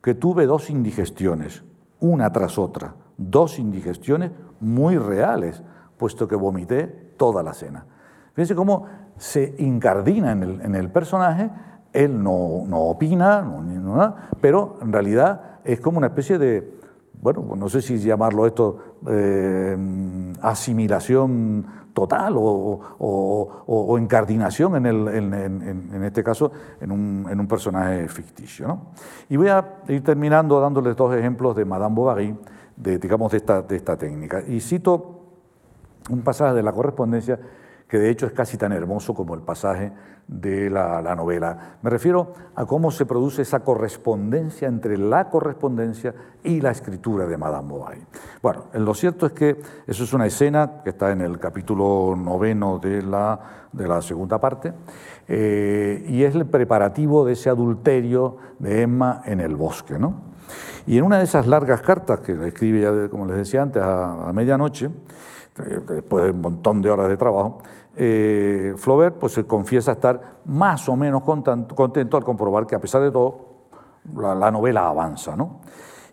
que 0.03 0.15
tuve 0.15 0.47
dos 0.47 0.71
indigestiones, 0.71 1.65
una 2.01 2.33
tras 2.33 2.59
otra, 2.59 2.95
dos 3.17 3.59
indigestiones 3.59 4.31
muy 4.61 4.97
reales, 4.97 5.63
puesto 5.97 6.29
que 6.29 6.37
vomité 6.37 6.87
toda 7.17 7.43
la 7.43 7.53
cena. 7.53 7.87
Fíjense 8.35 8.55
cómo 8.55 8.87
se 9.17 9.57
incardina 9.59 10.31
en 10.33 10.75
el, 10.75 10.91
personaje, 10.91 11.51
él 11.93 12.23
no, 12.23 12.33
opina, 12.33 13.45
pero 14.41 14.79
en 14.81 14.93
realidad 14.93 15.59
es 15.65 15.81
como 15.81 15.99
una 15.99 16.07
especie 16.07 16.39
de, 16.39 16.79
bueno, 17.21 17.45
no 17.57 17.69
sé 17.69 17.83
si 17.83 17.99
llamarlo 17.99 18.47
esto 18.47 18.79
eh, 19.09 19.77
asimilación 20.41 21.67
total 21.99 22.35
o, 22.39 23.99
encardinación 23.99 24.87
en, 24.87 26.05
este 26.05 26.23
caso 26.23 26.53
en 26.81 26.93
un, 26.93 27.47
personaje 27.49 28.07
ficticio. 28.07 28.79
Y 29.29 29.37
voy 29.37 29.49
a 29.49 29.81
ir 29.89 30.05
terminando 30.05 30.61
dándoles 30.61 30.95
dos 30.95 31.13
ejemplos 31.17 31.57
de 31.57 31.65
Madame 31.65 31.97
Bovary, 31.97 32.37
de, 32.77 32.99
digamos, 32.99 33.35
esta, 33.35 33.63
de 33.63 33.75
esta 33.75 33.97
técnica. 33.97 34.43
Y 34.47 34.61
cito 34.61 35.23
un 36.09 36.23
pasaje 36.23 36.55
de 36.55 36.63
la 36.63 36.73
correspondencia 36.73 37.41
que 37.89 37.99
de 37.99 38.11
hecho 38.11 38.27
es 38.27 38.33
casi 38.33 38.57
tan 38.57 38.73
hermoso 38.73 39.15
como 39.15 39.35
el 39.35 39.41
pasaje 39.41 39.93
de 40.27 40.69
la, 40.69 41.15
novela. 41.17 41.79
Me 41.83 41.89
refiero 41.89 42.35
a 42.55 42.67
cómo 42.67 42.91
se 42.91 43.07
produce 43.07 43.43
esa 43.43 43.61
correspondencia 43.61 44.69
entre 44.69 44.99
la 44.99 45.31
correspondencia 45.31 46.15
y 46.45 46.61
la 46.61 46.71
escritura 46.71 47.27
de 47.27 47.39
Madame 47.39 47.69
Bovary. 47.69 48.05
Bueno, 48.43 48.67
lo 48.75 48.93
cierto 48.93 49.27
es 49.27 49.33
que 49.33 49.61
eso 49.87 50.05
es 50.05 50.13
una 50.13 50.27
escena 50.27 50.83
que 50.85 50.91
está 50.91 51.11
en 51.13 51.23
el 51.23 51.39
capítulo 51.39 52.15
noveno 52.15 52.79
de 52.79 53.01
la, 53.01 53.41
de 53.73 53.89
la 53.89 54.03
segunda 54.03 54.39
parte, 54.39 54.75
eh, 55.27 56.05
y 56.09 56.23
es 56.23 56.35
el 56.35 56.45
preparativo 56.47 57.25
de 57.25 57.33
ese 57.33 57.49
adulterio 57.49 58.37
de 58.59 58.83
Emma 58.83 59.23
en 59.25 59.41
el 59.41 59.57
bosque. 59.57 59.99
¿no? 59.99 60.29
Y 60.87 60.99
en 60.99 61.05
una 61.05 61.19
de 61.19 61.25
esas 61.25 61.47
largas 61.47 61.83
cartas 61.83 62.21
que 62.21 62.33
escribe, 62.47 62.81
ya, 62.81 63.09
como 63.11 63.27
les 63.27 63.37
decía 63.37 63.63
antes, 63.63 63.83
a, 63.83 64.31
medianoche, 64.33 64.91
después 65.89 66.25
de 66.25 66.31
un 66.31 66.41
montón 66.41 66.83
de 66.83 66.91
horas 66.91 67.09
de 67.09 67.17
trabajo, 67.17 67.59
eh, 67.97 68.75
Flaubert 68.77 69.17
pues, 69.17 69.39
confiesa 69.47 69.93
estar 69.93 70.39
más 70.45 70.89
o 70.89 70.97
menos 70.97 71.23
contento 71.23 72.17
al 72.17 72.25
comprobar 72.25 72.67
que 72.67 72.77
a 72.77 72.81
pesar 72.81 73.03
de 73.03 73.11
todo 73.11 73.49
la, 74.17 74.51
novela 74.51 74.89
avanza. 74.89 75.37
¿no? 75.37 75.61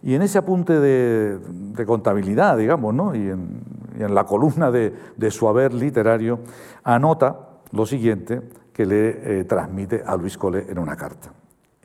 Y 0.01 0.15
en 0.15 0.21
ese 0.21 0.37
apunte 0.37 0.79
de, 0.79 1.85
contabilidad, 1.85 2.57
digamos, 2.57 2.93
¿no? 2.93 3.15
y, 3.15 3.29
en, 3.29 4.13
la 4.13 4.25
columna 4.25 4.71
de, 4.71 5.31
su 5.31 5.47
haber 5.47 5.73
literario, 5.73 6.39
anota 6.83 7.39
lo 7.71 7.85
siguiente 7.85 8.41
que 8.73 8.85
le 8.85 9.39
eh, 9.39 9.43
transmite 9.45 10.03
a 10.05 10.17
Luis 10.17 10.37
Cole 10.37 10.65
en 10.67 10.79
una 10.79 10.95
carta. 10.95 11.31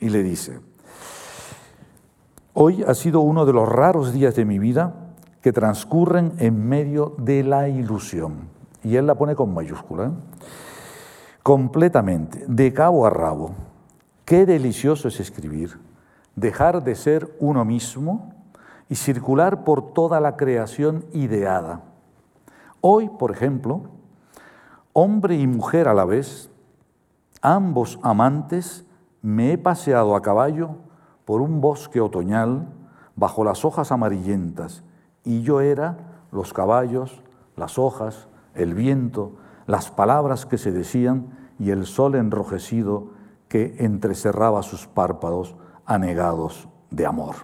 Y 0.01 0.09
le 0.09 0.23
dice, 0.23 0.59
hoy 2.55 2.83
ha 2.83 2.95
sido 2.95 3.21
uno 3.21 3.47
de 3.47 3.53
los 3.53 3.69
raros 3.69 4.13
días 4.13 4.35
de 4.35 4.45
mi 4.45 4.59
vida 4.59 5.00
que 5.43 5.53
transcurren 5.53 6.35
en 6.39 6.69
medio 6.69 7.15
de 7.19 7.43
la 7.43 7.69
ilusión 7.69 8.49
y 8.83 8.97
él 8.97 9.07
la 9.07 9.15
pone 9.15 9.35
con 9.35 9.53
mayúscula, 9.53 10.07
¿eh? 10.07 10.11
completamente, 11.43 12.45
de 12.47 12.73
cabo 12.73 13.07
a 13.07 13.11
rabo. 13.11 13.53
Qué 14.25 14.47
delicioso 14.47 15.09
es 15.09 15.21
escribir, 15.21 15.79
dejar 16.37 16.83
de 16.83 16.95
ser 16.95 17.35
uno 17.41 17.65
mismo 17.65 18.35
y 18.89 18.95
circular 18.95 19.65
por 19.65 19.93
toda 19.93 20.21
la 20.21 20.37
creación 20.37 21.05
ideada. 21.13 21.83
Hoy, 22.81 23.09
por 23.09 23.31
ejemplo, 23.31 23.83
hombre 24.93 25.37
y 25.37 25.47
mujer 25.47 25.89
a 25.89 25.95
la 25.95 26.05
vez, 26.05 26.51
ambos 27.43 27.99
amantes, 28.03 28.85
me 29.23 29.53
he 29.53 29.59
paseado 29.59 30.15
a 30.15 30.23
caballo 30.23 30.77
por 31.25 31.43
un 31.43 31.61
bosque 31.61 32.01
otoñal 32.01 32.69
bajo 33.17 33.45
las 33.45 33.65
hojas 33.65 33.93
amarillentas 33.93 34.83
y 35.31 35.43
yo 35.43 35.61
era 35.61 35.97
los 36.33 36.53
caballos, 36.53 37.23
las 37.55 37.79
hojas, 37.79 38.27
el 38.57 38.75
viento, 38.75 39.37
las 39.69 39.89
palabras 39.89 40.45
que 40.45 40.59
se 40.59 40.73
decían 40.73 41.29
y 41.61 41.71
el 41.71 41.87
sol 41.87 42.17
enrojecido 42.17 43.11
que 43.47 43.77
entrecerraba 43.79 44.65
sus 44.65 44.89
párpados 44.89 45.55
anegados 45.87 46.69
de 46.91 47.07
amor. 47.07 47.37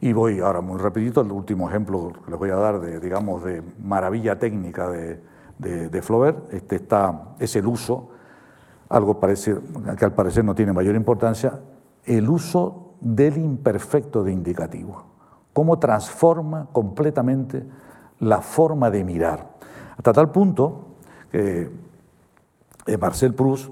Y 0.00 0.14
voy 0.14 0.40
ahora 0.40 0.62
muy 0.62 0.78
rapidito 0.78 1.20
al 1.20 1.30
último 1.30 1.68
ejemplo 1.68 2.14
que 2.24 2.30
les 2.30 2.40
voy 2.40 2.48
a 2.48 2.56
dar 2.56 2.80
de, 2.80 2.98
digamos, 2.98 3.44
de 3.44 3.62
maravilla 3.78 4.38
técnica 4.38 4.88
de, 4.88 5.20
de, 5.58 6.00
Flaubert. 6.02 6.50
Este 6.50 6.76
está, 6.76 7.34
es 7.38 7.56
el 7.56 7.66
uso, 7.66 8.08
algo 8.88 9.20
parece, 9.20 9.54
que 9.98 10.04
al 10.06 10.14
parecer 10.14 10.46
no 10.46 10.54
tiene 10.54 10.72
mayor 10.72 10.94
importancia, 10.94 11.60
el 12.06 12.26
uso 12.30 12.94
del 13.02 13.36
imperfecto 13.36 14.24
de 14.24 14.32
indicativo. 14.32 15.15
Cómo 15.56 15.78
transforma 15.78 16.66
completamente 16.70 17.64
la 18.20 18.42
forma 18.42 18.90
de 18.90 19.02
mirar. 19.04 19.54
Hasta 19.96 20.12
tal 20.12 20.30
punto 20.30 20.88
que 21.32 21.70
eh, 22.84 22.98
Marcel 22.98 23.32
Proust 23.32 23.70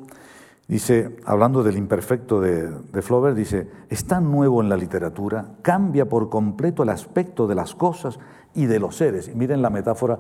dice, 0.67 1.15
hablando 1.27 1.63
del 1.63 1.77
imperfecto 1.77 2.41
de, 2.41 3.03
Flaubert, 3.03 3.37
dice, 3.37 3.69
es 3.91 4.07
tan 4.07 4.33
nuevo 4.33 4.63
en 4.63 4.71
la 4.71 4.79
literatura, 4.79 5.57
cambia 5.61 6.09
por 6.09 6.31
completo 6.31 6.85
el 6.85 6.89
aspecto 6.89 7.47
de 7.47 7.55
las 7.55 7.75
cosas 7.75 8.19
y 8.55 8.65
de 8.65 8.81
los 8.81 8.97
seres. 8.97 9.29
Y 9.29 9.35
miren 9.35 9.61
la 9.61 9.69
metáfora, 9.69 10.19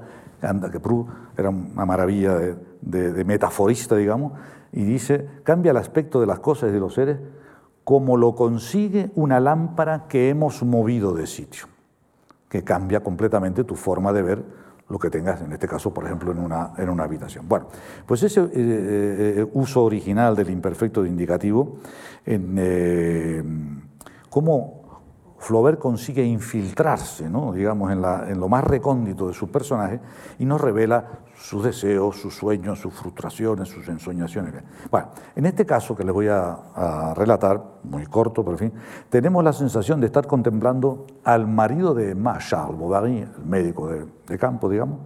que 0.70 0.80
Proust 0.80 1.08
era 1.38 1.48
una 1.48 1.86
maravilla 1.86 2.34
de, 2.34 3.12
de 3.14 3.24
metaforista, 3.24 3.96
digamos, 3.96 4.34
y 4.70 4.84
dice, 4.84 5.26
cambia 5.44 5.70
el 5.70 5.78
aspecto 5.78 6.20
de 6.20 6.26
las 6.26 6.40
cosas 6.40 6.68
y 6.68 6.72
de 6.74 6.80
los 6.80 6.92
seres 6.92 7.16
como 7.84 8.16
lo 8.16 8.34
consigue 8.34 9.10
una 9.14 9.40
lámpara 9.40 10.06
que 10.08 10.30
hemos 10.30 10.62
movido 10.62 11.14
de 11.14 11.26
sitio 11.26 11.66
que 12.54 12.62
cambia 12.62 13.02
completamente 13.02 13.64
tu 13.64 13.74
forma 13.74 14.12
de 14.12 14.22
ver 14.22 14.44
lo 14.88 14.96
que 14.96 15.10
tengas, 15.10 15.40
en 15.40 15.52
este 15.52 15.66
caso, 15.66 15.92
por 15.92 16.04
ejemplo, 16.04 16.30
en 16.30 16.38
una, 16.38 16.72
en 16.78 16.88
una 16.88 17.02
habitación. 17.02 17.48
Bueno, 17.48 17.66
pues 18.06 18.22
ese 18.22 18.42
eh, 18.42 18.48
eh, 18.54 19.46
uso 19.54 19.82
original 19.82 20.36
del 20.36 20.50
imperfecto 20.50 21.02
de 21.02 21.08
indicativo, 21.08 21.78
en, 22.24 22.54
eh, 22.56 23.42
cómo 24.30 24.84
Flaubert 25.38 25.80
consigue 25.80 26.24
infiltrarse, 26.24 27.28
¿no? 27.28 27.52
digamos, 27.52 27.90
en, 27.90 28.00
la, 28.00 28.26
en, 28.28 28.38
lo 28.38 28.48
más 28.48 28.62
recóndito 28.62 29.26
de 29.26 29.34
su 29.34 29.50
personaje 29.50 29.98
y 30.38 30.44
nos 30.44 30.60
revela 30.60 31.23
sus 31.44 31.62
deseos, 31.62 32.16
sus 32.16 32.34
sueños, 32.34 32.78
sus 32.78 32.94
frustraciones, 32.94 33.68
sus 33.68 33.86
ensoñaciones. 33.88 34.54
Bueno, 34.90 35.08
en 35.36 35.44
este 35.44 35.66
caso 35.66 35.94
que 35.94 36.02
les 36.02 36.14
voy 36.14 36.26
a, 36.26 37.12
relatar, 37.14 37.62
muy 37.82 38.06
corto, 38.06 38.42
pero 38.42 38.52
en 38.52 38.70
fin, 38.70 38.80
tenemos 39.10 39.44
la 39.44 39.52
sensación 39.52 40.00
de 40.00 40.06
estar 40.06 40.26
contemplando 40.26 41.06
al 41.22 41.46
marido 41.46 41.92
de 41.92 42.12
Emma, 42.12 42.38
Charles 42.38 42.78
Bovary, 42.78 43.18
el 43.18 43.44
médico 43.44 43.88
de, 43.88 44.38
campo, 44.38 44.70
digamos. 44.70 45.00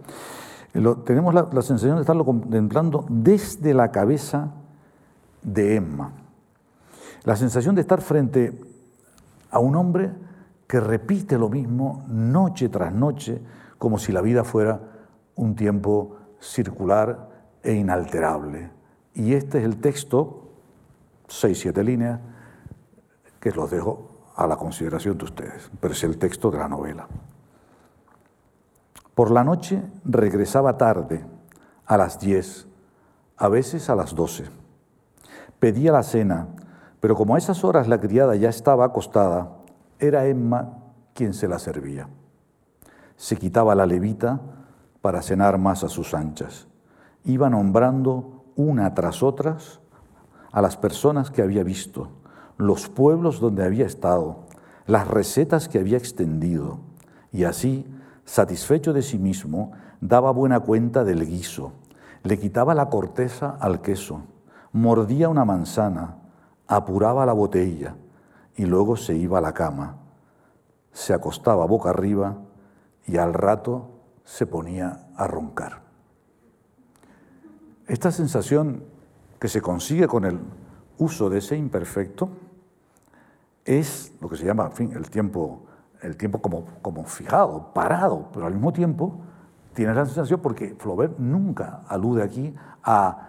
tenemos 1.03 1.33
la, 1.33 1.49
la 1.51 1.61
sensación 1.61 1.95
de 1.95 2.01
estarlo 2.01 2.23
contemplando 2.23 3.05
desde 3.09 3.73
la 3.73 3.91
cabeza 3.91 4.53
de 5.41 5.75
Emma. 5.75 6.13
La 7.25 7.35
sensación 7.35 7.75
de 7.75 7.81
estar 7.81 7.99
frente 7.99 8.57
a 9.51 9.59
un 9.59 9.75
hombre 9.75 10.13
que 10.67 10.79
repite 10.79 11.37
lo 11.37 11.49
mismo 11.49 12.05
noche 12.07 12.69
tras 12.69 12.93
noche, 12.93 13.41
como 13.77 13.99
si 13.99 14.13
la 14.13 14.21
vida 14.21 14.45
fuera 14.45 14.79
un 15.35 15.55
tiempo 15.55 16.15
circular 16.39 17.29
e 17.63 17.73
inalterable. 17.73 18.71
Y 19.13 19.33
este 19.33 19.59
es 19.59 19.65
el 19.65 19.77
texto, 19.77 20.49
seis, 21.27 21.59
siete 21.59 21.83
líneas, 21.83 22.19
que 23.39 23.51
los 23.51 23.69
dejo 23.71 24.09
a 24.35 24.47
la 24.47 24.57
consideración 24.57 25.17
de 25.17 25.25
ustedes, 25.25 25.69
pero 25.79 25.93
es 25.93 26.03
el 26.03 26.17
texto 26.17 26.51
de 26.51 26.57
la 26.57 26.67
novela. 26.67 27.07
Por 29.15 29.31
la 29.31 29.43
noche 29.43 29.83
regresaba 30.05 30.77
tarde, 30.77 31.25
a 31.85 31.97
las 31.97 32.19
10, 32.19 32.67
a 33.37 33.49
veces 33.49 33.89
a 33.89 33.95
las 33.95 34.13
12. 34.15 34.45
Pedía 35.59 35.91
la 35.91 36.03
cena, 36.03 36.47
pero 36.99 37.15
como 37.15 37.35
a 37.35 37.37
esas 37.37 37.63
horas 37.63 37.87
la 37.87 37.99
criada 37.99 38.35
ya 38.35 38.49
estaba 38.49 38.85
acostada, 38.85 39.57
era 39.97 40.27
Emma 40.27 40.77
quien 41.13 41.33
se 41.33 41.47
la 41.47 41.59
servía. 41.59 42.07
Se 43.17 43.35
quitaba 43.35 43.75
la 43.75 43.85
levita 43.85 44.39
para 45.01 45.21
cenar 45.21 45.57
más 45.57 45.83
a 45.83 45.89
sus 45.89 46.13
anchas. 46.13 46.67
Iba 47.23 47.49
nombrando 47.49 48.45
una 48.55 48.93
tras 48.93 49.23
otras 49.23 49.79
a 50.51 50.61
las 50.61 50.77
personas 50.77 51.31
que 51.31 51.41
había 51.41 51.63
visto, 51.63 52.09
los 52.57 52.89
pueblos 52.89 53.39
donde 53.39 53.63
había 53.63 53.85
estado, 53.85 54.45
las 54.85 55.07
recetas 55.07 55.69
que 55.69 55.79
había 55.79 55.97
extendido, 55.97 56.79
y 57.31 57.43
así, 57.43 57.85
satisfecho 58.25 58.93
de 58.93 59.01
sí 59.01 59.17
mismo, 59.19 59.71
daba 60.01 60.31
buena 60.31 60.59
cuenta 60.59 61.03
del 61.03 61.25
guiso, 61.25 61.73
le 62.23 62.39
quitaba 62.39 62.73
la 62.73 62.89
corteza 62.89 63.55
al 63.59 63.81
queso, 63.81 64.23
mordía 64.71 65.29
una 65.29 65.45
manzana, 65.45 66.17
apuraba 66.67 67.25
la 67.25 67.33
botella 67.33 67.95
y 68.55 68.65
luego 68.65 68.97
se 68.97 69.15
iba 69.15 69.37
a 69.37 69.41
la 69.41 69.53
cama, 69.53 69.97
se 70.91 71.13
acostaba 71.13 71.65
boca 71.65 71.89
arriba 71.91 72.37
y 73.05 73.17
al 73.17 73.33
rato 73.33 73.98
se 74.29 74.45
ponía 74.45 75.07
a 75.15 75.25
roncar. 75.25 75.81
Esta 77.87 78.11
sensación 78.11 78.83
que 79.39 79.47
se 79.47 79.59
consigue 79.59 80.07
con 80.07 80.23
el 80.23 80.39
uso 80.99 81.31
de 81.31 81.39
ese 81.39 81.57
imperfecto 81.57 82.29
es 83.65 84.13
lo 84.21 84.29
que 84.29 84.37
se 84.37 84.45
llama, 84.45 84.69
el 84.77 85.09
tiempo, 85.09 85.65
el 86.03 86.15
tiempo 86.15 86.43
como, 86.43 86.65
como 86.83 87.05
fijado, 87.05 87.73
parado, 87.73 88.29
pero 88.31 88.45
al 88.45 88.53
mismo 88.53 88.71
tiempo 88.71 89.19
tiene 89.73 89.95
la 89.95 90.05
sensación 90.05 90.39
porque 90.41 90.75
Flaubert 90.77 91.17
nunca 91.17 91.81
alude 91.87 92.21
aquí 92.21 92.53
a 92.83 93.25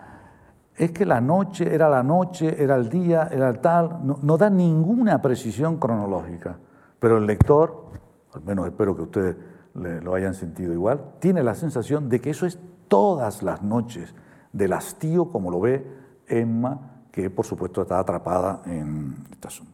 es 0.77 0.93
que 0.93 1.07
la 1.07 1.23
noche 1.23 1.75
era 1.75 1.89
la 1.89 2.03
noche, 2.03 2.63
era 2.63 2.77
el 2.77 2.91
día, 2.91 3.29
era 3.33 3.49
el 3.49 3.61
tal, 3.61 4.07
no, 4.07 4.19
no, 4.23 4.37
da 4.37 4.51
ninguna 4.51 5.21
precisión 5.23 5.79
cronológica, 5.79 6.59
pero 6.99 7.17
el 7.17 7.27
lector, 7.27 7.87
al 8.35 8.43
menos 8.43 8.67
espero 8.67 8.95
que 8.95 9.03
ustedes 9.03 9.37
lo 9.75 10.15
hayan 10.15 10.35
sentido 10.35 10.73
igual, 10.73 11.01
tiene 11.21 11.43
la 11.43 11.55
sensación 11.55 12.09
de 12.09 12.21
que 12.21 12.31
eso 12.31 12.47
es 12.47 12.59
todas 12.89 13.43
las 13.43 13.63
noches 13.63 14.15
del 14.53 14.73
hastío 14.73 15.27
como 15.27 15.51
lo 15.51 15.61
ve 15.61 15.87
Emma, 16.27 17.03
que 17.13 17.31
por 17.31 17.47
supuesto 17.47 17.83
está 17.83 17.99
atrapada 17.99 18.63
en 18.67 19.17
este. 19.33 19.67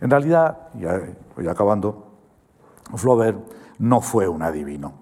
En 0.00 0.10
realidad, 0.10 0.68
ya, 0.78 1.00
ya 1.42 1.50
acabando, 1.50 2.12
Flaubert 2.94 3.38
no 3.78 4.00
fue 4.00 4.28
un 4.28 4.42
adivino. 4.42 4.94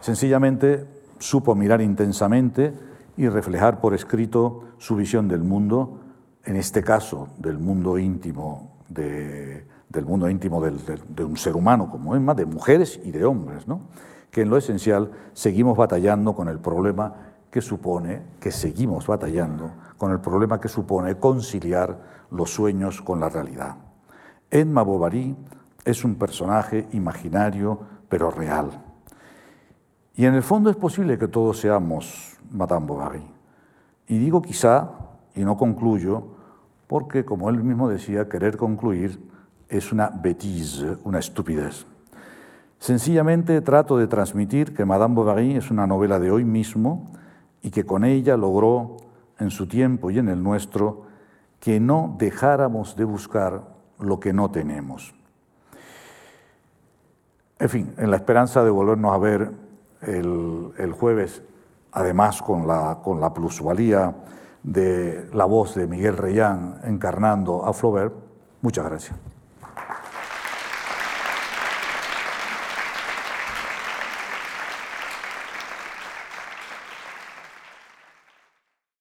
Sencillamente 0.00 0.86
supo 1.18 1.54
mirar 1.54 1.80
intensamente 1.80 2.74
y 3.16 3.28
reflejar 3.28 3.80
por 3.80 3.94
escrito 3.94 4.64
su 4.78 4.96
visión 4.96 5.28
del 5.28 5.42
mundo, 5.42 6.00
en 6.44 6.56
este 6.56 6.82
caso 6.82 7.28
del 7.38 7.58
mundo 7.58 7.98
íntimo, 7.98 8.78
de, 8.88 9.66
del 9.92 10.06
mundo 10.06 10.28
íntimo 10.28 10.60
de, 10.62 11.24
un 11.24 11.36
ser 11.36 11.54
humano 11.54 11.90
como 11.90 12.16
Emma, 12.16 12.34
de 12.34 12.46
mujeres 12.46 12.98
y 13.04 13.10
de 13.10 13.24
hombres, 13.24 13.64
que 14.30 14.40
en 14.40 14.50
lo 14.50 14.56
esencial 14.56 15.10
seguimos 15.34 15.76
batallando 15.76 16.34
con 16.34 16.48
el 16.48 16.58
problema 16.58 17.14
que 17.50 17.60
supone, 17.60 18.22
que 18.40 18.50
seguimos 18.50 19.06
batallando 19.06 19.70
con 19.98 20.10
el 20.10 20.20
problema 20.20 20.58
que 20.58 20.68
supone 20.68 21.16
conciliar 21.18 22.24
los 22.30 22.50
sueños 22.50 23.02
con 23.02 23.20
la 23.20 23.28
realidad. 23.28 23.76
Emma 24.50 24.82
Bovary 24.82 25.36
es 25.84 26.04
un 26.04 26.14
personaje 26.14 26.88
imaginario 26.92 27.78
pero 28.08 28.30
real. 28.30 28.70
Y 30.14 30.24
en 30.24 30.34
el 30.34 30.42
fondo 30.42 30.70
es 30.70 30.76
posible 30.76 31.18
que 31.18 31.28
todos 31.28 31.60
seamos 31.60 32.38
Madame 32.50 32.86
Bovary. 32.86 33.24
Y 34.08 34.18
digo 34.18 34.40
quizá, 34.40 34.90
y 35.34 35.44
no 35.44 35.56
concluyo, 35.56 36.24
porque 36.86 37.24
como 37.24 37.48
él 37.50 37.62
mismo 37.62 37.88
decía, 37.88 38.28
querer 38.28 38.56
concluir 38.56 39.31
es 39.72 39.90
una 39.90 40.10
bêtise, 40.10 40.98
una 41.04 41.18
estupidez. 41.18 41.86
Sencillamente 42.78 43.60
trato 43.62 43.96
de 43.96 44.06
transmitir 44.06 44.74
que 44.74 44.84
Madame 44.84 45.14
Bovary 45.14 45.56
es 45.56 45.70
una 45.70 45.86
novela 45.86 46.18
de 46.18 46.30
hoy 46.30 46.44
mismo 46.44 47.10
y 47.62 47.70
que 47.70 47.84
con 47.84 48.04
ella 48.04 48.36
logró 48.36 48.98
en 49.38 49.50
su 49.50 49.66
tiempo 49.66 50.10
y 50.10 50.18
en 50.18 50.28
el 50.28 50.42
nuestro 50.42 51.06
que 51.58 51.80
no 51.80 52.16
dejáramos 52.18 52.96
de 52.96 53.04
buscar 53.04 53.62
lo 53.98 54.20
que 54.20 54.32
no 54.32 54.50
tenemos. 54.50 55.14
En 57.58 57.68
fin, 57.68 57.94
en 57.96 58.10
la 58.10 58.16
esperanza 58.16 58.62
de 58.64 58.70
volvernos 58.70 59.14
a 59.14 59.18
ver 59.18 59.52
el, 60.02 60.72
el 60.76 60.92
jueves, 60.92 61.42
además 61.92 62.42
con 62.42 62.66
la, 62.66 62.98
con 63.02 63.20
la 63.20 63.32
plusvalía 63.32 64.14
de 64.62 65.30
la 65.32 65.44
voz 65.44 65.76
de 65.76 65.86
Miguel 65.86 66.16
Reyán 66.16 66.80
encarnando 66.84 67.64
a 67.64 67.72
Flaubert, 67.72 68.12
muchas 68.60 68.84
gracias. 68.84 69.31